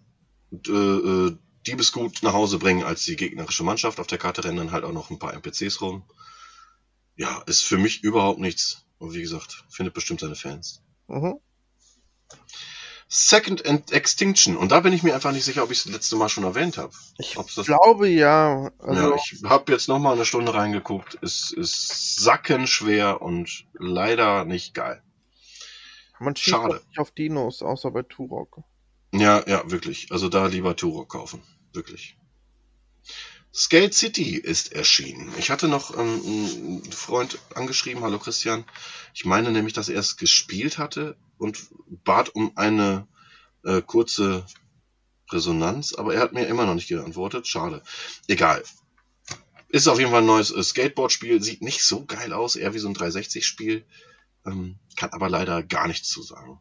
äh, 0.52 0.72
äh, 0.72 1.38
Diebesgut 1.66 2.22
nach 2.22 2.34
Hause 2.34 2.60
bringen 2.60 2.84
als 2.84 3.06
die 3.06 3.16
gegnerische 3.16 3.64
Mannschaft. 3.64 4.00
Auf 4.00 4.08
der 4.08 4.20
Karte 4.20 4.44
rennen 4.44 4.58
dann 4.58 4.72
halt 4.72 4.84
auch 4.84 4.94
noch 4.94 5.10
ein 5.10 5.18
paar 5.20 5.34
NPCs 5.34 5.82
rum. 5.82 6.04
Ja, 7.16 7.42
ist 7.48 7.64
für 7.64 7.78
mich 7.78 8.04
überhaupt 8.04 8.40
nichts. 8.40 8.86
Und 9.00 9.14
wie 9.14 9.22
gesagt, 9.22 9.64
findet 9.70 9.94
bestimmt 9.94 10.20
seine 10.20 10.36
Fans. 10.36 10.84
Mhm. 11.08 11.40
Second 13.18 13.64
Extinction. 13.94 14.58
Und 14.58 14.74
da 14.74 14.82
bin 14.82 14.92
ich 14.92 15.02
mir 15.02 15.16
einfach 15.16 15.32
nicht 15.32 15.46
sicher, 15.46 15.64
ob 15.64 15.72
ich 15.72 15.78
es 15.78 15.84
das 15.86 15.94
letzte 15.94 16.18
Mal 16.18 16.28
schon 16.28 16.44
erwähnt 16.44 16.78
habe. 16.78 16.92
Ich 17.18 17.38
glaube 17.64 18.10
ja. 18.10 18.72
Also, 18.80 19.10
ja, 19.12 19.16
ich 19.16 19.42
habe 19.46 19.72
jetzt 19.72 19.88
noch 19.88 20.00
mal 20.00 20.14
eine 20.14 20.26
Stunde 20.26 20.54
reingeguckt. 20.54 21.18
Es 21.22 21.52
ist 21.52 22.18
sackenschwer 22.18 23.22
und 23.22 23.68
leider 23.74 24.44
nicht 24.44 24.74
geil. 24.74 25.02
man 26.20 26.36
schießt 26.36 26.58
schade. 26.58 26.82
nicht 26.90 27.00
auf 27.00 27.12
Dinos, 27.12 27.62
außer 27.62 27.90
bei 27.92 28.04
Turok. 28.04 28.64
Ja, 29.14 29.48
ja, 29.48 29.72
wirklich. 29.72 30.12
Also 30.12 30.28
da 30.28 30.48
lieber 30.48 30.76
Turok 30.76 31.08
kaufen. 31.10 31.42
Wirklich. 31.72 32.18
Skate 33.54 33.94
City 33.94 34.36
ist 34.36 34.74
erschienen. 34.74 35.34
Ich 35.38 35.52
hatte 35.52 35.70
noch 35.70 35.98
ähm, 35.98 36.22
einen 36.26 36.92
Freund 36.92 37.40
angeschrieben, 37.54 38.04
hallo 38.04 38.20
Christian. 38.20 38.66
Ich 39.14 39.24
meine 39.24 39.52
nämlich, 39.52 39.74
dass 39.74 39.88
er 39.88 40.02
es 40.02 40.18
gespielt 40.18 40.78
hatte 40.78 41.16
und 41.38 41.70
bat 42.04 42.30
um 42.30 42.56
eine 42.56 43.08
äh, 43.64 43.82
kurze 43.82 44.46
Resonanz, 45.32 45.94
aber 45.94 46.14
er 46.14 46.22
hat 46.22 46.34
mir 46.34 46.46
immer 46.48 46.66
noch 46.66 46.76
nicht 46.76 46.88
geantwortet. 46.88 47.48
Schade. 47.48 47.82
Egal. 48.28 48.64
Ist 49.70 49.88
auf 49.88 50.00
jeden 50.00 50.12
Fall 50.12 50.22
ein 50.22 50.28
neues 50.28 50.52
äh, 50.52 50.64
Skateboard-Spiel. 50.64 51.42
Sieht 51.42 51.62
nicht 51.62 51.84
so 51.84 52.06
geil 52.06 52.34
aus, 52.34 52.56
eher 52.56 52.74
wie 52.74 52.80
so 52.80 52.88
ein 52.88 52.96
360-Spiel. 52.96 53.86
Ähm, 54.46 54.78
kann 54.96 55.12
aber 55.12 55.30
leider 55.30 55.64
gar 55.64 55.88
nichts 55.88 56.10
zu 56.10 56.22
sagen. 56.22 56.60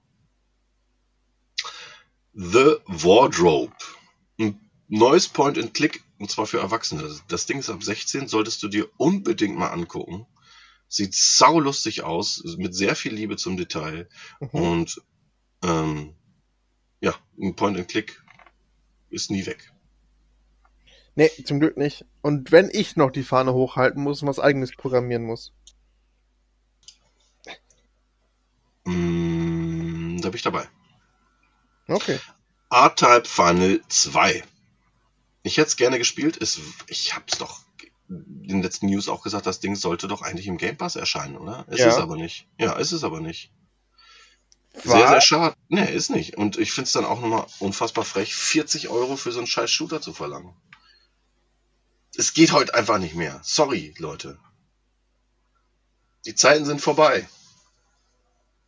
The 2.33 2.77
Wardrobe. 2.87 3.75
Ein 4.39 4.59
neues 4.89 5.29
Point-and-Click, 5.29 6.03
und 6.19 6.31
zwar 6.31 6.47
für 6.47 6.59
Erwachsene. 6.59 7.15
Das 7.29 7.47
Ding 7.47 7.59
ist 7.59 7.71
ab 7.71 7.85
16, 7.85 8.27
solltest 8.29 8.63
du 8.63 8.69
dir 8.69 8.89
unbedingt 8.97 9.57
mal 9.57 9.69
angucken. 9.69 10.27
Sieht 10.95 11.13
saulustig 11.13 12.05
aus, 12.05 12.45
mit 12.57 12.73
sehr 12.73 12.95
viel 12.95 13.13
Liebe 13.13 13.37
zum 13.37 13.57
Detail. 13.57 14.09
Mhm. 14.39 14.49
Und 14.51 15.03
ähm, 15.65 16.15
ja, 17.01 17.13
ein 17.37 17.57
Point-and-Click 17.57 18.23
ist 19.11 19.29
nie 19.29 19.45
weg. 19.45 19.73
Nee, 21.17 21.33
zum 21.45 21.59
Glück 21.59 21.77
nicht. 21.77 22.05
Und 22.23 22.53
wenn 22.53 22.71
ich 22.73 22.95
noch 22.95 23.11
die 23.11 23.25
Fahne 23.25 23.55
hochhalten 23.55 24.05
muss 24.05 24.23
und 24.23 24.29
was 24.29 24.39
eigenes 24.39 24.71
programmieren 24.71 25.25
muss. 25.25 25.53
Mm, 28.85 30.19
da 30.19 30.29
bin 30.29 30.37
ich 30.37 30.43
dabei. 30.43 30.69
Okay. 31.89 32.21
R-Type 32.71 33.25
Final 33.25 33.81
2. 33.89 34.45
Ich 35.43 35.57
hätte 35.57 35.67
es 35.67 35.77
gerne 35.77 35.99
gespielt. 35.99 36.41
Es, 36.41 36.61
ich 36.87 37.17
habe 37.17 37.25
es 37.27 37.39
doch 37.39 37.64
den 38.27 38.63
letzten 38.63 38.87
News 38.87 39.09
auch 39.09 39.23
gesagt, 39.23 39.47
das 39.47 39.61
Ding 39.61 39.75
sollte 39.77 40.09
doch 40.09 40.23
eigentlich 40.23 40.47
im 40.47 40.59
Game 40.59 40.77
Pass 40.77 40.97
erscheinen, 40.97 41.37
oder? 41.37 41.67
Ist 41.69 41.81
Ja. 41.81 41.89
es 41.89 41.97
aber 41.97 42.17
nicht. 42.17 42.47
Ja, 42.59 42.73
ist 42.75 42.93
es 42.93 43.05
aber 43.05 43.21
nicht. 43.21 43.51
Sehr, 44.73 44.93
War- 44.93 45.09
sehr 45.09 45.21
schade. 45.21 45.57
Nee, 45.69 45.93
ist 45.93 46.11
nicht. 46.11 46.37
Und 46.37 46.57
ich 46.59 46.73
finde 46.73 46.87
es 46.87 46.93
dann 46.93 47.05
auch 47.05 47.21
nochmal 47.21 47.47
unfassbar 47.61 48.05
frech, 48.05 48.35
40 48.35 48.89
Euro 48.89 49.17
für 49.17 49.31
so 49.33 49.39
einen 49.39 49.47
scheiß 49.47 49.71
Shooter 49.71 50.01
zu 50.01 50.13
verlangen. 50.13 50.55
Es 52.17 52.33
geht 52.35 52.53
heute 52.53 52.75
einfach 52.75 52.99
nicht 52.99 53.15
mehr. 53.15 53.41
Sorry, 53.45 53.95
Leute. 53.99 54.39
Die 56.27 56.35
Zeiten 56.35 56.65
sind 56.65 56.81
vorbei. 56.81 57.29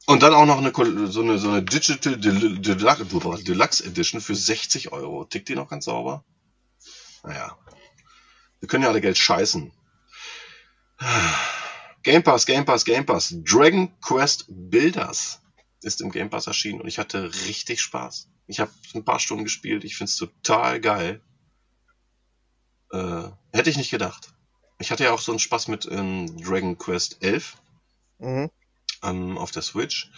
Und 0.06 0.22
dann 0.22 0.34
auch 0.34 0.46
noch 0.46 0.58
eine, 0.58 0.72
so 1.10 1.22
eine, 1.22 1.38
so 1.38 1.48
eine 1.50 1.62
Digital 1.64 2.16
Del- 2.16 2.58
Deluxe 2.60 3.04
Deluxe 3.42 3.84
Edition 3.84 4.20
für 4.20 4.36
60 4.36 4.92
Euro. 4.92 5.24
Tickt 5.24 5.48
die 5.48 5.56
noch 5.56 5.68
ganz 5.68 5.86
sauber? 5.86 6.24
Naja. 7.24 7.58
Wir 8.60 8.68
können 8.68 8.82
ja 8.84 8.88
alle 8.90 9.00
Geld 9.00 9.18
scheißen. 9.18 9.72
Game 12.02 12.22
Pass, 12.22 12.46
Game 12.46 12.64
Pass, 12.64 12.84
Game 12.84 13.04
Pass. 13.04 13.34
Dragon 13.44 13.92
Quest 14.00 14.46
Builders 14.48 15.40
ist 15.82 16.00
im 16.00 16.10
Game 16.10 16.30
Pass 16.30 16.46
erschienen 16.46 16.80
und 16.80 16.88
ich 16.88 16.98
hatte 16.98 17.30
richtig 17.46 17.80
Spaß. 17.80 18.28
Ich 18.46 18.60
habe 18.60 18.70
ein 18.94 19.04
paar 19.04 19.18
Stunden 19.18 19.44
gespielt. 19.44 19.84
Ich 19.84 19.96
find's 19.96 20.16
total 20.16 20.80
geil. 20.80 21.20
Äh, 22.92 23.28
hätte 23.52 23.70
ich 23.70 23.76
nicht 23.76 23.90
gedacht. 23.90 24.28
Ich 24.78 24.90
hatte 24.90 25.04
ja 25.04 25.12
auch 25.12 25.20
so 25.20 25.32
einen 25.32 25.38
Spaß 25.38 25.68
mit 25.68 25.86
ähm, 25.90 26.36
Dragon 26.42 26.78
Quest 26.78 27.22
11 27.22 27.56
Mhm. 28.18 28.50
ähm, 29.02 29.36
auf 29.36 29.50
der 29.50 29.62
Switch. 29.62 30.10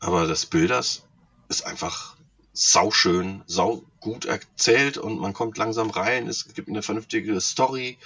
Aber 0.00 0.26
das 0.26 0.46
Bilders 0.46 1.04
ist 1.48 1.64
einfach 1.64 2.16
sauschön, 2.52 3.42
sau 3.46 3.82
gut 4.00 4.24
erzählt 4.24 4.98
und 4.98 5.18
man 5.18 5.32
kommt 5.32 5.56
langsam 5.56 5.90
rein. 5.90 6.28
Es 6.28 6.52
gibt 6.52 6.68
eine 6.68 6.82
vernünftige 6.82 7.40
Story. 7.40 7.98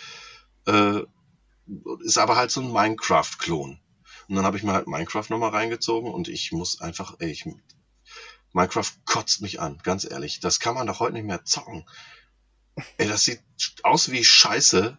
Äh, 0.66 1.02
ist 2.04 2.18
aber 2.18 2.36
halt 2.36 2.50
so 2.50 2.60
ein 2.60 2.72
Minecraft-Klon. 2.72 3.80
Und 4.28 4.34
dann 4.34 4.44
habe 4.44 4.56
ich 4.56 4.62
mir 4.62 4.72
halt 4.72 4.86
Minecraft 4.86 5.24
nochmal 5.28 5.50
reingezogen 5.50 6.12
und 6.12 6.28
ich 6.28 6.52
muss 6.52 6.80
einfach, 6.80 7.16
ey, 7.18 7.30
ich, 7.30 7.44
Minecraft 8.52 8.90
kotzt 9.04 9.40
mich 9.40 9.60
an, 9.60 9.78
ganz 9.82 10.04
ehrlich. 10.04 10.40
Das 10.40 10.60
kann 10.60 10.74
man 10.74 10.86
doch 10.86 11.00
heute 11.00 11.14
nicht 11.14 11.26
mehr 11.26 11.44
zocken. 11.44 11.84
Ey, 12.98 13.08
das 13.08 13.24
sieht 13.24 13.40
aus 13.82 14.10
wie 14.10 14.24
Scheiße 14.24 14.96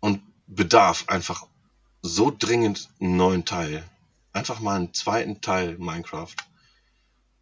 und 0.00 0.22
bedarf 0.46 1.08
einfach 1.08 1.46
so 2.02 2.30
dringend 2.30 2.90
einen 3.00 3.16
neuen 3.16 3.44
Teil. 3.44 3.88
Einfach 4.32 4.60
mal 4.60 4.76
einen 4.76 4.94
zweiten 4.94 5.40
Teil 5.40 5.76
Minecraft. 5.78 6.34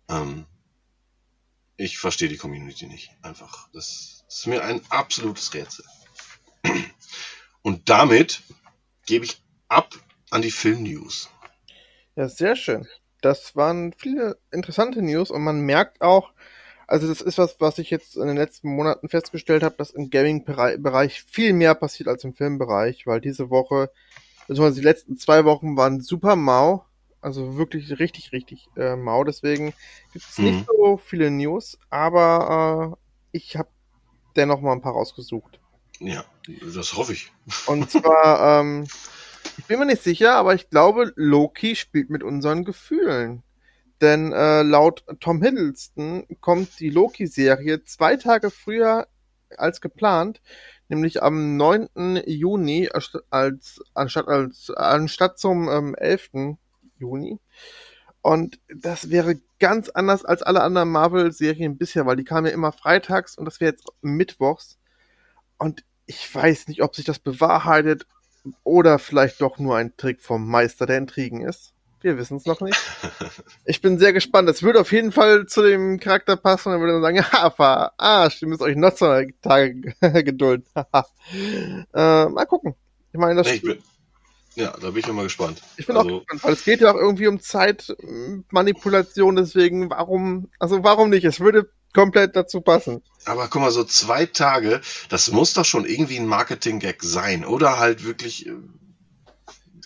Ähm, 0.09 0.47
ich 1.83 1.99
verstehe 1.99 2.29
die 2.29 2.37
Community 2.37 2.87
nicht. 2.87 3.11
Einfach. 3.23 3.69
Das 3.73 4.25
ist 4.29 4.47
mir 4.47 4.63
ein 4.63 4.81
absolutes 4.89 5.53
Rätsel. 5.53 5.85
Und 7.63 7.89
damit 7.89 8.43
gebe 9.07 9.25
ich 9.25 9.43
ab 9.69 9.95
an 10.31 10.43
die 10.43 10.51
Film-News. 10.51 11.29
Ja, 12.15 12.29
sehr 12.29 12.57
schön. 12.57 12.87
Das 13.21 13.57
waren 13.57 13.93
viele 13.97 14.39
interessante 14.51 15.01
News 15.03 15.31
und 15.31 15.43
man 15.43 15.61
merkt 15.61 16.03
auch, 16.03 16.33
also 16.89 17.07
das 17.07 17.21
ist 17.21 17.39
was, 17.39 17.61
was 17.61 17.79
ich 17.79 17.89
jetzt 17.91 18.17
in 18.17 18.27
den 18.27 18.37
letzten 18.37 18.69
Monaten 18.75 19.09
festgestellt 19.09 19.63
habe, 19.63 19.77
dass 19.77 19.91
im 19.91 20.11
Gaming-Bereich 20.11 21.23
viel 21.23 21.53
mehr 21.53 21.75
passiert 21.77 22.09
als 22.09 22.25
im 22.25 22.35
Filmbereich, 22.35 23.07
weil 23.07 23.21
diese 23.21 23.49
Woche, 23.49 23.91
beziehungsweise 24.49 24.81
die 24.81 24.87
letzten 24.87 25.17
zwei 25.17 25.45
Wochen 25.45 25.77
waren 25.77 26.01
super 26.01 26.35
mau, 26.35 26.85
also 27.23 27.57
wirklich 27.57 27.99
richtig, 27.99 28.33
richtig 28.33 28.69
äh, 28.77 28.97
mau. 28.97 29.25
Deswegen 29.25 29.73
gibt 30.13 30.27
es 30.29 30.39
Mhm. 30.39 30.45
nicht 30.45 30.67
so 30.67 30.97
viele 30.99 31.31
News, 31.31 31.79
aber 31.91 32.97
äh, 33.33 33.37
ich 33.37 33.57
habe 33.57 33.69
dennoch 34.37 34.61
mal 34.61 34.73
ein 34.73 34.83
paar 34.83 34.93
rausgesucht. 34.95 35.61
Ja, 36.01 36.25
das 36.75 36.95
hoffe 36.97 37.13
ich. 37.15 37.33
Und 37.67 37.91
zwar, 37.91 38.61
ähm, 38.61 38.87
ich 39.59 39.67
bin 39.67 39.79
mir 39.79 39.87
nicht 39.87 40.03
sicher, 40.03 40.35
aber 40.35 40.55
ich 40.55 40.71
glaube, 40.71 41.13
Loki 41.17 41.77
spielt 41.77 42.11
mit 42.11 42.23
unseren 42.23 42.65
Gefühlen. 42.65 43.43
Denn 44.01 44.33
äh, 44.33 44.63
laut 44.63 45.05
Tom 45.21 45.43
Hiddleston 45.43 46.27
kommt 46.41 46.81
die 46.81 46.91
Loki-Serie 46.91 47.85
zwei 47.85 48.17
Tage 48.17 48.51
früher 48.51 49.07
als 49.57 49.81
geplant, 49.81 50.41
nämlich 50.89 51.23
am 51.23 51.57
9. 51.57 52.23
Juni 52.27 52.89
als, 52.93 53.13
als 53.31 53.81
anstatt 53.95 54.27
als 54.29 54.71
anstatt 54.71 55.39
zum 55.39 55.69
ähm, 55.69 55.95
11. 55.95 56.57
Juni. 57.03 57.41
Und 58.23 58.61
das 58.69 59.11
wäre 59.11 59.41
ganz 59.59 59.89
anders 59.89 60.25
als 60.25 60.43
alle 60.43 60.63
anderen 60.63 60.91
Marvel-Serien 60.91 61.77
bisher, 61.77 62.07
weil 62.07 62.17
die 62.17 62.25
kamen 62.25 62.47
ja 62.47 62.53
immer 62.53 62.71
freitags 62.73 63.37
und 63.37 63.45
das 63.45 63.61
wäre 63.61 63.73
jetzt 63.73 63.89
mittwochs. 64.01 64.79
Und 65.59 65.85
ich 66.07 66.33
weiß 66.33 66.69
nicht, 66.69 66.83
ob 66.83 66.95
sich 66.95 67.05
das 67.05 67.19
bewahrheitet 67.19 68.07
oder 68.63 68.99
vielleicht 68.99 69.41
doch 69.41 69.59
nur 69.59 69.77
ein 69.77 69.97
Trick 69.97 70.21
vom 70.21 70.49
Meister 70.49 70.87
der 70.87 70.99
Intrigen 70.99 71.41
ist. 71.41 71.73
Wir 72.01 72.19
wissen 72.19 72.37
es 72.37 72.47
noch 72.47 72.61
nicht. 72.61 72.79
Ich 73.65 73.81
bin 73.81 73.99
sehr 73.99 74.13
gespannt. 74.13 74.49
Es 74.49 74.63
würde 74.63 74.81
auf 74.81 74.91
jeden 74.93 75.13
Fall 75.13 75.47
zu 75.47 75.63
dem 75.63 76.01
Charakter 76.01 76.37
passen 76.37 76.69
und 76.69 76.75
er 76.75 76.81
würde 76.81 76.95
dann 76.95 77.03
sagen, 77.03 77.17
ja, 77.33 77.51
verarscht, 77.51 78.43
ihr 78.43 78.49
müsst 78.49 78.63
euch 78.63 78.77
noch 78.77 78.95
zwei 78.95 79.33
Tage 79.41 79.95
gedulden. 80.25 80.65
äh, 81.95 82.27
mal 82.27 82.47
gucken. 82.47 82.75
Ich 83.13 83.19
meine, 83.19 83.37
das 83.37 83.47
Nee, 83.47 83.55
ich 83.55 83.63
bin, 83.63 83.79
ja, 84.55 84.73
da 84.81 84.91
bin 84.91 84.99
ich 84.99 85.09
immer 85.09 85.23
gespannt. 85.23 85.63
ich 85.77 85.87
bin 85.87 85.97
auch 85.97 86.05
also, 86.05 86.21
gespannt, 86.21 86.45
weil 86.45 86.53
es 86.53 86.65
geht 86.65 86.81
ja 86.81 86.93
auch 86.93 86.97
irgendwie 86.97 87.27
um 87.27 87.41
Zeitmanipulation, 87.41 89.37
deswegen 89.37 89.91
warum, 89.91 90.51
also 90.59 90.83
warum 90.83 91.11
nicht? 91.11 91.25
Es 91.25 91.41
würde 91.41 91.71
komplett 91.93 92.37
dazu 92.37 92.61
passen. 92.61 93.03
aber 93.25 93.49
guck 93.49 93.63
mal, 93.63 93.71
so 93.71 93.85
zwei 93.85 94.27
Tage, 94.27 94.81
das 95.09 95.31
muss 95.31 95.55
doch 95.55 95.65
schon 95.65 95.85
irgendwie 95.85 96.19
ein 96.19 96.27
Marketing-Gag 96.27 97.03
sein. 97.03 97.45
Oder 97.45 97.79
halt 97.79 98.05
wirklich. 98.05 98.49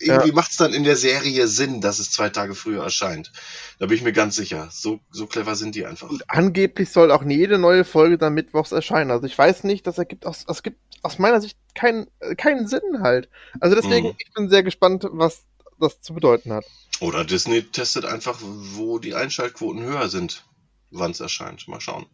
Irgendwie 0.01 0.33
macht 0.33 0.51
es 0.51 0.57
dann 0.57 0.73
in 0.75 0.85
der 0.85 0.97
Serie 0.97 1.47
Sinn, 1.49 1.81
dass 1.81 1.99
es 1.99 2.11
zwei 2.11 2.29
Tage 2.29 2.55
früher 2.55 2.83
erscheint. 2.83 3.33
Da 3.79 3.87
bin 3.87 3.97
ich 3.97 4.03
mir 4.05 4.13
ganz 4.13 4.37
sicher. 4.37 4.69
So, 4.71 5.01
so 5.11 5.27
clever 5.27 5.55
sind 5.55 5.75
die 5.75 5.87
einfach. 5.87 6.11
Und 6.11 6.25
angeblich 6.29 6.91
soll 6.91 7.11
auch 7.11 7.25
jede 7.25 7.59
neue 7.59 7.85
Folge 7.85 8.19
dann 8.19 8.35
mittwochs 8.35 8.73
erscheinen. 8.73 9.11
Also 9.11 9.27
ich 9.27 9.37
weiß 9.37 9.65
nicht, 9.65 9.87
das 9.87 9.99
ergibt 9.99 10.27
aus, 10.27 10.45
das 10.47 10.63
gibt 10.63 10.79
aus 11.03 11.19
meiner 11.19 11.41
Sicht 11.41 11.59
keinen, 11.75 12.09
keinen 12.37 12.67
Sinn 12.67 13.01
halt. 13.01 13.29
Also 13.61 13.75
deswegen, 13.77 14.09
Mhm. 14.09 14.15
ich 14.19 14.33
bin 14.33 14.49
sehr 14.51 14.63
gespannt, 14.63 15.07
was 15.11 15.45
das 15.79 16.01
zu 16.01 16.15
bedeuten 16.15 16.53
hat. 16.53 16.65
Oder 17.01 17.25
Disney 17.25 17.63
testet 17.63 18.07
einfach, 18.07 18.39
wo 18.41 18.99
die 18.99 19.15
Einschaltquoten 19.15 19.83
höher 19.83 20.09
sind, 20.09 20.45
wann 20.91 21.11
es 21.11 21.21
erscheint. 21.21 21.69
Mal 21.69 21.81
schauen. 21.81 22.07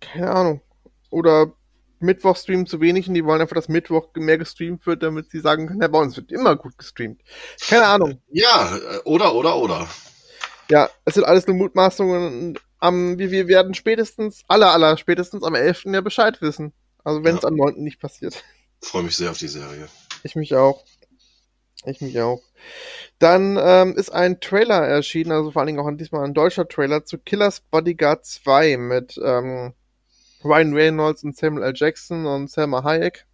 Keine 0.00 0.30
Ahnung. 0.30 0.60
Oder 1.10 1.52
Mittwoch 2.04 2.36
streamen 2.36 2.66
zu 2.66 2.80
wenig 2.80 3.08
und 3.08 3.14
die 3.14 3.24
wollen 3.24 3.40
einfach, 3.40 3.56
dass 3.56 3.68
Mittwoch 3.68 4.08
mehr 4.14 4.38
gestreamt 4.38 4.86
wird, 4.86 5.02
damit 5.02 5.30
sie 5.30 5.40
sagen 5.40 5.66
können, 5.66 5.82
ja, 5.82 5.88
bei 5.88 5.98
uns 5.98 6.16
wird 6.16 6.30
immer 6.30 6.56
gut 6.56 6.78
gestreamt. 6.78 7.22
Keine 7.68 7.86
Ahnung. 7.86 8.20
Ja, 8.28 8.78
oder, 9.04 9.34
oder, 9.34 9.56
oder. 9.56 9.88
Ja, 10.70 10.88
es 11.04 11.14
sind 11.14 11.24
alles 11.24 11.46
nur 11.46 11.56
Mutmaßungen. 11.56 12.58
Am, 12.78 13.18
wir, 13.18 13.30
wir 13.30 13.48
werden 13.48 13.74
spätestens, 13.74 14.42
aller, 14.48 14.72
aller 14.72 14.96
spätestens 14.96 15.42
am 15.42 15.54
11. 15.54 15.84
ja 15.86 16.00
Bescheid 16.00 16.40
wissen. 16.42 16.72
Also 17.02 17.24
wenn 17.24 17.36
es 17.36 17.42
Ja. 17.42 17.48
am 17.48 17.54
9. 17.56 17.74
nicht 17.82 18.00
passiert. 18.00 18.42
Freue 18.82 19.02
mich 19.02 19.16
sehr 19.16 19.30
auf 19.30 19.38
die 19.38 19.48
Serie. 19.48 19.88
Ich 20.22 20.36
mich 20.36 20.54
auch. 20.54 20.84
Ich 21.86 22.00
mich 22.00 22.18
auch. 22.20 22.42
Dann 23.18 23.58
ähm, 23.60 23.94
ist 23.96 24.10
ein 24.10 24.40
Trailer 24.40 24.86
erschienen, 24.86 25.32
also 25.32 25.50
vor 25.50 25.60
allen 25.60 25.66
Dingen 25.66 25.80
auch 25.80 25.90
diesmal 25.96 26.24
ein 26.24 26.32
deutscher 26.34 26.66
Trailer 26.66 27.04
zu 27.04 27.18
Killers 27.18 27.60
Bodyguard 27.60 28.24
2 28.24 28.78
mit 28.78 29.20
ähm, 29.22 29.74
Ryan 30.44 30.74
Reynolds 30.74 31.24
und 31.24 31.36
Samuel 31.36 31.64
L. 31.64 31.72
Jackson 31.74 32.26
und 32.26 32.50
Selma 32.50 32.84
Hayek. 32.84 33.26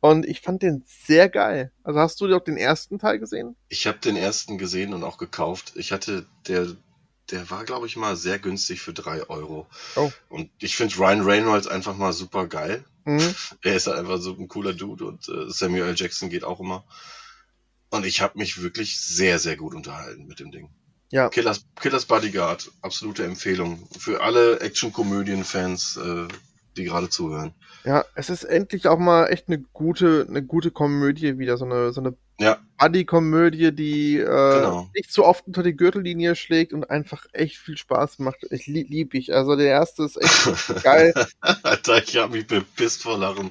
Und 0.00 0.26
ich 0.26 0.40
fand 0.40 0.62
den 0.62 0.82
sehr 0.86 1.28
geil. 1.28 1.70
Also 1.84 2.00
hast 2.00 2.20
du 2.20 2.34
auch 2.34 2.42
den 2.42 2.56
ersten 2.56 2.98
Teil 2.98 3.20
gesehen? 3.20 3.54
Ich 3.68 3.86
habe 3.86 3.98
den 3.98 4.16
ersten 4.16 4.58
gesehen 4.58 4.94
und 4.94 5.04
auch 5.04 5.16
gekauft. 5.16 5.74
Ich 5.76 5.92
hatte, 5.92 6.26
der, 6.48 6.66
der 7.30 7.48
war, 7.50 7.64
glaube 7.64 7.86
ich, 7.86 7.96
mal 7.96 8.16
sehr 8.16 8.40
günstig 8.40 8.80
für 8.80 8.92
drei 8.92 9.28
Euro. 9.28 9.68
Oh. 9.94 10.10
Und 10.28 10.50
ich 10.58 10.76
finde 10.76 10.96
Ryan 10.96 11.20
Reynolds 11.20 11.68
einfach 11.68 11.96
mal 11.96 12.12
super 12.12 12.48
geil. 12.48 12.84
Mhm. 13.04 13.34
Er 13.62 13.76
ist 13.76 13.86
halt 13.86 13.98
einfach 13.98 14.18
so 14.18 14.32
ein 14.32 14.48
cooler 14.48 14.72
Dude 14.72 15.04
und 15.04 15.28
äh, 15.28 15.48
Samuel 15.50 15.84
L. 15.84 15.94
Jackson 15.96 16.30
geht 16.30 16.42
auch 16.42 16.58
immer. 16.58 16.84
Und 17.90 18.04
ich 18.04 18.20
habe 18.20 18.38
mich 18.38 18.60
wirklich 18.60 18.98
sehr, 18.98 19.38
sehr 19.38 19.56
gut 19.56 19.74
unterhalten 19.74 20.26
mit 20.26 20.40
dem 20.40 20.50
Ding. 20.50 20.70
Ja. 21.12 21.28
Killers, 21.28 21.64
Killers 21.80 22.06
Bodyguard, 22.06 22.70
absolute 22.80 23.24
Empfehlung 23.24 23.86
für 23.98 24.22
alle 24.22 24.58
Action-Komödien-Fans, 24.60 25.98
äh, 26.02 26.28
die 26.76 26.84
gerade 26.84 27.08
zuhören. 27.10 27.54
Ja, 27.84 28.04
es 28.14 28.30
ist 28.30 28.44
endlich 28.44 28.86
auch 28.88 28.98
mal 28.98 29.26
echt 29.26 29.48
eine 29.48 29.58
gute, 29.58 30.24
eine 30.28 30.42
gute 30.42 30.70
Komödie 30.70 31.38
wieder, 31.38 31.56
so 31.58 31.64
eine, 31.66 31.92
so 31.92 32.00
eine 32.00 32.14
Ja, 32.38 32.58
Buddy-Komödie, 32.78 33.72
die 33.72 34.18
äh, 34.18 34.24
Genau. 34.24 34.88
nicht 34.94 35.12
so 35.12 35.26
oft 35.26 35.46
unter 35.46 35.62
die 35.62 35.76
Gürtellinie 35.76 36.34
schlägt 36.36 36.72
und 36.72 36.88
einfach 36.90 37.26
echt 37.32 37.56
viel 37.58 37.76
Spaß 37.76 38.20
macht. 38.20 38.46
Ich 38.50 38.66
lieb, 38.68 38.88
lieb 38.88 39.14
ich. 39.14 39.34
Also 39.34 39.56
der 39.56 39.66
erste 39.66 40.04
ist 40.04 40.16
echt 40.16 40.82
geil. 40.84 41.12
Alter, 41.40 42.02
ich 42.02 42.16
habe 42.16 42.36
mich 42.36 42.46
bepisst 42.46 43.02
vor 43.02 43.18
Lachen, 43.18 43.50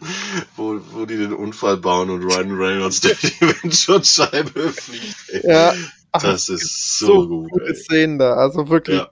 wo, 0.55 0.79
wo 0.91 1.05
die 1.05 1.17
den 1.17 1.33
Unfall 1.33 1.77
bauen 1.77 2.09
und 2.09 2.23
Ryan 2.23 2.53
Reynolds 2.57 3.01
durch 3.01 3.19
die 3.19 3.41
Windschutzscheibe 3.41 4.69
fliegt. 4.69 5.15
Ey. 5.29 5.41
Ja, 5.51 5.73
ach, 6.11 6.23
das 6.23 6.49
ist 6.49 6.99
so, 6.99 7.23
so 7.23 7.27
gut. 7.27 7.51
gute 7.51 7.67
Ey. 7.67 7.75
Szenen 7.75 8.19
da. 8.19 8.33
Also 8.33 8.69
wirklich. 8.69 8.97
Ja. 8.97 9.09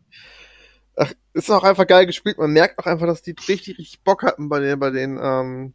Ach, 0.95 1.11
ist 1.33 1.49
auch 1.49 1.63
einfach 1.63 1.87
geil 1.87 2.05
gespielt. 2.05 2.37
Man 2.37 2.51
merkt 2.51 2.79
auch 2.79 2.85
einfach, 2.85 3.07
dass 3.07 3.21
die 3.21 3.35
richtig, 3.47 3.77
richtig 3.77 4.03
Bock 4.03 4.23
hatten 4.23 4.49
bei 4.49 4.59
den, 4.59 4.79
bei 4.79 4.89
den, 4.89 5.19
ähm, 5.21 5.73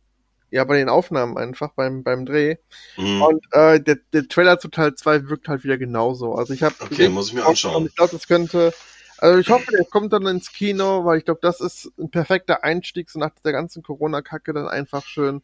ja, 0.51 0.65
bei 0.65 0.77
den 0.77 0.89
Aufnahmen 0.89 1.37
einfach, 1.37 1.73
beim, 1.73 2.03
beim 2.03 2.27
Dreh. 2.27 2.57
Mhm. 2.97 3.23
Und 3.23 3.45
äh, 3.53 3.81
der, 3.81 3.99
der 4.13 4.29
Trailer 4.29 4.59
zu 4.59 4.69
Teil 4.69 4.95
2 4.95 5.29
wirkt 5.29 5.49
halt 5.49 5.65
wieder 5.65 5.79
genauso. 5.79 6.35
Also 6.35 6.53
ich 6.53 6.63
habe 6.63 6.75
Okay, 6.81 7.09
muss 7.09 7.29
ich 7.29 7.35
mir 7.35 7.47
anschauen. 7.47 7.87
Ich 7.87 7.97
glaube, 7.97 8.13
das 8.13 8.29
könnte. 8.29 8.73
Also 9.19 9.39
ich 9.39 9.49
hoffe, 9.49 9.71
der 9.73 9.85
kommt 9.87 10.13
dann 10.13 10.27
ins 10.27 10.53
Kino, 10.53 11.05
weil 11.05 11.19
ich 11.19 11.25
glaube, 11.25 11.41
das 11.41 11.61
ist 11.61 11.91
ein 11.99 12.11
perfekter 12.11 12.63
Einstieg, 12.63 13.09
so 13.11 13.19
nach 13.19 13.31
der 13.45 13.53
ganzen 13.53 13.83
Corona-Kacke 13.83 14.53
dann 14.53 14.69
einfach 14.69 15.07
schön 15.07 15.41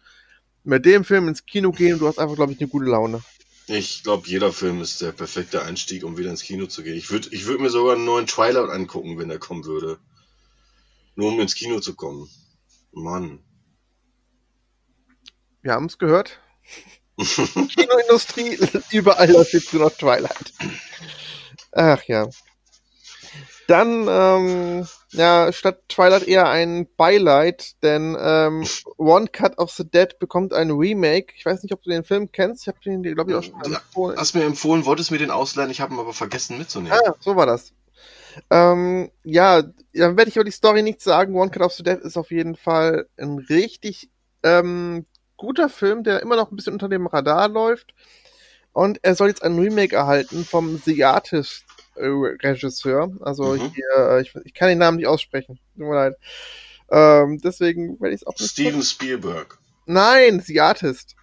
mit 0.64 0.85
dem 0.85 1.05
Film 1.05 1.28
ins 1.28 1.47
Kino 1.47 1.70
gehen. 1.70 1.99
Du 1.99 2.07
hast 2.07 2.18
einfach, 2.18 2.37
glaube 2.37 2.53
ich, 2.53 2.61
eine 2.61 2.68
gute 2.68 2.87
Laune. 2.87 3.22
Ich 3.73 4.03
glaube, 4.03 4.27
jeder 4.27 4.53
Film 4.53 4.81
ist 4.81 5.01
der 5.01 5.12
perfekte 5.12 5.62
Einstieg, 5.62 6.03
um 6.03 6.18
wieder 6.18 6.31
ins 6.31 6.43
Kino 6.43 6.66
zu 6.66 6.83
gehen. 6.83 6.97
Ich 6.97 7.12
würde 7.12 7.29
ich 7.31 7.47
würd 7.47 7.61
mir 7.61 7.71
sogar 7.71 7.95
einen 7.95 8.05
neuen 8.05 8.27
Twilight 8.27 8.68
angucken, 8.68 9.16
wenn 9.16 9.29
der 9.29 9.39
kommen 9.39 9.64
würde. 9.64 10.01
Nur 11.14 11.29
um 11.29 11.39
ins 11.39 11.55
Kino 11.55 11.79
zu 11.79 11.95
kommen. 11.95 12.29
Mann. 12.91 13.39
Wir 15.62 15.73
haben 15.73 15.87
es 15.87 15.99
gehört. 15.99 16.41
Kinoindustrie, 17.16 18.59
überall 18.91 19.31
läuft 19.31 19.53
jetzt 19.53 19.73
nur 19.73 19.85
noch 19.85 19.97
Twilight. 19.97 20.53
Ach 21.71 22.03
ja. 22.09 22.29
Dann, 23.71 24.09
ähm, 24.09 24.87
ja, 25.11 25.53
statt 25.53 25.83
Twilight 25.89 26.27
eher 26.27 26.49
ein 26.49 26.89
Beileid, 26.97 27.81
denn 27.85 28.16
ähm, 28.21 28.66
One 28.97 29.29
Cut 29.29 29.59
of 29.59 29.71
the 29.71 29.89
Dead 29.89 30.18
bekommt 30.18 30.53
ein 30.53 30.73
Remake. 30.73 31.33
Ich 31.37 31.47
weiß 31.47 31.62
nicht, 31.62 31.73
ob 31.73 31.81
du 31.81 31.91
den 31.91 32.03
Film 32.03 32.33
kennst. 32.33 32.62
Ich 32.62 32.66
habe 32.66 32.81
den, 32.85 33.01
glaube 33.05 33.31
ich, 33.31 33.37
auch 33.37 33.45
schon 33.45 33.55
Ja, 33.71 33.79
empfohlen. 33.79 34.18
Hast 34.18 34.35
mir 34.35 34.43
empfohlen, 34.43 34.87
wolltest 34.87 35.12
mir 35.12 35.18
den 35.18 35.31
ausleihen, 35.31 35.71
ich 35.71 35.81
habe 35.81 35.95
ihn 35.95 36.01
aber 36.01 36.12
vergessen 36.12 36.59
mitzunehmen. 36.59 36.99
Ah, 37.07 37.14
so 37.21 37.37
war 37.37 37.47
das. 37.47 37.73
Ähm, 38.51 39.12
ja, 39.23 39.62
dann 39.62 40.16
werde 40.16 40.31
ich 40.31 40.37
über 40.37 40.45
die 40.45 40.51
Story 40.51 40.83
nichts 40.83 41.05
sagen. 41.05 41.37
One 41.37 41.53
Cut 41.53 41.62
of 41.62 41.73
the 41.73 41.85
Dead 41.85 42.01
ist 42.01 42.16
auf 42.16 42.33
jeden 42.33 42.57
Fall 42.57 43.07
ein 43.18 43.39
richtig 43.39 44.11
ähm, 44.43 45.07
guter 45.37 45.68
Film, 45.68 46.03
der 46.03 46.23
immer 46.23 46.35
noch 46.35 46.51
ein 46.51 46.57
bisschen 46.57 46.73
unter 46.73 46.89
dem 46.89 47.07
Radar 47.07 47.49
läuft. 47.49 47.95
Und 48.73 48.99
er 49.03 49.14
soll 49.16 49.29
jetzt 49.29 49.43
ein 49.43 49.59
Remake 49.59 49.95
erhalten 49.95 50.45
vom 50.45 50.81
The 50.85 51.05
Artist 51.05 51.64
äh, 51.70 51.70
Regisseur. 51.97 53.11
Also 53.20 53.55
Mhm. 53.55 53.72
hier, 53.74 53.97
äh, 53.97 54.22
ich, 54.22 54.34
ich 54.45 54.55
kann 54.55 54.68
den 54.68 54.78
Namen 54.78 54.97
nicht 54.99 55.07
aussprechen. 55.07 55.59
Tut 55.76 55.86
mir 55.86 55.95
leid. 55.95 56.16
Ähm, 56.91 57.38
deswegen 57.43 58.01
werde 58.01 58.14
ich 58.14 58.22
es 58.22 58.26
auch 58.26 58.34
nicht. 58.38 58.51
Steven 58.51 58.82
Spielberg. 58.82 59.59
Nein, 59.86 60.41
The 60.41 60.61
Artist. 60.61 61.14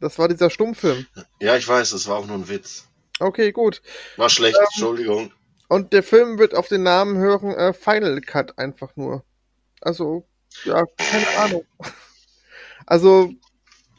Das 0.00 0.18
war 0.18 0.28
dieser 0.28 0.50
Stummfilm. 0.50 1.06
Ja, 1.40 1.56
ich 1.56 1.66
weiß, 1.68 1.90
das 1.90 2.08
war 2.08 2.16
auch 2.16 2.26
nur 2.26 2.36
ein 2.36 2.48
Witz. 2.48 2.88
Okay, 3.20 3.52
gut. 3.52 3.82
War 4.16 4.28
schlecht, 4.28 4.56
Ähm, 4.58 4.64
Entschuldigung. 4.64 5.32
Und 5.68 5.92
der 5.92 6.02
Film 6.02 6.38
wird 6.38 6.54
auf 6.54 6.68
den 6.68 6.82
Namen 6.82 7.16
hören 7.16 7.52
äh, 7.54 7.72
Final 7.72 8.20
Cut 8.20 8.58
einfach 8.58 8.96
nur. 8.96 9.24
Also, 9.80 10.26
ja, 10.64 10.84
keine 10.98 11.28
Ahnung. 11.38 11.64
Also, 12.84 13.32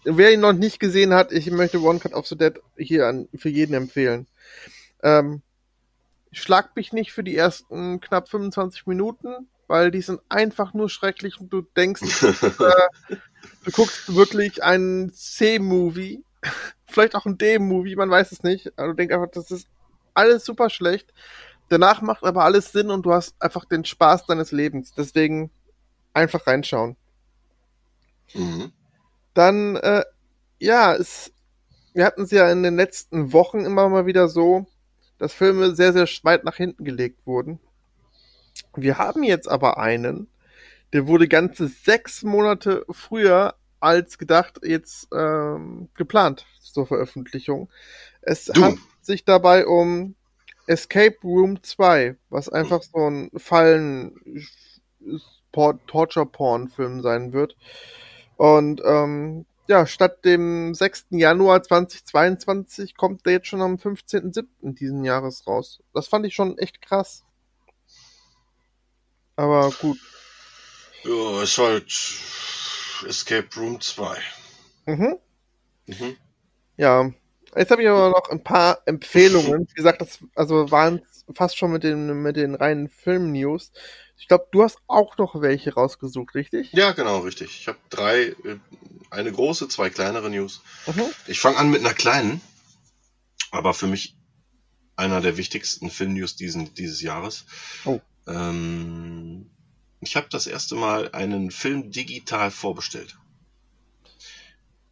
wer 0.03 0.33
ihn 0.33 0.41
noch 0.41 0.53
nicht 0.53 0.79
gesehen 0.79 1.13
hat, 1.13 1.31
ich 1.31 1.49
möchte 1.49 1.81
One 1.81 1.99
Cut 1.99 2.13
of 2.13 2.27
the 2.27 2.37
Dead 2.37 2.59
hier 2.77 3.07
an, 3.07 3.29
für 3.35 3.47
jeden 3.49 3.73
empfehlen. 3.73 4.27
Ähm, 5.01 5.41
schlag 6.33 6.75
mich 6.75 6.93
nicht 6.93 7.13
für 7.13 7.23
die 7.23 7.35
ersten 7.35 7.99
knapp 8.01 8.29
25 8.29 8.85
Minuten, 8.87 9.47
weil 9.67 9.91
die 9.91 10.01
sind 10.01 10.21
einfach 10.29 10.73
nur 10.73 10.89
schrecklich 10.89 11.39
und 11.39 11.51
du 11.51 11.61
denkst, 11.61 12.01
äh, 12.33 13.15
du 13.63 13.71
guckst 13.71 14.13
wirklich 14.13 14.63
einen 14.63 15.13
C-Movie, 15.13 16.23
vielleicht 16.85 17.15
auch 17.15 17.25
einen 17.25 17.37
D-Movie, 17.37 17.95
man 17.95 18.09
weiß 18.09 18.31
es 18.31 18.43
nicht. 18.43 18.77
Aber 18.77 18.89
du 18.89 18.93
denkst 18.95 19.13
einfach, 19.13 19.31
das 19.31 19.51
ist 19.51 19.67
alles 20.13 20.45
super 20.45 20.69
schlecht. 20.69 21.13
Danach 21.69 22.01
macht 22.01 22.23
aber 22.23 22.43
alles 22.43 22.71
Sinn 22.71 22.89
und 22.91 23.05
du 23.05 23.13
hast 23.13 23.35
einfach 23.39 23.65
den 23.65 23.85
Spaß 23.85 24.25
deines 24.25 24.51
Lebens. 24.51 24.93
Deswegen 24.93 25.49
einfach 26.13 26.45
reinschauen. 26.45 26.95
mhm. 28.33 28.71
Dann, 29.33 29.77
äh, 29.77 30.03
ja, 30.59 30.93
es, 30.93 31.31
wir 31.93 32.05
hatten 32.05 32.23
es 32.23 32.31
ja 32.31 32.51
in 32.51 32.61
den 32.61 32.75
letzten 32.75 33.33
Wochen 33.33 33.61
immer 33.61 33.89
mal 33.89 34.05
wieder 34.05 34.27
so, 34.27 34.67
dass 35.23 35.31
Filme 35.33 35.73
sehr, 35.73 35.93
sehr 35.93 36.05
weit 36.23 36.43
nach 36.43 36.57
hinten 36.57 36.83
gelegt 36.83 37.25
wurden. 37.25 37.61
Wir 38.75 38.97
haben 38.97 39.23
jetzt 39.23 39.47
aber 39.47 39.77
einen, 39.77 40.27
der 40.91 41.07
wurde 41.07 41.29
ganze 41.29 41.69
sechs 41.69 42.23
Monate 42.23 42.85
früher 42.89 43.55
als 43.79 44.17
gedacht 44.17 44.59
jetzt 44.63 45.07
ähm, 45.13 45.87
geplant 45.95 46.45
zur 46.61 46.87
Veröffentlichung. 46.87 47.69
Es 48.21 48.45
Du. 48.47 48.61
handelt 48.61 48.81
sich 49.01 49.23
dabei 49.23 49.65
um 49.65 50.15
Escape 50.67 51.15
Room 51.23 51.63
2, 51.63 52.17
was 52.29 52.49
einfach 52.49 52.83
so 52.83 53.09
ein 53.09 53.31
Fallen 53.37 54.45
Por- 55.53 55.79
Torture 55.87 56.25
Porn 56.25 56.67
Film 56.67 57.01
sein 57.01 57.31
wird. 57.31 57.55
Und 58.35 58.81
ähm, 58.83 59.45
ja, 59.67 59.85
statt 59.87 60.25
dem 60.25 60.73
6. 60.73 61.07
Januar 61.11 61.63
2022 61.63 62.95
kommt 62.95 63.25
der 63.25 63.33
jetzt 63.33 63.47
schon 63.47 63.61
am 63.61 63.75
15.07. 63.75 64.45
diesen 64.61 65.03
Jahres 65.05 65.47
raus. 65.47 65.81
Das 65.93 66.07
fand 66.07 66.25
ich 66.25 66.35
schon 66.35 66.57
echt 66.57 66.81
krass. 66.81 67.23
Aber 69.35 69.71
gut. 69.71 69.97
Ja, 71.03 71.43
ist 71.43 71.57
halt 71.57 71.91
Escape 73.07 73.47
Room 73.57 73.81
2. 73.81 74.17
Mhm. 74.85 75.17
Mhm. 75.87 76.17
Ja. 76.77 77.11
Jetzt 77.55 77.71
habe 77.71 77.83
ich 77.83 77.89
aber 77.89 78.09
noch 78.09 78.29
ein 78.29 78.43
paar 78.43 78.81
Empfehlungen. 78.85 79.67
Wie 79.69 79.73
gesagt, 79.73 80.01
das 80.01 80.19
also 80.35 80.71
waren 80.71 81.05
fast 81.35 81.57
schon 81.57 81.71
mit 81.71 81.83
den, 81.83 82.21
mit 82.21 82.35
den 82.35 82.55
reinen 82.55 82.89
Film-News. 82.89 83.71
Ich 84.17 84.27
glaube, 84.27 84.47
du 84.51 84.63
hast 84.63 84.77
auch 84.87 85.17
noch 85.17 85.41
welche 85.41 85.73
rausgesucht, 85.73 86.35
richtig? 86.35 86.71
Ja, 86.71 86.91
genau, 86.91 87.19
richtig. 87.19 87.59
Ich 87.59 87.67
habe 87.67 87.77
drei, 87.89 88.27
äh, 88.27 88.59
eine 89.09 89.31
große, 89.31 89.67
zwei 89.67 89.89
kleinere 89.89 90.29
News. 90.29 90.61
Mhm. 90.87 91.05
Ich 91.27 91.39
fange 91.39 91.57
an 91.57 91.69
mit 91.69 91.81
einer 91.81 91.93
kleinen, 91.93 92.41
aber 93.51 93.73
für 93.73 93.87
mich 93.87 94.15
einer 94.95 95.21
der 95.21 95.37
wichtigsten 95.37 95.89
Film-News 95.89 96.35
diesen, 96.35 96.73
dieses 96.75 97.01
Jahres. 97.01 97.45
Oh. 97.85 97.99
Ähm, 98.27 99.49
ich 100.01 100.15
habe 100.15 100.27
das 100.29 100.47
erste 100.47 100.75
Mal 100.75 101.11
einen 101.11 101.51
Film 101.51 101.91
digital 101.91 102.51
vorbestellt. 102.51 103.17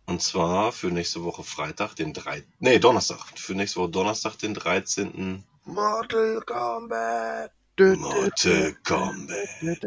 Und 0.05 0.21
zwar 0.21 0.71
für 0.71 0.87
nächste 0.87 1.23
Woche 1.23 1.43
Freitag, 1.43 1.95
den 1.95 2.13
3. 2.13 2.43
Nee, 2.59 2.79
Donnerstag. 2.79 3.19
Für 3.35 3.53
nächste 3.53 3.79
Woche 3.79 3.91
Donnerstag, 3.91 4.37
den 4.37 4.53
13. 4.53 5.43
Mortal 5.65 6.41
Kombat. 6.41 7.51
Mortal 7.89 8.75
Kombat. 8.83 9.83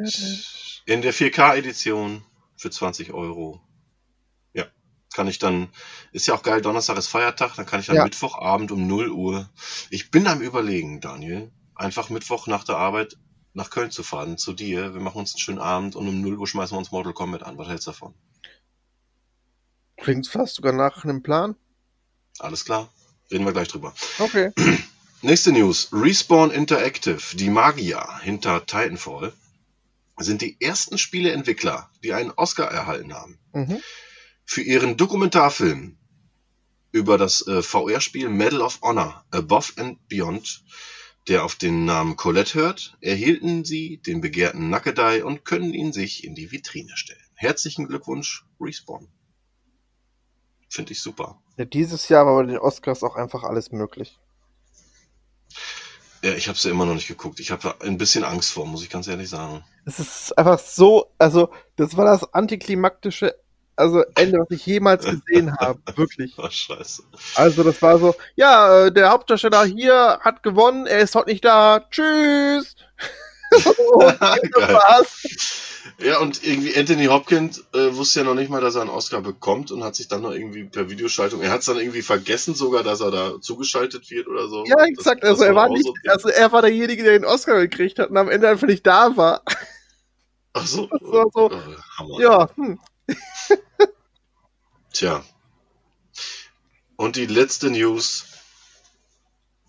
In 0.86 1.02
der 1.02 1.14
4K-Edition 1.14 2.24
für 2.56 2.70
20 2.70 3.12
Euro. 3.12 3.60
Ja, 4.52 4.66
kann 5.14 5.28
ich 5.28 5.38
dann, 5.38 5.68
ist 6.12 6.26
ja 6.26 6.34
auch 6.34 6.42
geil, 6.42 6.60
Donnerstag 6.60 6.98
ist 6.98 7.08
Feiertag, 7.08 7.54
dann 7.56 7.66
kann 7.66 7.80
ich 7.80 7.86
dann 7.86 7.96
Ja. 7.96 8.04
Mittwochabend 8.04 8.72
um 8.72 8.86
0 8.86 9.10
Uhr. 9.10 9.50
Ich 9.90 10.10
bin 10.10 10.26
am 10.26 10.40
überlegen, 10.40 11.00
Daniel, 11.00 11.52
einfach 11.74 12.10
Mittwoch 12.10 12.46
nach 12.46 12.64
der 12.64 12.76
Arbeit 12.76 13.16
nach 13.52 13.70
Köln 13.70 13.90
zu 13.90 14.02
fahren, 14.02 14.36
zu 14.36 14.52
dir. 14.52 14.94
Wir 14.94 15.00
machen 15.00 15.18
uns 15.18 15.34
einen 15.34 15.40
schönen 15.40 15.58
Abend 15.60 15.94
und 15.96 16.08
um 16.08 16.20
0 16.20 16.38
Uhr 16.38 16.46
schmeißen 16.46 16.74
wir 16.74 16.78
uns 16.78 16.90
Mortal 16.90 17.12
Kombat 17.14 17.44
an. 17.44 17.56
Was 17.56 17.68
hältst 17.68 17.86
du 17.86 17.92
davon? 17.92 18.14
Klingt 19.96 20.26
fast 20.26 20.56
sogar 20.56 20.72
nach 20.72 21.04
einem 21.04 21.22
Plan. 21.22 21.54
Alles 22.40 22.64
klar? 22.64 22.92
Reden 23.30 23.44
wir 23.44 23.52
gleich 23.52 23.68
drüber. 23.68 23.94
Okay. 24.18 24.52
Nächste 25.24 25.52
News. 25.52 25.88
Respawn 25.90 26.50
Interactive, 26.50 27.34
die 27.34 27.48
Magier 27.48 28.06
hinter 28.20 28.66
Titanfall, 28.66 29.32
sind 30.18 30.42
die 30.42 30.60
ersten 30.60 30.98
Spieleentwickler, 30.98 31.88
die 32.02 32.12
einen 32.12 32.30
Oscar 32.30 32.70
erhalten 32.70 33.14
haben. 33.14 33.38
Mhm. 33.54 33.80
Für 34.44 34.60
ihren 34.60 34.98
Dokumentarfilm 34.98 35.96
über 36.92 37.16
das 37.16 37.46
äh, 37.46 37.62
VR-Spiel 37.62 38.28
Medal 38.28 38.60
of 38.60 38.82
Honor 38.82 39.24
Above 39.30 39.72
and 39.76 40.06
Beyond, 40.08 40.62
der 41.26 41.42
auf 41.46 41.54
den 41.54 41.86
Namen 41.86 42.16
Colette 42.16 42.58
hört, 42.58 42.98
erhielten 43.00 43.64
sie 43.64 44.02
den 44.02 44.20
begehrten 44.20 44.68
Nackedei 44.68 45.24
und 45.24 45.46
können 45.46 45.72
ihn 45.72 45.94
sich 45.94 46.24
in 46.24 46.34
die 46.34 46.52
Vitrine 46.52 46.98
stellen. 46.98 47.24
Herzlichen 47.32 47.88
Glückwunsch, 47.88 48.44
Respawn. 48.60 49.08
Finde 50.68 50.92
ich 50.92 51.00
super. 51.00 51.40
Ja, 51.56 51.64
dieses 51.64 52.10
Jahr 52.10 52.26
war 52.26 52.42
bei 52.42 52.46
den 52.46 52.58
Oscars 52.58 53.02
auch 53.02 53.16
einfach 53.16 53.42
alles 53.42 53.72
möglich. 53.72 54.18
Ja, 56.22 56.32
ich 56.32 56.48
habe 56.48 56.58
sie 56.58 56.70
immer 56.70 56.86
noch 56.86 56.94
nicht 56.94 57.08
geguckt. 57.08 57.38
Ich 57.40 57.50
habe 57.50 57.74
ein 57.82 57.98
bisschen 57.98 58.24
Angst 58.24 58.52
vor, 58.52 58.66
muss 58.66 58.82
ich 58.82 58.88
ganz 58.88 59.06
ehrlich 59.08 59.28
sagen. 59.28 59.62
Es 59.84 59.98
ist 59.98 60.38
einfach 60.38 60.58
so, 60.58 61.10
also 61.18 61.50
das 61.76 61.96
war 61.96 62.06
das 62.06 62.32
antiklimaktische 62.32 63.34
also 63.76 64.04
Ende, 64.14 64.38
was 64.38 64.50
ich 64.50 64.64
jemals 64.66 65.04
gesehen 65.04 65.56
habe, 65.60 65.80
wirklich. 65.96 66.34
Oh, 66.38 66.48
scheiße. 66.48 67.02
Also 67.34 67.62
das 67.62 67.80
war 67.82 67.98
so, 67.98 68.14
ja, 68.36 68.86
äh, 68.86 68.92
der 68.92 69.10
Hauptdarsteller 69.10 69.64
hier 69.64 70.18
hat 70.20 70.42
gewonnen, 70.42 70.86
er 70.86 71.00
ist 71.00 71.14
heute 71.14 71.30
nicht 71.30 71.44
da, 71.44 71.80
tschüss. 71.90 72.76
Das 73.62 74.72
war's. 74.72 75.06
Ja, 75.98 76.18
und 76.18 76.42
irgendwie 76.42 76.76
Anthony 76.76 77.06
Hopkins 77.06 77.62
äh, 77.74 77.94
wusste 77.94 78.20
ja 78.20 78.24
noch 78.24 78.34
nicht 78.34 78.48
mal, 78.50 78.60
dass 78.60 78.74
er 78.74 78.80
einen 78.80 78.90
Oscar 78.90 79.20
bekommt 79.20 79.70
und 79.70 79.84
hat 79.84 79.94
sich 79.94 80.08
dann 80.08 80.22
noch 80.22 80.32
irgendwie 80.32 80.64
per 80.64 80.88
Videoschaltung, 80.88 81.42
er 81.42 81.50
hat 81.50 81.60
es 81.60 81.66
dann 81.66 81.76
irgendwie 81.78 82.02
vergessen 82.02 82.54
sogar, 82.54 82.82
dass 82.82 83.00
er 83.00 83.10
da 83.10 83.40
zugeschaltet 83.40 84.10
wird 84.10 84.26
oder 84.26 84.48
so. 84.48 84.64
Ja, 84.66 84.82
exakt, 84.84 85.22
Das- 85.22 85.30
das 85.30 85.40
also 85.40 85.44
er 85.44 85.54
war 85.54 85.68
nicht, 85.68 85.84
so- 85.84 85.92
also 86.10 86.28
er 86.30 86.50
war 86.52 86.62
derjenige, 86.62 87.02
der 87.04 87.12
den 87.12 87.24
Oscar 87.26 87.60
gekriegt 87.60 87.98
hat 87.98 88.10
und 88.10 88.16
am 88.16 88.30
Ende 88.30 88.48
einfach 88.48 88.66
nicht 88.66 88.86
da 88.86 89.16
war. 89.16 89.42
Ach 90.54 90.66
so. 90.66 90.86
das 90.86 91.00
war 91.02 91.26
so- 91.32 91.50
Äh, 91.50 91.76
Hammer. 91.98 92.20
Ja, 92.20 92.48
hm. 92.56 92.80
Tja. 94.92 95.24
Und 96.96 97.16
die 97.16 97.26
letzte 97.26 97.70
News 97.70 98.24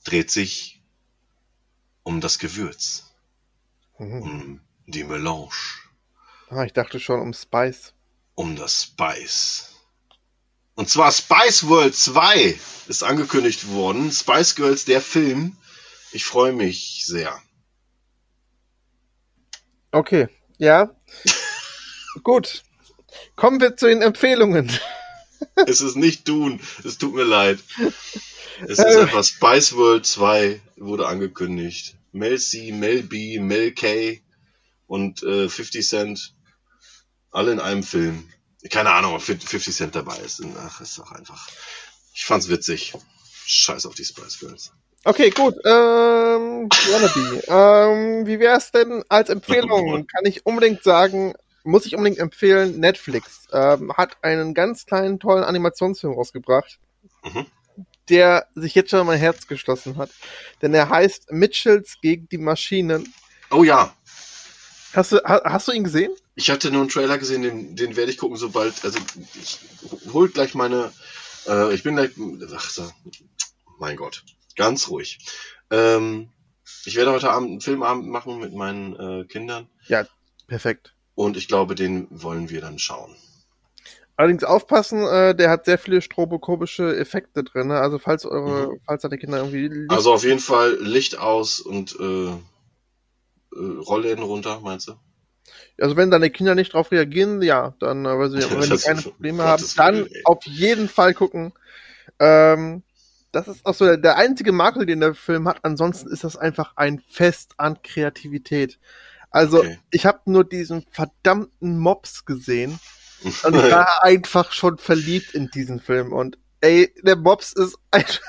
dreht 0.05 0.29
sich 0.31 0.81
um 2.03 2.21
das 2.21 2.37
Gewürz, 2.39 3.03
Mhm. 3.97 4.61
die 4.87 5.03
Melange, 5.03 5.49
Ah, 6.49 6.63
ich 6.63 6.73
dachte 6.73 6.99
schon 6.99 7.19
um 7.21 7.33
Spice. 7.33 7.93
um 8.35 8.55
das 8.55 8.83
Spice. 8.83 9.71
Und 10.75 10.89
zwar 10.89 11.11
Spice 11.11 11.67
World 11.67 11.95
2 11.95 12.59
ist 12.87 13.03
angekündigt 13.03 13.69
worden. 13.71 14.11
Spice 14.11 14.55
Girls, 14.55 14.85
der 14.85 15.01
Film. 15.01 15.55
Ich 16.11 16.25
freue 16.25 16.51
mich 16.53 17.03
sehr. 17.05 17.41
Okay, 19.91 20.27
ja. 20.57 20.93
Gut. 22.23 22.63
Kommen 23.35 23.61
wir 23.61 23.77
zu 23.77 23.87
den 23.87 24.01
Empfehlungen. 24.01 24.71
Es 25.67 25.81
ist 25.81 25.95
nicht 25.95 26.27
Dune. 26.27 26.59
Es 26.83 26.97
tut 26.97 27.13
mir 27.13 27.23
leid. 27.23 27.59
Es 28.61 28.79
ist 28.79 28.79
Äh. 28.79 29.01
einfach 29.01 29.23
Spice 29.23 29.75
World 29.75 30.05
2 30.05 30.61
wurde 30.77 31.07
angekündigt. 31.07 31.95
Mel 32.15 32.39
C, 32.39 32.71
Mel 32.71 33.03
B, 33.03 33.39
Mel 33.39 33.73
K 33.73 34.21
und 34.87 35.21
äh, 35.23 35.49
50 35.49 35.87
Cent. 35.87 36.33
Alle 37.31 37.51
in 37.51 37.59
einem 37.59 37.83
Film. 37.83 38.29
Keine 38.69 38.91
Ahnung, 38.91 39.13
ob 39.13 39.21
50 39.21 39.75
Cent 39.75 39.95
dabei 39.95 40.17
ist. 40.19 40.41
Ach, 40.57 40.81
ist 40.81 40.97
doch 40.97 41.11
einfach. 41.11 41.49
Ich 42.13 42.25
fand's 42.25 42.47
witzig. 42.49 42.93
Scheiß 43.45 43.85
auf 43.85 43.95
die 43.95 44.05
Spice 44.05 44.39
Girls. 44.39 44.71
Okay, 45.03 45.29
gut. 45.29 45.55
Ähm, 45.65 46.69
Wannabe. 46.69 47.43
Ähm, 47.47 48.25
wie 48.25 48.39
wär's 48.39 48.71
denn 48.71 49.03
als 49.09 49.29
Empfehlung? 49.29 50.07
Kann 50.07 50.25
ich 50.25 50.45
unbedingt 50.45 50.83
sagen, 50.83 51.33
muss 51.65 51.85
ich 51.85 51.95
unbedingt 51.95 52.19
empfehlen, 52.19 52.79
Netflix 52.79 53.47
ähm, 53.51 53.91
hat 53.93 54.23
einen 54.23 54.53
ganz 54.53 54.85
kleinen, 54.85 55.19
tollen 55.19 55.43
Animationsfilm 55.43 56.13
rausgebracht, 56.13 56.79
Mhm. 57.23 57.45
Der 58.09 58.47
sich 58.55 58.75
jetzt 58.75 58.91
schon 58.91 59.05
mein 59.05 59.19
Herz 59.19 59.47
geschlossen 59.47 59.97
hat. 59.97 60.09
Denn 60.61 60.73
er 60.73 60.89
heißt 60.89 61.31
Mitchells 61.31 61.97
gegen 62.01 62.27
die 62.29 62.37
Maschinen. 62.37 63.13
Oh 63.51 63.63
ja. 63.63 63.95
Hast 64.93 65.11
du, 65.11 65.17
ha, 65.23 65.41
hast 65.43 65.67
du 65.67 65.71
ihn 65.71 65.83
gesehen? 65.83 66.11
Ich 66.35 66.49
hatte 66.49 66.71
nur 66.71 66.81
einen 66.81 66.89
Trailer 66.89 67.17
gesehen, 67.17 67.41
den, 67.41 67.75
den 67.75 67.95
werde 67.95 68.11
ich 68.11 68.17
gucken, 68.17 68.37
sobald. 68.37 68.83
Also, 68.83 68.99
ich 69.41 69.59
hol 70.13 70.29
gleich 70.29 70.53
meine. 70.53 70.91
Äh, 71.47 71.73
ich 71.73 71.83
bin 71.83 71.95
gleich. 71.95 72.11
Ach 72.55 72.69
so. 72.69 72.89
Mein 73.79 73.97
Gott. 73.97 74.23
Ganz 74.55 74.89
ruhig. 74.89 75.19
Ähm, 75.69 76.29
ich 76.85 76.95
werde 76.95 77.11
heute 77.11 77.29
Abend 77.29 77.49
einen 77.49 77.61
Filmabend 77.61 78.07
machen 78.07 78.39
mit 78.39 78.53
meinen 78.53 78.95
äh, 78.95 79.25
Kindern. 79.25 79.67
Perfekt. 80.47 80.93
Und 81.15 81.37
ich 81.37 81.47
glaube, 81.47 81.75
den 81.75 82.07
wollen 82.09 82.49
wir 82.49 82.61
dann 82.61 82.79
schauen. 82.79 83.15
Allerdings 84.17 84.43
aufpassen, 84.45 85.01
äh, 85.05 85.35
der 85.35 85.49
hat 85.49 85.65
sehr 85.65 85.77
viele 85.77 86.01
strobokobische 86.01 86.95
Effekte 86.95 87.43
drin. 87.43 87.67
Ne? 87.67 87.79
Also 87.79 87.99
falls 87.99 88.25
eure, 88.25 88.69
Mhm. 88.73 88.79
falls 88.85 89.01
deine 89.01 89.17
Kinder 89.17 89.37
irgendwie 89.39 89.67
Licht 89.67 89.91
Also 89.91 90.13
auf 90.13 90.23
jeden 90.23 90.39
Fall 90.39 90.77
Licht 90.81 91.17
aus 91.17 91.59
und 91.59 91.97
äh, 91.99 92.29
äh, 93.55 93.77
Rollläden 93.79 94.23
runter, 94.23 94.59
meinst 94.61 94.87
du? 94.87 94.93
Also 95.79 95.97
wenn 95.97 96.11
deine 96.11 96.29
Kinder 96.29 96.55
nicht 96.55 96.73
drauf 96.73 96.91
reagieren, 96.91 97.41
ja, 97.41 97.75
dann, 97.79 98.05
äh, 98.05 98.17
weil 98.17 98.29
sie, 98.29 98.37
wenn 98.49 98.69
das- 98.69 98.83
keine 98.83 99.01
Probleme 99.01 99.43
haben, 99.43 99.63
dann 99.75 100.07
auf 100.23 100.45
jeden 100.45 100.87
Fall 100.87 101.13
gucken. 101.13 101.51
Ähm, 102.19 102.83
das 103.33 103.49
ist 103.49 103.65
auch 103.65 103.73
so 103.73 103.83
der, 103.85 103.97
der 103.97 104.15
einzige 104.17 104.53
Makel, 104.53 104.85
den 104.85 105.01
der 105.01 105.13
Film 105.13 105.47
hat. 105.49 105.59
Ansonsten 105.63 106.09
ist 106.09 106.23
das 106.23 106.37
einfach 106.37 106.73
ein 106.77 106.99
Fest 107.09 107.55
an 107.57 107.81
Kreativität. 107.81 108.79
Also 109.29 109.59
Okay. 109.59 109.79
ich 109.91 110.05
habe 110.05 110.21
nur 110.25 110.45
diesen 110.45 110.85
verdammten 110.91 111.77
Mops 111.77 112.23
gesehen 112.23 112.79
und 113.23 113.33
ich 113.33 113.43
war 113.71 114.03
einfach 114.03 114.51
schon 114.51 114.77
verliebt 114.77 115.33
in 115.33 115.49
diesen 115.49 115.79
Film. 115.79 116.13
Und 116.13 116.37
ey, 116.61 116.93
der 117.03 117.15
Mops 117.15 117.53
ist 117.53 117.77
einfach 117.91 118.19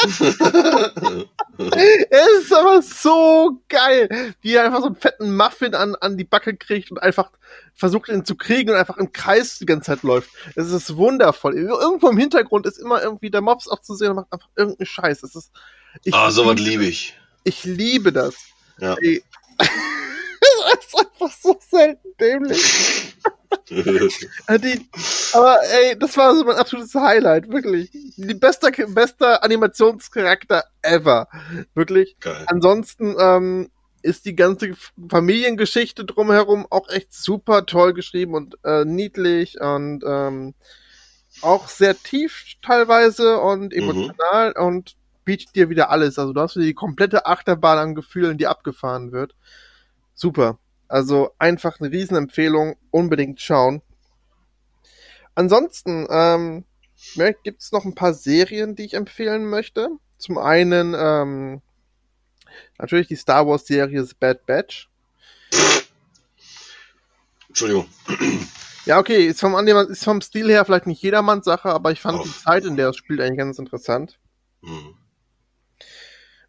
Er 2.10 2.26
ist 2.38 2.52
aber 2.52 2.80
so 2.82 3.62
geil, 3.68 4.34
wie 4.40 4.54
er 4.54 4.64
einfach 4.64 4.80
so 4.80 4.86
einen 4.86 4.96
fetten 4.96 5.36
Muffin 5.36 5.74
an, 5.74 5.94
an 5.96 6.16
die 6.16 6.24
Backe 6.24 6.56
kriegt 6.56 6.90
und 6.90 7.02
einfach 7.02 7.30
versucht 7.74 8.08
ihn 8.08 8.24
zu 8.24 8.34
kriegen 8.36 8.70
und 8.70 8.76
einfach 8.76 8.96
im 8.96 9.12
Kreis 9.12 9.58
die 9.58 9.66
ganze 9.66 9.86
Zeit 9.92 10.02
läuft. 10.02 10.30
Es 10.54 10.70
ist 10.70 10.96
wundervoll. 10.96 11.56
Irgendwo 11.56 12.08
im 12.08 12.16
Hintergrund 12.16 12.66
ist 12.66 12.78
immer 12.78 13.02
irgendwie 13.02 13.30
der 13.30 13.42
Mops 13.42 13.68
auch 13.68 13.80
zu 13.80 13.94
sehen 13.94 14.10
und 14.10 14.16
macht 14.16 14.32
einfach 14.32 14.48
irgendeinen 14.56 14.86
Scheiß. 14.86 15.22
Es 15.22 15.34
ist, 15.34 15.50
ich, 16.04 16.14
ah, 16.14 16.30
sowas 16.30 16.58
liebe 16.58 16.84
ich. 16.84 17.18
ich 17.44 17.64
liebe 17.64 18.12
das. 18.12 18.34
Ja. 18.78 18.94
Ey. 19.00 19.22
Es 20.72 20.86
ist 20.86 20.94
einfach 21.20 21.36
so 21.36 21.58
selten 21.60 22.08
dämlich. 22.20 23.16
Äh, 24.46 24.58
Die, 24.60 24.88
aber 25.32 25.58
ey, 25.62 25.98
das 25.98 26.16
war 26.16 26.34
so 26.36 26.44
mein 26.44 26.56
absolutes 26.56 26.94
Highlight, 26.94 27.48
wirklich. 27.50 27.90
Die 27.92 28.34
beste, 28.34 28.70
bester 28.88 29.42
Animationscharakter 29.42 30.64
ever. 30.82 31.28
Wirklich. 31.74 32.16
Geil. 32.20 32.44
Ansonsten 32.46 33.16
ähm, 33.18 33.70
ist 34.02 34.24
die 34.24 34.36
ganze 34.36 34.72
Familiengeschichte 35.08 36.04
drumherum 36.04 36.66
auch 36.70 36.88
echt 36.90 37.12
super 37.12 37.66
toll 37.66 37.92
geschrieben 37.92 38.34
und 38.34 38.56
äh, 38.64 38.84
niedlich 38.84 39.60
und 39.60 40.04
ähm, 40.06 40.54
auch 41.42 41.68
sehr 41.68 41.96
tief 41.96 42.54
teilweise 42.62 43.38
und 43.38 43.74
emotional 43.74 44.52
und 44.52 44.94
bietet 45.24 45.56
dir 45.56 45.70
wieder 45.70 45.90
alles. 45.90 46.18
Also 46.18 46.32
du 46.32 46.40
hast 46.40 46.56
wieder 46.56 46.66
die 46.66 46.74
komplette 46.74 47.26
Achterbahn 47.26 47.78
an 47.78 47.94
Gefühlen, 47.96 48.38
die 48.38 48.46
abgefahren 48.46 49.10
wird. 49.10 49.34
Super. 50.14 50.58
Also 50.90 51.30
einfach 51.38 51.78
eine 51.78 51.92
Riesenempfehlung, 51.92 52.76
unbedingt 52.90 53.40
schauen. 53.40 53.80
Ansonsten 55.36 56.08
ähm, 56.10 56.64
gibt 57.44 57.62
es 57.62 57.70
noch 57.70 57.84
ein 57.84 57.94
paar 57.94 58.12
Serien, 58.12 58.74
die 58.74 58.86
ich 58.86 58.94
empfehlen 58.94 59.48
möchte. 59.48 59.88
Zum 60.18 60.36
einen 60.36 60.96
ähm, 60.98 61.62
natürlich 62.76 63.06
die 63.06 63.14
Star 63.14 63.46
Wars 63.46 63.66
Serie 63.68 64.02
The 64.04 64.16
Bad 64.18 64.44
Batch. 64.46 64.90
Entschuldigung. 67.46 67.86
Ja, 68.84 68.98
okay, 68.98 69.26
ist 69.26 69.38
vom, 69.38 69.54
ist 69.64 70.02
vom 70.02 70.20
Stil 70.20 70.48
her 70.48 70.64
vielleicht 70.64 70.88
nicht 70.88 71.02
jedermanns 71.02 71.44
Sache, 71.44 71.70
aber 71.70 71.92
ich 71.92 72.00
fand 72.00 72.18
Oh. 72.18 72.24
die 72.24 72.36
Zeit, 72.36 72.64
in 72.64 72.76
der 72.76 72.88
es 72.88 72.96
spielt, 72.96 73.20
eigentlich 73.20 73.38
ganz 73.38 73.60
interessant. 73.60 74.18
Hm. 74.64 74.94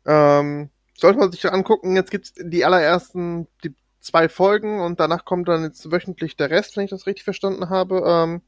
Ähm, 0.07 0.69
sollte 0.97 1.19
man 1.19 1.31
sich 1.31 1.45
angucken, 1.51 1.95
jetzt 1.95 2.09
gibt's 2.09 2.33
die 2.35 2.65
allerersten, 2.65 3.47
die 3.63 3.75
zwei 4.01 4.27
Folgen 4.27 4.81
und 4.81 4.99
danach 4.99 5.25
kommt 5.25 5.47
dann 5.47 5.63
jetzt 5.63 5.91
wöchentlich 5.91 6.35
der 6.35 6.49
Rest, 6.49 6.75
wenn 6.75 6.83
ich 6.85 6.89
das 6.89 7.05
richtig 7.05 7.23
verstanden 7.23 7.69
habe. 7.69 8.03
Ähm, 8.05 8.41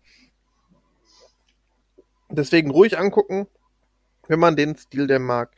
deswegen 2.29 2.71
ruhig 2.71 2.97
angucken, 2.97 3.47
wenn 4.27 4.39
man 4.39 4.55
den 4.55 4.75
Stil 4.75 5.07
der 5.07 5.19
mag. 5.19 5.51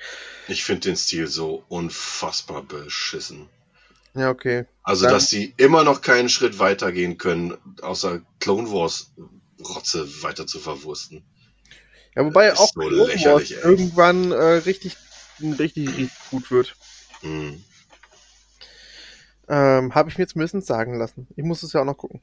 Ich 0.48 0.64
finde 0.64 0.82
den 0.82 0.96
Stil 0.98 1.28
so 1.28 1.64
unfassbar 1.70 2.62
beschissen. 2.62 3.50
Ja, 4.14 4.30
okay. 4.30 4.66
Also, 4.84 5.06
Dann- 5.06 5.14
dass 5.14 5.28
sie 5.28 5.54
immer 5.58 5.84
noch 5.84 6.02
keinen 6.02 6.30
Schritt 6.30 6.60
weitergehen 6.60 7.18
können, 7.18 7.58
außer 7.82 8.22
Clone 8.40 8.72
Wars 8.72 9.12
Rotze 9.60 10.24
weiter 10.24 10.46
zu 10.48 10.60
verwursten. 10.60 11.24
Ja, 12.16 12.26
wobei 12.26 12.54
auch 12.54 12.72
so 12.74 12.80
Clone 12.80 13.14
Wars 13.26 13.52
ey. 13.52 13.58
irgendwann 13.58 14.32
äh, 14.32 14.36
richtig, 14.36 14.96
richtig, 15.42 15.88
richtig 15.90 16.10
gut 16.30 16.52
wird. 16.52 16.76
Hm. 17.22 17.64
Ähm, 19.48 19.94
Habe 19.94 20.10
ich 20.10 20.18
mir 20.18 20.24
jetzt 20.24 20.36
mindestens 20.36 20.66
sagen 20.66 20.98
lassen. 20.98 21.28
Ich 21.36 21.44
muss 21.44 21.64
es 21.64 21.74
ja 21.74 21.82
auch 21.82 21.86
noch 21.86 21.98
gucken. 21.98 22.22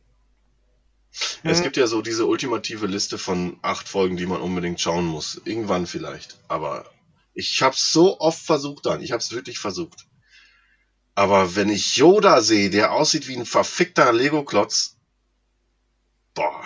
Es 1.44 1.58
Mhm. 1.58 1.62
gibt 1.64 1.76
ja 1.76 1.86
so 1.86 2.00
diese 2.02 2.26
ultimative 2.26 2.86
Liste 2.86 3.18
von 3.18 3.58
acht 3.62 3.88
Folgen, 3.88 4.16
die 4.16 4.26
man 4.26 4.40
unbedingt 4.40 4.80
schauen 4.80 5.04
muss. 5.06 5.40
Irgendwann 5.44 5.86
vielleicht. 5.86 6.38
Aber 6.48 6.86
ich 7.34 7.62
hab's 7.62 7.92
so 7.92 8.18
oft 8.20 8.40
versucht 8.42 8.86
dann. 8.86 9.02
Ich 9.02 9.12
hab's 9.12 9.32
wirklich 9.32 9.58
versucht. 9.58 10.06
Aber 11.14 11.54
wenn 11.54 11.68
ich 11.68 11.96
Yoda 11.96 12.40
sehe, 12.40 12.70
der 12.70 12.92
aussieht 12.92 13.28
wie 13.28 13.36
ein 13.36 13.44
verfickter 13.46 14.12
Lego-Klotz, 14.12 14.96
boah, 16.34 16.64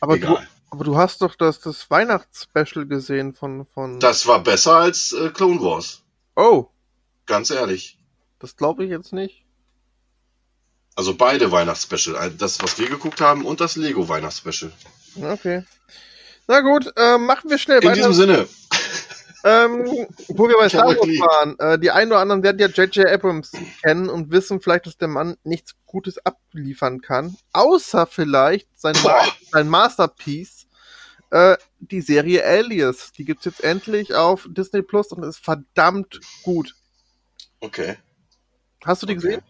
Aber 0.00 0.16
du, 0.16 0.24
egal. 0.26 0.48
aber 0.70 0.84
du 0.84 0.96
hast 0.96 1.22
doch 1.22 1.34
das, 1.34 1.58
das 1.58 1.90
Weihnachtsspecial 1.90 2.86
gesehen 2.86 3.34
von, 3.34 3.66
von. 3.66 3.98
Das 3.98 4.26
war 4.28 4.42
besser 4.44 4.76
als 4.76 5.12
äh, 5.12 5.30
Clone 5.30 5.60
Wars. 5.60 6.02
Oh, 6.36 6.68
Ganz 7.26 7.50
ehrlich. 7.50 7.98
das 8.38 8.56
glaube 8.56 8.84
ich 8.84 8.90
jetzt 8.90 9.12
nicht. 9.12 9.41
Also 10.94 11.14
beide 11.16 11.50
Weihnachtsspecial. 11.50 12.16
Ein- 12.16 12.38
Das, 12.38 12.62
was 12.62 12.78
wir 12.78 12.88
geguckt 12.88 13.20
haben 13.20 13.44
und 13.44 13.60
das 13.60 13.76
Lego 13.76 14.08
Weihnachtsspecial. 14.08 14.72
Okay. 15.20 15.64
Na 16.48 16.60
gut, 16.60 16.92
äh, 16.96 17.18
machen 17.18 17.48
wir 17.50 17.58
schnell 17.58 17.78
In 17.78 17.84
weiter. 17.88 17.94
diesem 17.96 18.12
Sinne. 18.12 18.48
Ähm, 19.44 20.06
wo 20.28 20.48
wir 20.48 20.56
bei 20.56 20.68
Star 20.68 20.86
Wars 20.86 20.98
waren, 20.98 21.58
äh, 21.58 21.76
die 21.78 21.90
einen 21.90 22.12
oder 22.12 22.20
anderen 22.20 22.44
werden 22.44 22.58
ja 22.60 22.68
J.J. 22.68 23.06
Abrams 23.08 23.50
kennen 23.82 24.08
und 24.08 24.30
wissen 24.30 24.60
vielleicht, 24.60 24.86
dass 24.86 24.96
der 24.96 25.08
Mann 25.08 25.36
nichts 25.42 25.74
Gutes 25.84 26.18
abliefern 26.24 27.00
kann. 27.00 27.36
Außer 27.52 28.06
vielleicht 28.06 28.68
sein, 28.78 28.94
Ma 29.02 29.26
sein 29.50 29.68
Masterpiece, 29.68 30.68
äh, 31.30 31.56
die 31.80 32.02
Serie 32.02 32.44
Alias. 32.46 33.10
Die 33.18 33.24
gibt's 33.24 33.44
jetzt 33.44 33.64
endlich 33.64 34.14
auf 34.14 34.46
Disney 34.48 34.82
Plus 34.82 35.08
und 35.08 35.24
ist 35.24 35.44
verdammt 35.44 36.20
gut. 36.44 36.76
Okay. 37.58 37.96
Hast 38.84 39.02
du 39.02 39.06
die 39.06 39.14
okay. 39.16 39.22
gesehen? 39.22 39.42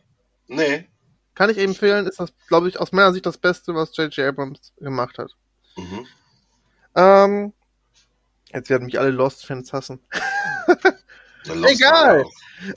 Nee. 0.49 0.89
Kann 1.35 1.51
ich 1.51 1.59
empfehlen, 1.59 2.07
ist 2.07 2.21
das, 2.21 2.33
glaube 2.49 2.69
ich, 2.69 2.79
aus 2.79 2.93
meiner 2.93 3.13
Sicht 3.13 3.27
das 3.27 3.39
Beste, 3.39 3.75
was 3.75 3.97
J.J. 3.97 4.29
Abrams 4.29 4.73
gemacht 4.79 5.19
hat. 5.19 5.31
Mhm. 5.77 6.07
Ähm, 6.95 7.53
jetzt 8.53 8.69
werden 8.69 8.85
mich 8.85 8.99
alle 8.99 9.11
Lost-Fans 9.11 9.73
hassen. 9.73 10.01
Lost 11.47 11.75
Egal. 11.75 12.25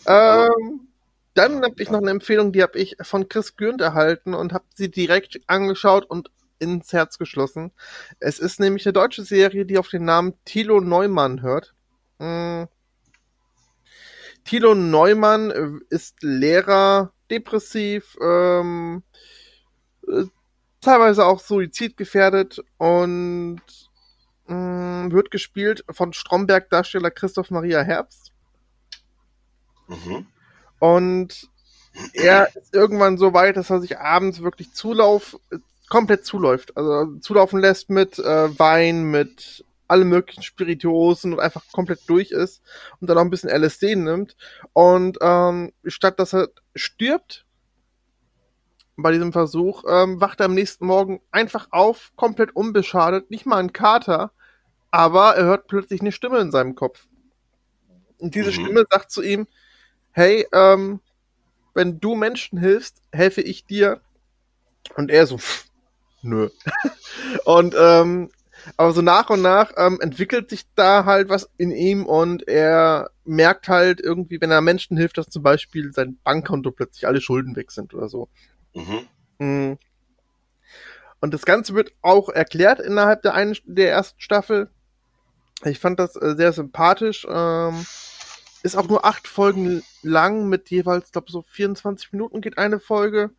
Ähm, 0.08 0.88
dann 1.34 1.64
habe 1.64 1.84
ich 1.84 1.90
noch 1.90 2.00
eine 2.00 2.12
Empfehlung, 2.12 2.54
die 2.54 2.64
habe 2.64 2.80
ich 2.80 2.96
von 3.02 3.28
Chris 3.28 3.58
Gürnt 3.58 3.82
erhalten 3.82 4.34
und 4.34 4.54
habe 4.54 4.66
sie 4.74 4.90
direkt 4.90 5.42
angeschaut 5.48 6.06
und 6.06 6.32
ins 6.60 6.94
Herz 6.94 7.18
geschlossen. 7.18 7.72
Es 8.20 8.40
ist 8.40 8.62
nämlich 8.62 8.86
eine 8.86 8.94
deutsche 8.94 9.24
Serie, 9.24 9.66
die 9.66 9.78
auf 9.78 9.90
den 9.90 10.06
Namen 10.06 10.34
Thilo 10.46 10.80
Neumann 10.80 11.42
hört. 11.42 11.74
Hm. 12.20 12.68
Thilo 14.46 14.76
Neumann 14.76 15.52
äh, 15.52 15.72
ist 15.90 16.22
Lehrer, 16.22 17.12
depressiv, 17.30 18.18
ähm, 18.22 19.04
äh, 20.08 20.26
teilweise 20.82 21.26
auch 21.26 21.40
suizidgefährdet 21.40 22.64
und 22.78 23.62
mh, 24.48 25.12
wird 25.12 25.32
gespielt 25.32 25.84
von 25.90 26.14
Stromberg-Darsteller 26.14 27.12
Christoph 27.12 27.52
Maria 27.52 27.82
Herbst. 27.82 28.32
Mhm. 29.88 30.28
Und 30.80 31.50
er 32.14 32.56
ist 32.56 32.74
irgendwann 32.74 33.18
so 33.18 33.34
weit, 33.34 33.58
dass 33.58 33.70
er 33.70 33.80
sich 33.80 33.98
abends 33.98 34.42
wirklich 34.42 34.74
Zulauf, 34.74 35.40
komplett 35.90 36.26
zuläuft. 36.26 36.76
Also 36.78 37.18
zulaufen 37.20 37.60
lässt 37.60 37.90
mit 37.90 38.20
äh, 38.20 38.60
Wein, 38.60 39.04
mit 39.06 39.64
allen 39.88 40.10
möglichen 40.10 40.44
Spirituosen 40.44 41.34
und 41.34 41.40
einfach 41.40 41.64
komplett 41.72 42.02
durch 42.08 42.32
ist 42.32 42.62
und 43.00 43.10
dann 43.10 43.18
auch 43.18 43.22
ein 43.24 43.30
bisschen 43.30 43.50
LSD 43.50 43.96
nimmt. 43.96 44.36
Und 44.74 45.18
ähm, 45.22 45.74
statt 45.86 46.20
dass 46.20 46.34
er 46.34 46.50
stirbt 46.76 47.46
bei 48.98 49.12
diesem 49.12 49.34
Versuch, 49.34 49.84
ähm, 49.90 50.22
wacht 50.22 50.40
er 50.40 50.46
am 50.46 50.54
nächsten 50.54 50.86
Morgen 50.86 51.22
einfach 51.32 51.68
auf, 51.72 52.12
komplett 52.16 52.56
unbeschadet, 52.56 53.30
nicht 53.30 53.46
mal 53.46 53.58
ein 53.58 53.74
Kater, 53.74 54.32
aber 54.92 55.36
er 55.36 55.46
hört 55.46 55.68
plötzlich 55.68 56.02
eine 56.02 56.12
Stimme 56.14 56.40
in 56.40 56.52
seinem 56.52 56.76
Kopf. 56.76 57.08
Und 58.18 58.36
diese 58.36 58.50
Mhm. 58.52 58.54
Stimme 58.54 58.86
sagt 58.90 59.12
zu 59.12 59.22
ihm, 59.22 59.48
hey, 60.12 60.48
ähm, 60.54 61.02
wenn 61.74 62.00
du 62.00 62.16
Menschen 62.16 62.58
hilfst, 62.58 63.02
helfe 63.12 63.42
ich 63.42 63.66
dir. 63.66 64.02
Und 64.96 65.12
er 65.12 65.28
so, 65.28 65.38
pff, 65.38 65.66
nö. 66.22 66.50
und 67.46 67.76
ähm, 67.78 68.30
aber 68.78 68.92
so 68.94 69.02
nach 69.02 69.30
und 69.30 69.42
nach 69.42 69.72
ähm, 69.78 70.00
entwickelt 70.02 70.50
sich 70.50 70.66
da 70.76 71.06
halt 71.06 71.30
was 71.30 71.50
in 71.58 71.72
ihm 71.72 72.06
und 72.06 72.48
er 72.48 73.10
merkt 73.24 73.68
halt 73.68 74.00
irgendwie, 74.00 74.40
wenn 74.42 74.52
er 74.52 74.62
Menschen 74.62 74.98
hilft, 74.98 75.18
dass 75.18 75.30
zum 75.30 75.44
Beispiel 75.44 75.92
sein 75.94 76.18
Bankkonto 76.24 76.72
plötzlich 76.72 77.08
alle 77.08 77.22
Schulden 77.22 77.56
weg 77.56 77.72
sind 77.72 77.94
oder 77.94 78.10
so. 78.10 78.30
Mhm. 78.74 79.08
Mm. 79.40 79.78
Und 81.22 81.34
das 81.34 81.46
Ganze 81.46 81.74
wird 81.74 81.92
auch 82.02 82.30
erklärt 82.30 82.80
innerhalb 82.80 83.22
der, 83.24 83.34
einen, 83.34 83.58
der 83.66 83.92
ersten 83.92 84.20
Staffel. 84.22 84.70
Ich 85.64 85.80
fand 85.80 86.00
das 86.00 86.16
äh, 86.16 86.36
sehr 86.36 86.54
sympathisch. 86.54 87.26
Ähm, 87.30 87.86
ist 88.62 88.76
auch 88.76 88.88
nur 88.88 89.06
acht 89.06 89.28
Folgen 89.28 89.84
lang 90.02 90.50
mit 90.50 90.70
jeweils, 90.70 91.12
glaube 91.12 91.32
so 91.32 91.44
24 91.44 92.12
Minuten 92.12 92.42
geht 92.42 92.58
eine 92.58 92.80
Folge. 92.80 93.32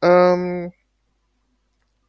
Ähm, 0.00 0.72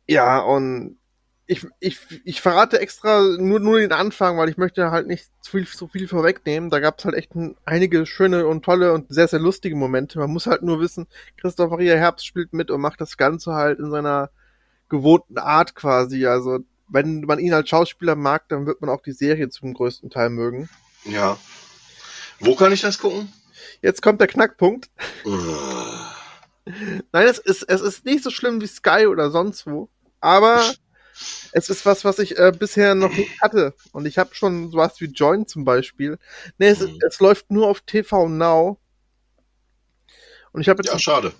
ja, 0.07 0.39
und 0.39 0.97
ich, 1.45 1.67
ich, 1.79 1.99
ich 2.23 2.41
verrate 2.41 2.79
extra 2.79 3.21
nur, 3.37 3.59
nur 3.59 3.79
den 3.79 3.91
Anfang, 3.91 4.37
weil 4.37 4.49
ich 4.49 4.57
möchte 4.57 4.91
halt 4.91 5.07
nicht 5.07 5.27
zu 5.41 5.51
viel, 5.51 5.67
zu 5.67 5.87
viel 5.87 6.07
vorwegnehmen. 6.07 6.69
Da 6.69 6.79
gab 6.79 6.99
es 6.99 7.05
halt 7.05 7.15
echt 7.15 7.35
ein, 7.35 7.57
einige 7.65 8.05
schöne 8.05 8.47
und 8.47 8.63
tolle 8.63 8.93
und 8.93 9.13
sehr, 9.13 9.27
sehr 9.27 9.39
lustige 9.39 9.75
Momente. 9.75 10.19
Man 10.19 10.31
muss 10.31 10.47
halt 10.47 10.61
nur 10.61 10.79
wissen, 10.79 11.07
Christoph 11.37 11.71
Maria 11.71 11.95
Herbst 11.95 12.25
spielt 12.25 12.53
mit 12.53 12.71
und 12.71 12.79
macht 12.79 13.01
das 13.01 13.17
Ganze 13.17 13.53
halt 13.53 13.79
in 13.79 13.91
seiner 13.91 14.29
gewohnten 14.87 15.37
Art 15.37 15.75
quasi. 15.75 16.25
Also, 16.27 16.59
wenn 16.87 17.21
man 17.21 17.39
ihn 17.39 17.53
als 17.53 17.67
Schauspieler 17.67 18.15
mag, 18.15 18.47
dann 18.47 18.65
wird 18.65 18.79
man 18.79 18.89
auch 18.89 19.01
die 19.01 19.11
Serie 19.11 19.49
zum 19.49 19.73
größten 19.73 20.09
Teil 20.09 20.29
mögen. 20.29 20.69
Ja. 21.03 21.37
Wo 22.39 22.55
kann 22.55 22.71
ich 22.71 22.81
das 22.81 22.99
gucken? 22.99 23.31
Jetzt 23.81 24.01
kommt 24.01 24.21
der 24.21 24.27
Knackpunkt. 24.27 24.89
Äh, 25.25 26.71
Nein, 27.11 27.27
es 27.27 27.39
ist, 27.39 27.63
es 27.63 27.81
ist 27.81 28.05
nicht 28.05 28.23
so 28.23 28.29
schlimm 28.29 28.61
wie 28.61 28.67
Sky 28.67 29.07
oder 29.07 29.29
sonst 29.29 29.67
wo, 29.67 29.89
aber 30.21 30.63
es 31.51 31.69
ist 31.69 31.85
was, 31.85 32.03
was 32.05 32.19
ich 32.19 32.37
äh, 32.37 32.51
bisher 32.57 32.95
noch 32.95 33.11
nicht 33.15 33.41
hatte. 33.41 33.73
Und 33.91 34.05
ich 34.05 34.17
habe 34.17 34.33
schon 34.35 34.71
sowas 34.71 34.99
wie 35.01 35.05
Join 35.05 35.47
zum 35.47 35.65
Beispiel. 35.65 36.17
Nee, 36.57 36.67
es, 36.69 36.79
Mhm. 36.81 36.99
es 37.07 37.19
läuft 37.19 37.51
nur 37.51 37.67
auf 37.67 37.81
TV 37.81 38.27
Now. 38.27 38.79
Und 40.51 40.61
ich 40.61 40.69
habe 40.69 40.81
jetzt, 40.83 40.91
Ja, 40.93 40.99
schade. 40.99 41.33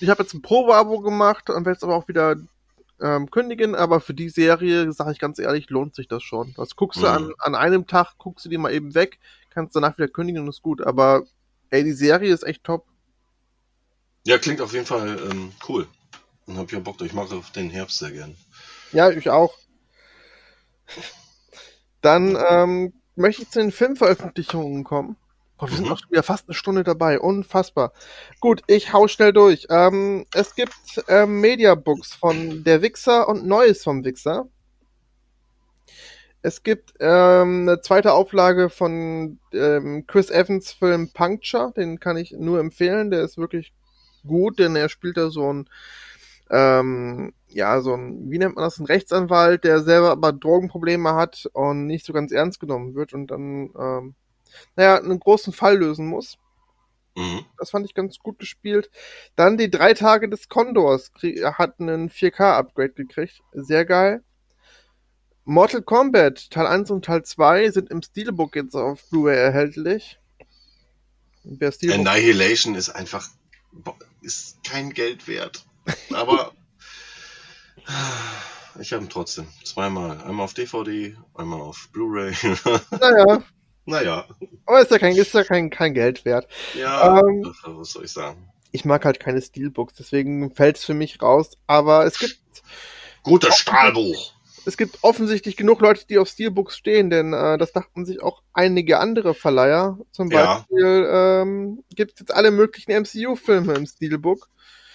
ich 0.00 0.08
habe 0.08 0.22
jetzt 0.22 0.34
ein 0.34 0.42
Probeabo 0.42 1.00
gemacht 1.00 1.50
und 1.50 1.64
werde 1.66 1.76
es 1.76 1.82
aber 1.82 1.96
auch 1.96 2.08
wieder 2.08 2.36
ähm, 3.00 3.30
kündigen. 3.30 3.74
Aber 3.74 4.00
für 4.00 4.14
die 4.14 4.28
Serie, 4.30 4.90
sage 4.92 5.12
ich 5.12 5.18
ganz 5.18 5.38
ehrlich, 5.38 5.68
lohnt 5.70 5.94
sich 5.94 6.08
das 6.08 6.22
schon. 6.22 6.54
Das 6.56 6.76
guckst 6.76 6.98
du 7.02 7.06
Mhm. 7.06 7.12
an, 7.12 7.32
an 7.40 7.54
einem 7.54 7.86
Tag, 7.86 8.14
guckst 8.18 8.44
du 8.44 8.48
die 8.48 8.56
mal 8.58 8.72
eben 8.72 8.94
weg, 8.94 9.18
kannst 9.50 9.76
danach 9.76 9.98
wieder 9.98 10.08
kündigen 10.08 10.42
und 10.42 10.48
ist 10.48 10.62
gut. 10.62 10.80
Aber 10.80 11.24
ey, 11.70 11.84
die 11.84 11.92
Serie 11.92 12.32
ist 12.32 12.42
echt 12.44 12.64
top. 12.64 12.86
Ja, 14.24 14.38
klingt 14.38 14.60
auf 14.60 14.72
jeden 14.72 14.86
Fall 14.86 15.18
ähm, 15.30 15.52
cool. 15.68 15.86
Dann 16.46 16.56
hab 16.58 16.66
ich 16.66 16.72
ja 16.72 16.78
Bock, 16.78 17.00
ich 17.02 17.12
mag 17.12 17.30
auf 17.32 17.50
den 17.50 17.70
Herbst 17.70 17.98
sehr 17.98 18.12
gern. 18.12 18.36
Ja, 18.92 19.10
ich 19.10 19.30
auch. 19.30 19.54
Dann 22.00 22.38
ähm, 22.48 22.92
möchte 23.16 23.42
ich 23.42 23.50
zu 23.50 23.58
den 23.58 23.72
Filmveröffentlichungen 23.72 24.84
kommen. 24.84 25.16
Boah, 25.58 25.70
wir 25.70 25.76
sind 25.76 25.90
auch 25.90 25.98
schon 25.98 26.10
wieder 26.10 26.22
fast 26.22 26.48
eine 26.48 26.54
Stunde 26.54 26.84
dabei. 26.84 27.18
Unfassbar. 27.18 27.92
Gut, 28.40 28.62
ich 28.66 28.92
hau 28.92 29.08
schnell 29.08 29.32
durch. 29.32 29.66
Ähm, 29.70 30.26
es 30.34 30.54
gibt 30.54 30.74
ähm, 31.08 31.40
Mediabooks 31.40 32.14
von 32.14 32.62
Der 32.62 32.82
Wichser 32.82 33.26
und 33.28 33.46
Neues 33.46 33.82
vom 33.82 34.04
Wichser. 34.04 34.48
Es 36.42 36.62
gibt 36.62 36.92
ähm, 37.00 37.62
eine 37.62 37.80
zweite 37.80 38.12
Auflage 38.12 38.68
von 38.68 39.40
ähm, 39.52 40.04
Chris 40.06 40.30
Evans 40.30 40.72
Film 40.72 41.10
Puncture. 41.12 41.72
Den 41.74 41.98
kann 41.98 42.18
ich 42.18 42.32
nur 42.32 42.60
empfehlen. 42.60 43.10
Der 43.10 43.22
ist 43.22 43.38
wirklich 43.38 43.72
gut, 44.26 44.58
denn 44.58 44.76
er 44.76 44.88
spielt 44.90 45.16
da 45.16 45.30
so 45.30 45.52
ein 45.52 45.68
ähm, 46.50 47.32
ja, 47.56 47.80
so 47.80 47.94
ein, 47.94 48.30
wie 48.30 48.38
nennt 48.38 48.54
man 48.54 48.64
das, 48.64 48.78
ein 48.78 48.86
Rechtsanwalt, 48.86 49.64
der 49.64 49.80
selber 49.80 50.10
aber 50.10 50.32
Drogenprobleme 50.32 51.14
hat 51.14 51.48
und 51.54 51.86
nicht 51.86 52.04
so 52.04 52.12
ganz 52.12 52.30
ernst 52.30 52.60
genommen 52.60 52.94
wird 52.94 53.14
und 53.14 53.30
dann, 53.30 53.70
ähm, 53.78 54.14
naja, 54.76 54.98
einen 54.98 55.18
großen 55.18 55.52
Fall 55.52 55.78
lösen 55.78 56.06
muss. 56.06 56.36
Mhm. 57.16 57.46
Das 57.58 57.70
fand 57.70 57.86
ich 57.86 57.94
ganz 57.94 58.18
gut 58.18 58.38
gespielt. 58.38 58.90
Dann 59.36 59.56
die 59.56 59.70
drei 59.70 59.94
Tage 59.94 60.28
des 60.28 60.50
Condors 60.50 61.10
hat 61.54 61.80
einen 61.80 62.10
4K-Upgrade 62.10 62.92
gekriegt. 62.92 63.40
Sehr 63.52 63.86
geil. 63.86 64.22
Mortal 65.44 65.80
Kombat 65.80 66.50
Teil 66.50 66.66
1 66.66 66.90
und 66.90 67.06
Teil 67.06 67.22
2 67.22 67.70
sind 67.70 67.90
im 67.90 68.02
Steelbook 68.02 68.54
jetzt 68.54 68.74
auf 68.74 69.08
Blu-ray 69.08 69.38
erhältlich. 69.38 70.18
Annihilation 71.92 72.74
ist 72.74 72.90
einfach 72.90 73.28
ist 74.20 74.62
kein 74.64 74.90
Geld 74.90 75.28
wert. 75.28 75.64
Aber 76.12 76.52
ich 78.80 78.92
habe 78.92 79.04
ihn 79.04 79.08
trotzdem. 79.10 79.46
Zweimal. 79.64 80.20
Einmal 80.22 80.44
auf 80.44 80.54
DVD, 80.54 81.16
einmal 81.34 81.60
auf 81.60 81.88
Blu-ray. 81.92 82.32
Naja, 83.00 83.42
naja. 83.84 84.24
aber 84.66 84.80
ist 84.80 84.90
ja 84.90 84.98
kein, 84.98 85.14
ist 85.16 85.32
ja 85.34 85.44
kein, 85.44 85.70
kein 85.70 85.94
Geld 85.94 86.24
wert. 86.24 86.48
Ja, 86.74 87.18
Ähm. 87.20 87.54
was 87.66 87.90
soll 87.90 88.04
ich 88.04 88.12
sagen? 88.12 88.48
Ich 88.72 88.84
mag 88.84 89.04
halt 89.04 89.20
keine 89.20 89.40
Steelbooks, 89.40 89.94
deswegen 89.94 90.54
fällt 90.54 90.76
es 90.76 90.84
für 90.84 90.92
mich 90.94 91.22
raus. 91.22 91.52
Aber 91.66 92.04
es 92.04 92.18
gibt, 92.18 92.38
Gutes 93.22 93.56
Stahlbuch. 93.56 94.32
es 94.66 94.76
gibt 94.76 94.98
offensichtlich 95.02 95.56
genug 95.56 95.80
Leute, 95.80 96.04
die 96.08 96.18
auf 96.18 96.28
Steelbooks 96.28 96.76
stehen, 96.76 97.08
denn 97.08 97.32
äh, 97.32 97.56
das 97.58 97.72
dachten 97.72 98.04
sich 98.04 98.20
auch 98.22 98.42
einige 98.52 98.98
andere 98.98 99.34
Verleiher. 99.34 99.98
Zum 100.12 100.30
Ja. 100.30 100.56
Beispiel 100.68 101.08
ähm, 101.10 101.84
gibt 101.94 102.14
es 102.14 102.20
jetzt 102.20 102.34
alle 102.34 102.50
möglichen 102.50 102.92
MCU-Filme 102.92 103.74
im 103.74 103.86
Steelbook 103.86 104.48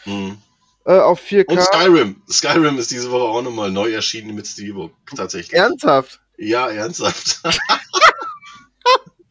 Hm. 0.04 0.38
Äh, 0.86 1.00
auf 1.00 1.22
4K. 1.22 1.52
Und 1.52 1.62
Skyrim. 1.62 2.22
Skyrim 2.30 2.78
ist 2.78 2.92
diese 2.92 3.12
Woche 3.12 3.24
auch 3.24 3.42
nochmal 3.42 3.72
neu 3.72 3.92
erschienen 3.92 4.36
mit 4.36 4.48
Steelbook. 4.48 4.94
Tatsächlich. 5.16 5.54
Ernsthaft? 5.54 6.20
Ja, 6.38 6.70
ernsthaft. 6.70 7.42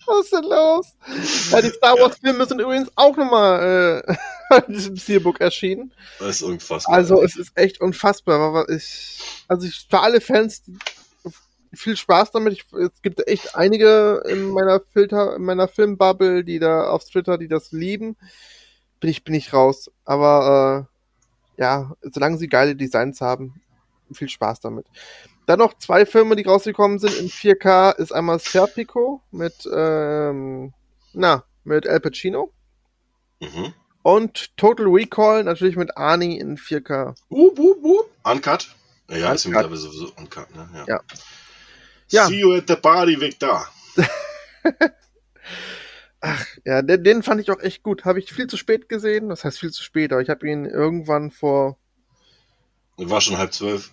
Was 0.07 0.25
ist 0.25 0.33
denn 0.33 0.45
los? 0.45 0.87
Ja, 1.53 1.63
die 1.63 1.71
Star 1.71 1.95
Wars-Filme 1.97 2.45
sind 2.45 2.61
übrigens 2.61 2.91
auch 2.97 3.17
nochmal 3.17 4.05
äh, 4.07 4.63
in 4.67 4.75
diesem 4.75 4.97
Steelbook 4.97 5.41
erschienen. 5.41 5.95
Das 6.19 6.37
ist 6.37 6.43
unfassbar. 6.43 6.95
Also 6.95 7.23
es 7.23 7.37
ist 7.37 7.53
echt 7.55 7.81
unfassbar. 7.81 8.69
Ich, 8.71 9.21
also 9.47 9.69
ich, 9.69 9.87
für 9.89 10.01
alle 10.01 10.21
Fans 10.21 10.63
viel 11.73 11.97
Spaß 11.97 12.33
damit. 12.33 12.55
Ich, 12.55 12.65
es 12.73 13.03
gibt 13.03 13.27
echt 13.29 13.55
einige 13.55 14.23
in 14.27 14.51
meiner 14.51 14.81
Filter, 14.81 15.37
in 15.37 15.45
meiner 15.45 15.69
Filmbubble, 15.69 16.45
die 16.45 16.59
da 16.59 16.91
auf 16.91 17.05
Twitter, 17.05 17.39
die 17.39 17.49
das 17.49 17.71
lieben. 17.71 18.17
Bin 18.99 19.11
ich, 19.11 19.23
bin 19.23 19.35
ich 19.35 19.53
raus. 19.53 19.91
Aber 20.05 20.89
äh, 20.89 21.00
ja, 21.61 21.93
solange 22.03 22.39
sie 22.39 22.49
geile 22.49 22.75
Designs 22.75 23.21
haben, 23.21 23.61
viel 24.13 24.31
Spaß 24.31 24.61
damit. 24.61 24.87
Dann 25.47 25.59
noch 25.59 25.75
zwei 25.75 26.07
Filme, 26.07 26.35
die 26.35 26.43
rausgekommen 26.43 26.99
sind 26.99 27.15
in 27.17 27.29
4K, 27.29 27.97
ist 27.97 28.13
einmal 28.13 28.39
Serpico 28.41 29.23
mit, 29.31 29.69
ähm, 29.73 30.73
na, 31.13 31.45
mit 31.65 31.87
Al 31.87 32.01
Pacino 32.01 32.51
mhm. 33.41 33.75
und 34.03 34.57
Total 34.57 34.87
Recall 34.87 35.45
natürlich 35.45 35.77
mit 35.77 35.97
Arnie 35.99 36.39
in 36.39 36.57
4K. 36.57 37.15
Wup, 37.29 37.59
wup, 37.59 37.83
wup. 37.83 38.11
Uncut? 38.25 38.75
Ja, 39.11 39.33
ist 39.33 39.45
ja 39.45 39.51
Uncut. 39.51 39.71
mittlerweile 39.71 39.77
sowieso 39.77 40.13
uncut, 40.17 40.55
ne? 40.55 40.69
Ja. 40.75 40.85
Ja. 40.87 41.01
Ja. 42.09 42.27
See 42.27 42.39
you 42.39 42.55
at 42.55 42.65
the 42.69 42.77
party, 42.77 43.21
Victor. 43.21 43.67
Ja, 46.65 46.83
den, 46.83 47.03
den 47.03 47.23
fand 47.23 47.41
ich 47.41 47.51
auch 47.51 47.61
echt 47.61 47.83
gut. 47.83 48.05
Habe 48.05 48.19
ich 48.19 48.33
viel 48.33 48.47
zu 48.47 48.57
spät 48.57 48.89
gesehen. 48.89 49.29
Das 49.29 49.45
heißt 49.45 49.59
viel 49.59 49.71
zu 49.71 49.83
spät, 49.83 50.13
aber 50.13 50.21
ich 50.21 50.29
habe 50.29 50.49
ihn 50.49 50.67
irgendwann 50.67 51.31
vor. 51.31 51.79
War 52.97 53.21
schon 53.21 53.39
halb 53.39 53.55
zwölf. 53.55 53.91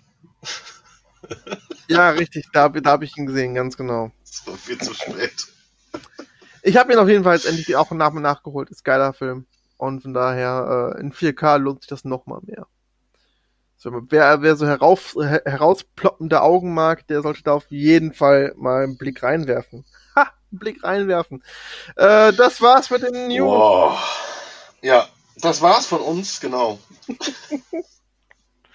Ja, 1.88 2.10
richtig, 2.10 2.46
da, 2.52 2.70
da 2.70 2.92
habe 2.92 3.06
ich 3.06 3.18
ihn 3.18 3.26
gesehen, 3.26 3.56
ganz 3.56 3.78
genau. 3.78 4.12
Das 4.26 4.46
war 4.46 4.56
viel 4.56 4.78
zu 4.78 4.94
spät. 4.94 5.48
Ich 6.62 6.76
habe 6.76 6.92
ihn 6.92 7.00
auf 7.00 7.08
jeden 7.08 7.24
Fall 7.24 7.36
jetzt 7.36 7.46
endlich 7.46 7.76
auch 7.76 7.92
nach 7.92 8.14
und 8.14 8.22
nachgeholt. 8.22 8.70
Ist 8.70 8.84
geiler 8.84 9.14
Film. 9.14 9.46
Und 9.78 10.02
von 10.02 10.14
daher, 10.14 10.96
äh, 10.96 11.00
in 11.00 11.14
4K 11.14 11.58
lohnt 11.58 11.82
sich 11.82 11.90
das 11.90 12.04
nochmal 12.04 12.42
mehr. 12.44 12.68
So, 13.78 13.92
wer, 14.10 14.42
wer 14.42 14.56
so 14.56 14.68
herauf, 14.68 15.16
her, 15.16 15.44
herausploppende 15.46 16.42
Augen 16.42 16.74
mag, 16.74 17.08
der 17.08 17.22
sollte 17.22 17.44
da 17.44 17.54
auf 17.54 17.68
jeden 17.70 18.14
Fall 18.14 18.54
mal 18.58 18.84
einen 18.84 18.98
Blick 18.98 19.24
reinwerfen. 19.24 19.86
Blick 20.52 20.84
reinwerfen. 20.84 21.44
Äh, 21.96 22.34
das 22.34 22.62
war's 22.62 22.90
mit 22.90 23.04
den 23.04 23.28
News. 23.28 23.50
Wow. 23.50 24.00
Ja, 24.82 25.08
das 25.38 25.62
war's 25.62 25.86
von 25.86 26.02
uns, 26.02 26.40
genau. 26.40 26.80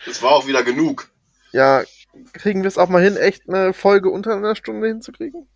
Es 0.05 0.21
war 0.21 0.33
auch 0.33 0.49
wieder 0.49 0.65
genug. 0.65 1.09
Ja, 1.53 1.85
kriegen 2.33 2.63
wir 2.63 2.69
es 2.69 2.79
auch 2.79 2.89
mal 2.89 3.03
hin, 3.03 3.17
echt 3.17 3.49
eine 3.49 3.73
Folge 3.73 4.11
unter 4.11 4.35
einer 4.35 4.57
Stunde 4.57 4.89
hinzukriegen? 4.89 5.49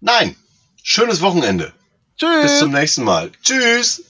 Nein. 0.00 0.36
Schönes 0.82 1.22
Wochenende. 1.22 1.72
Tschüss! 2.16 2.42
Bis 2.42 2.58
zum 2.58 2.72
nächsten 2.72 3.04
Mal. 3.04 3.32
Tschüss! 3.42 4.04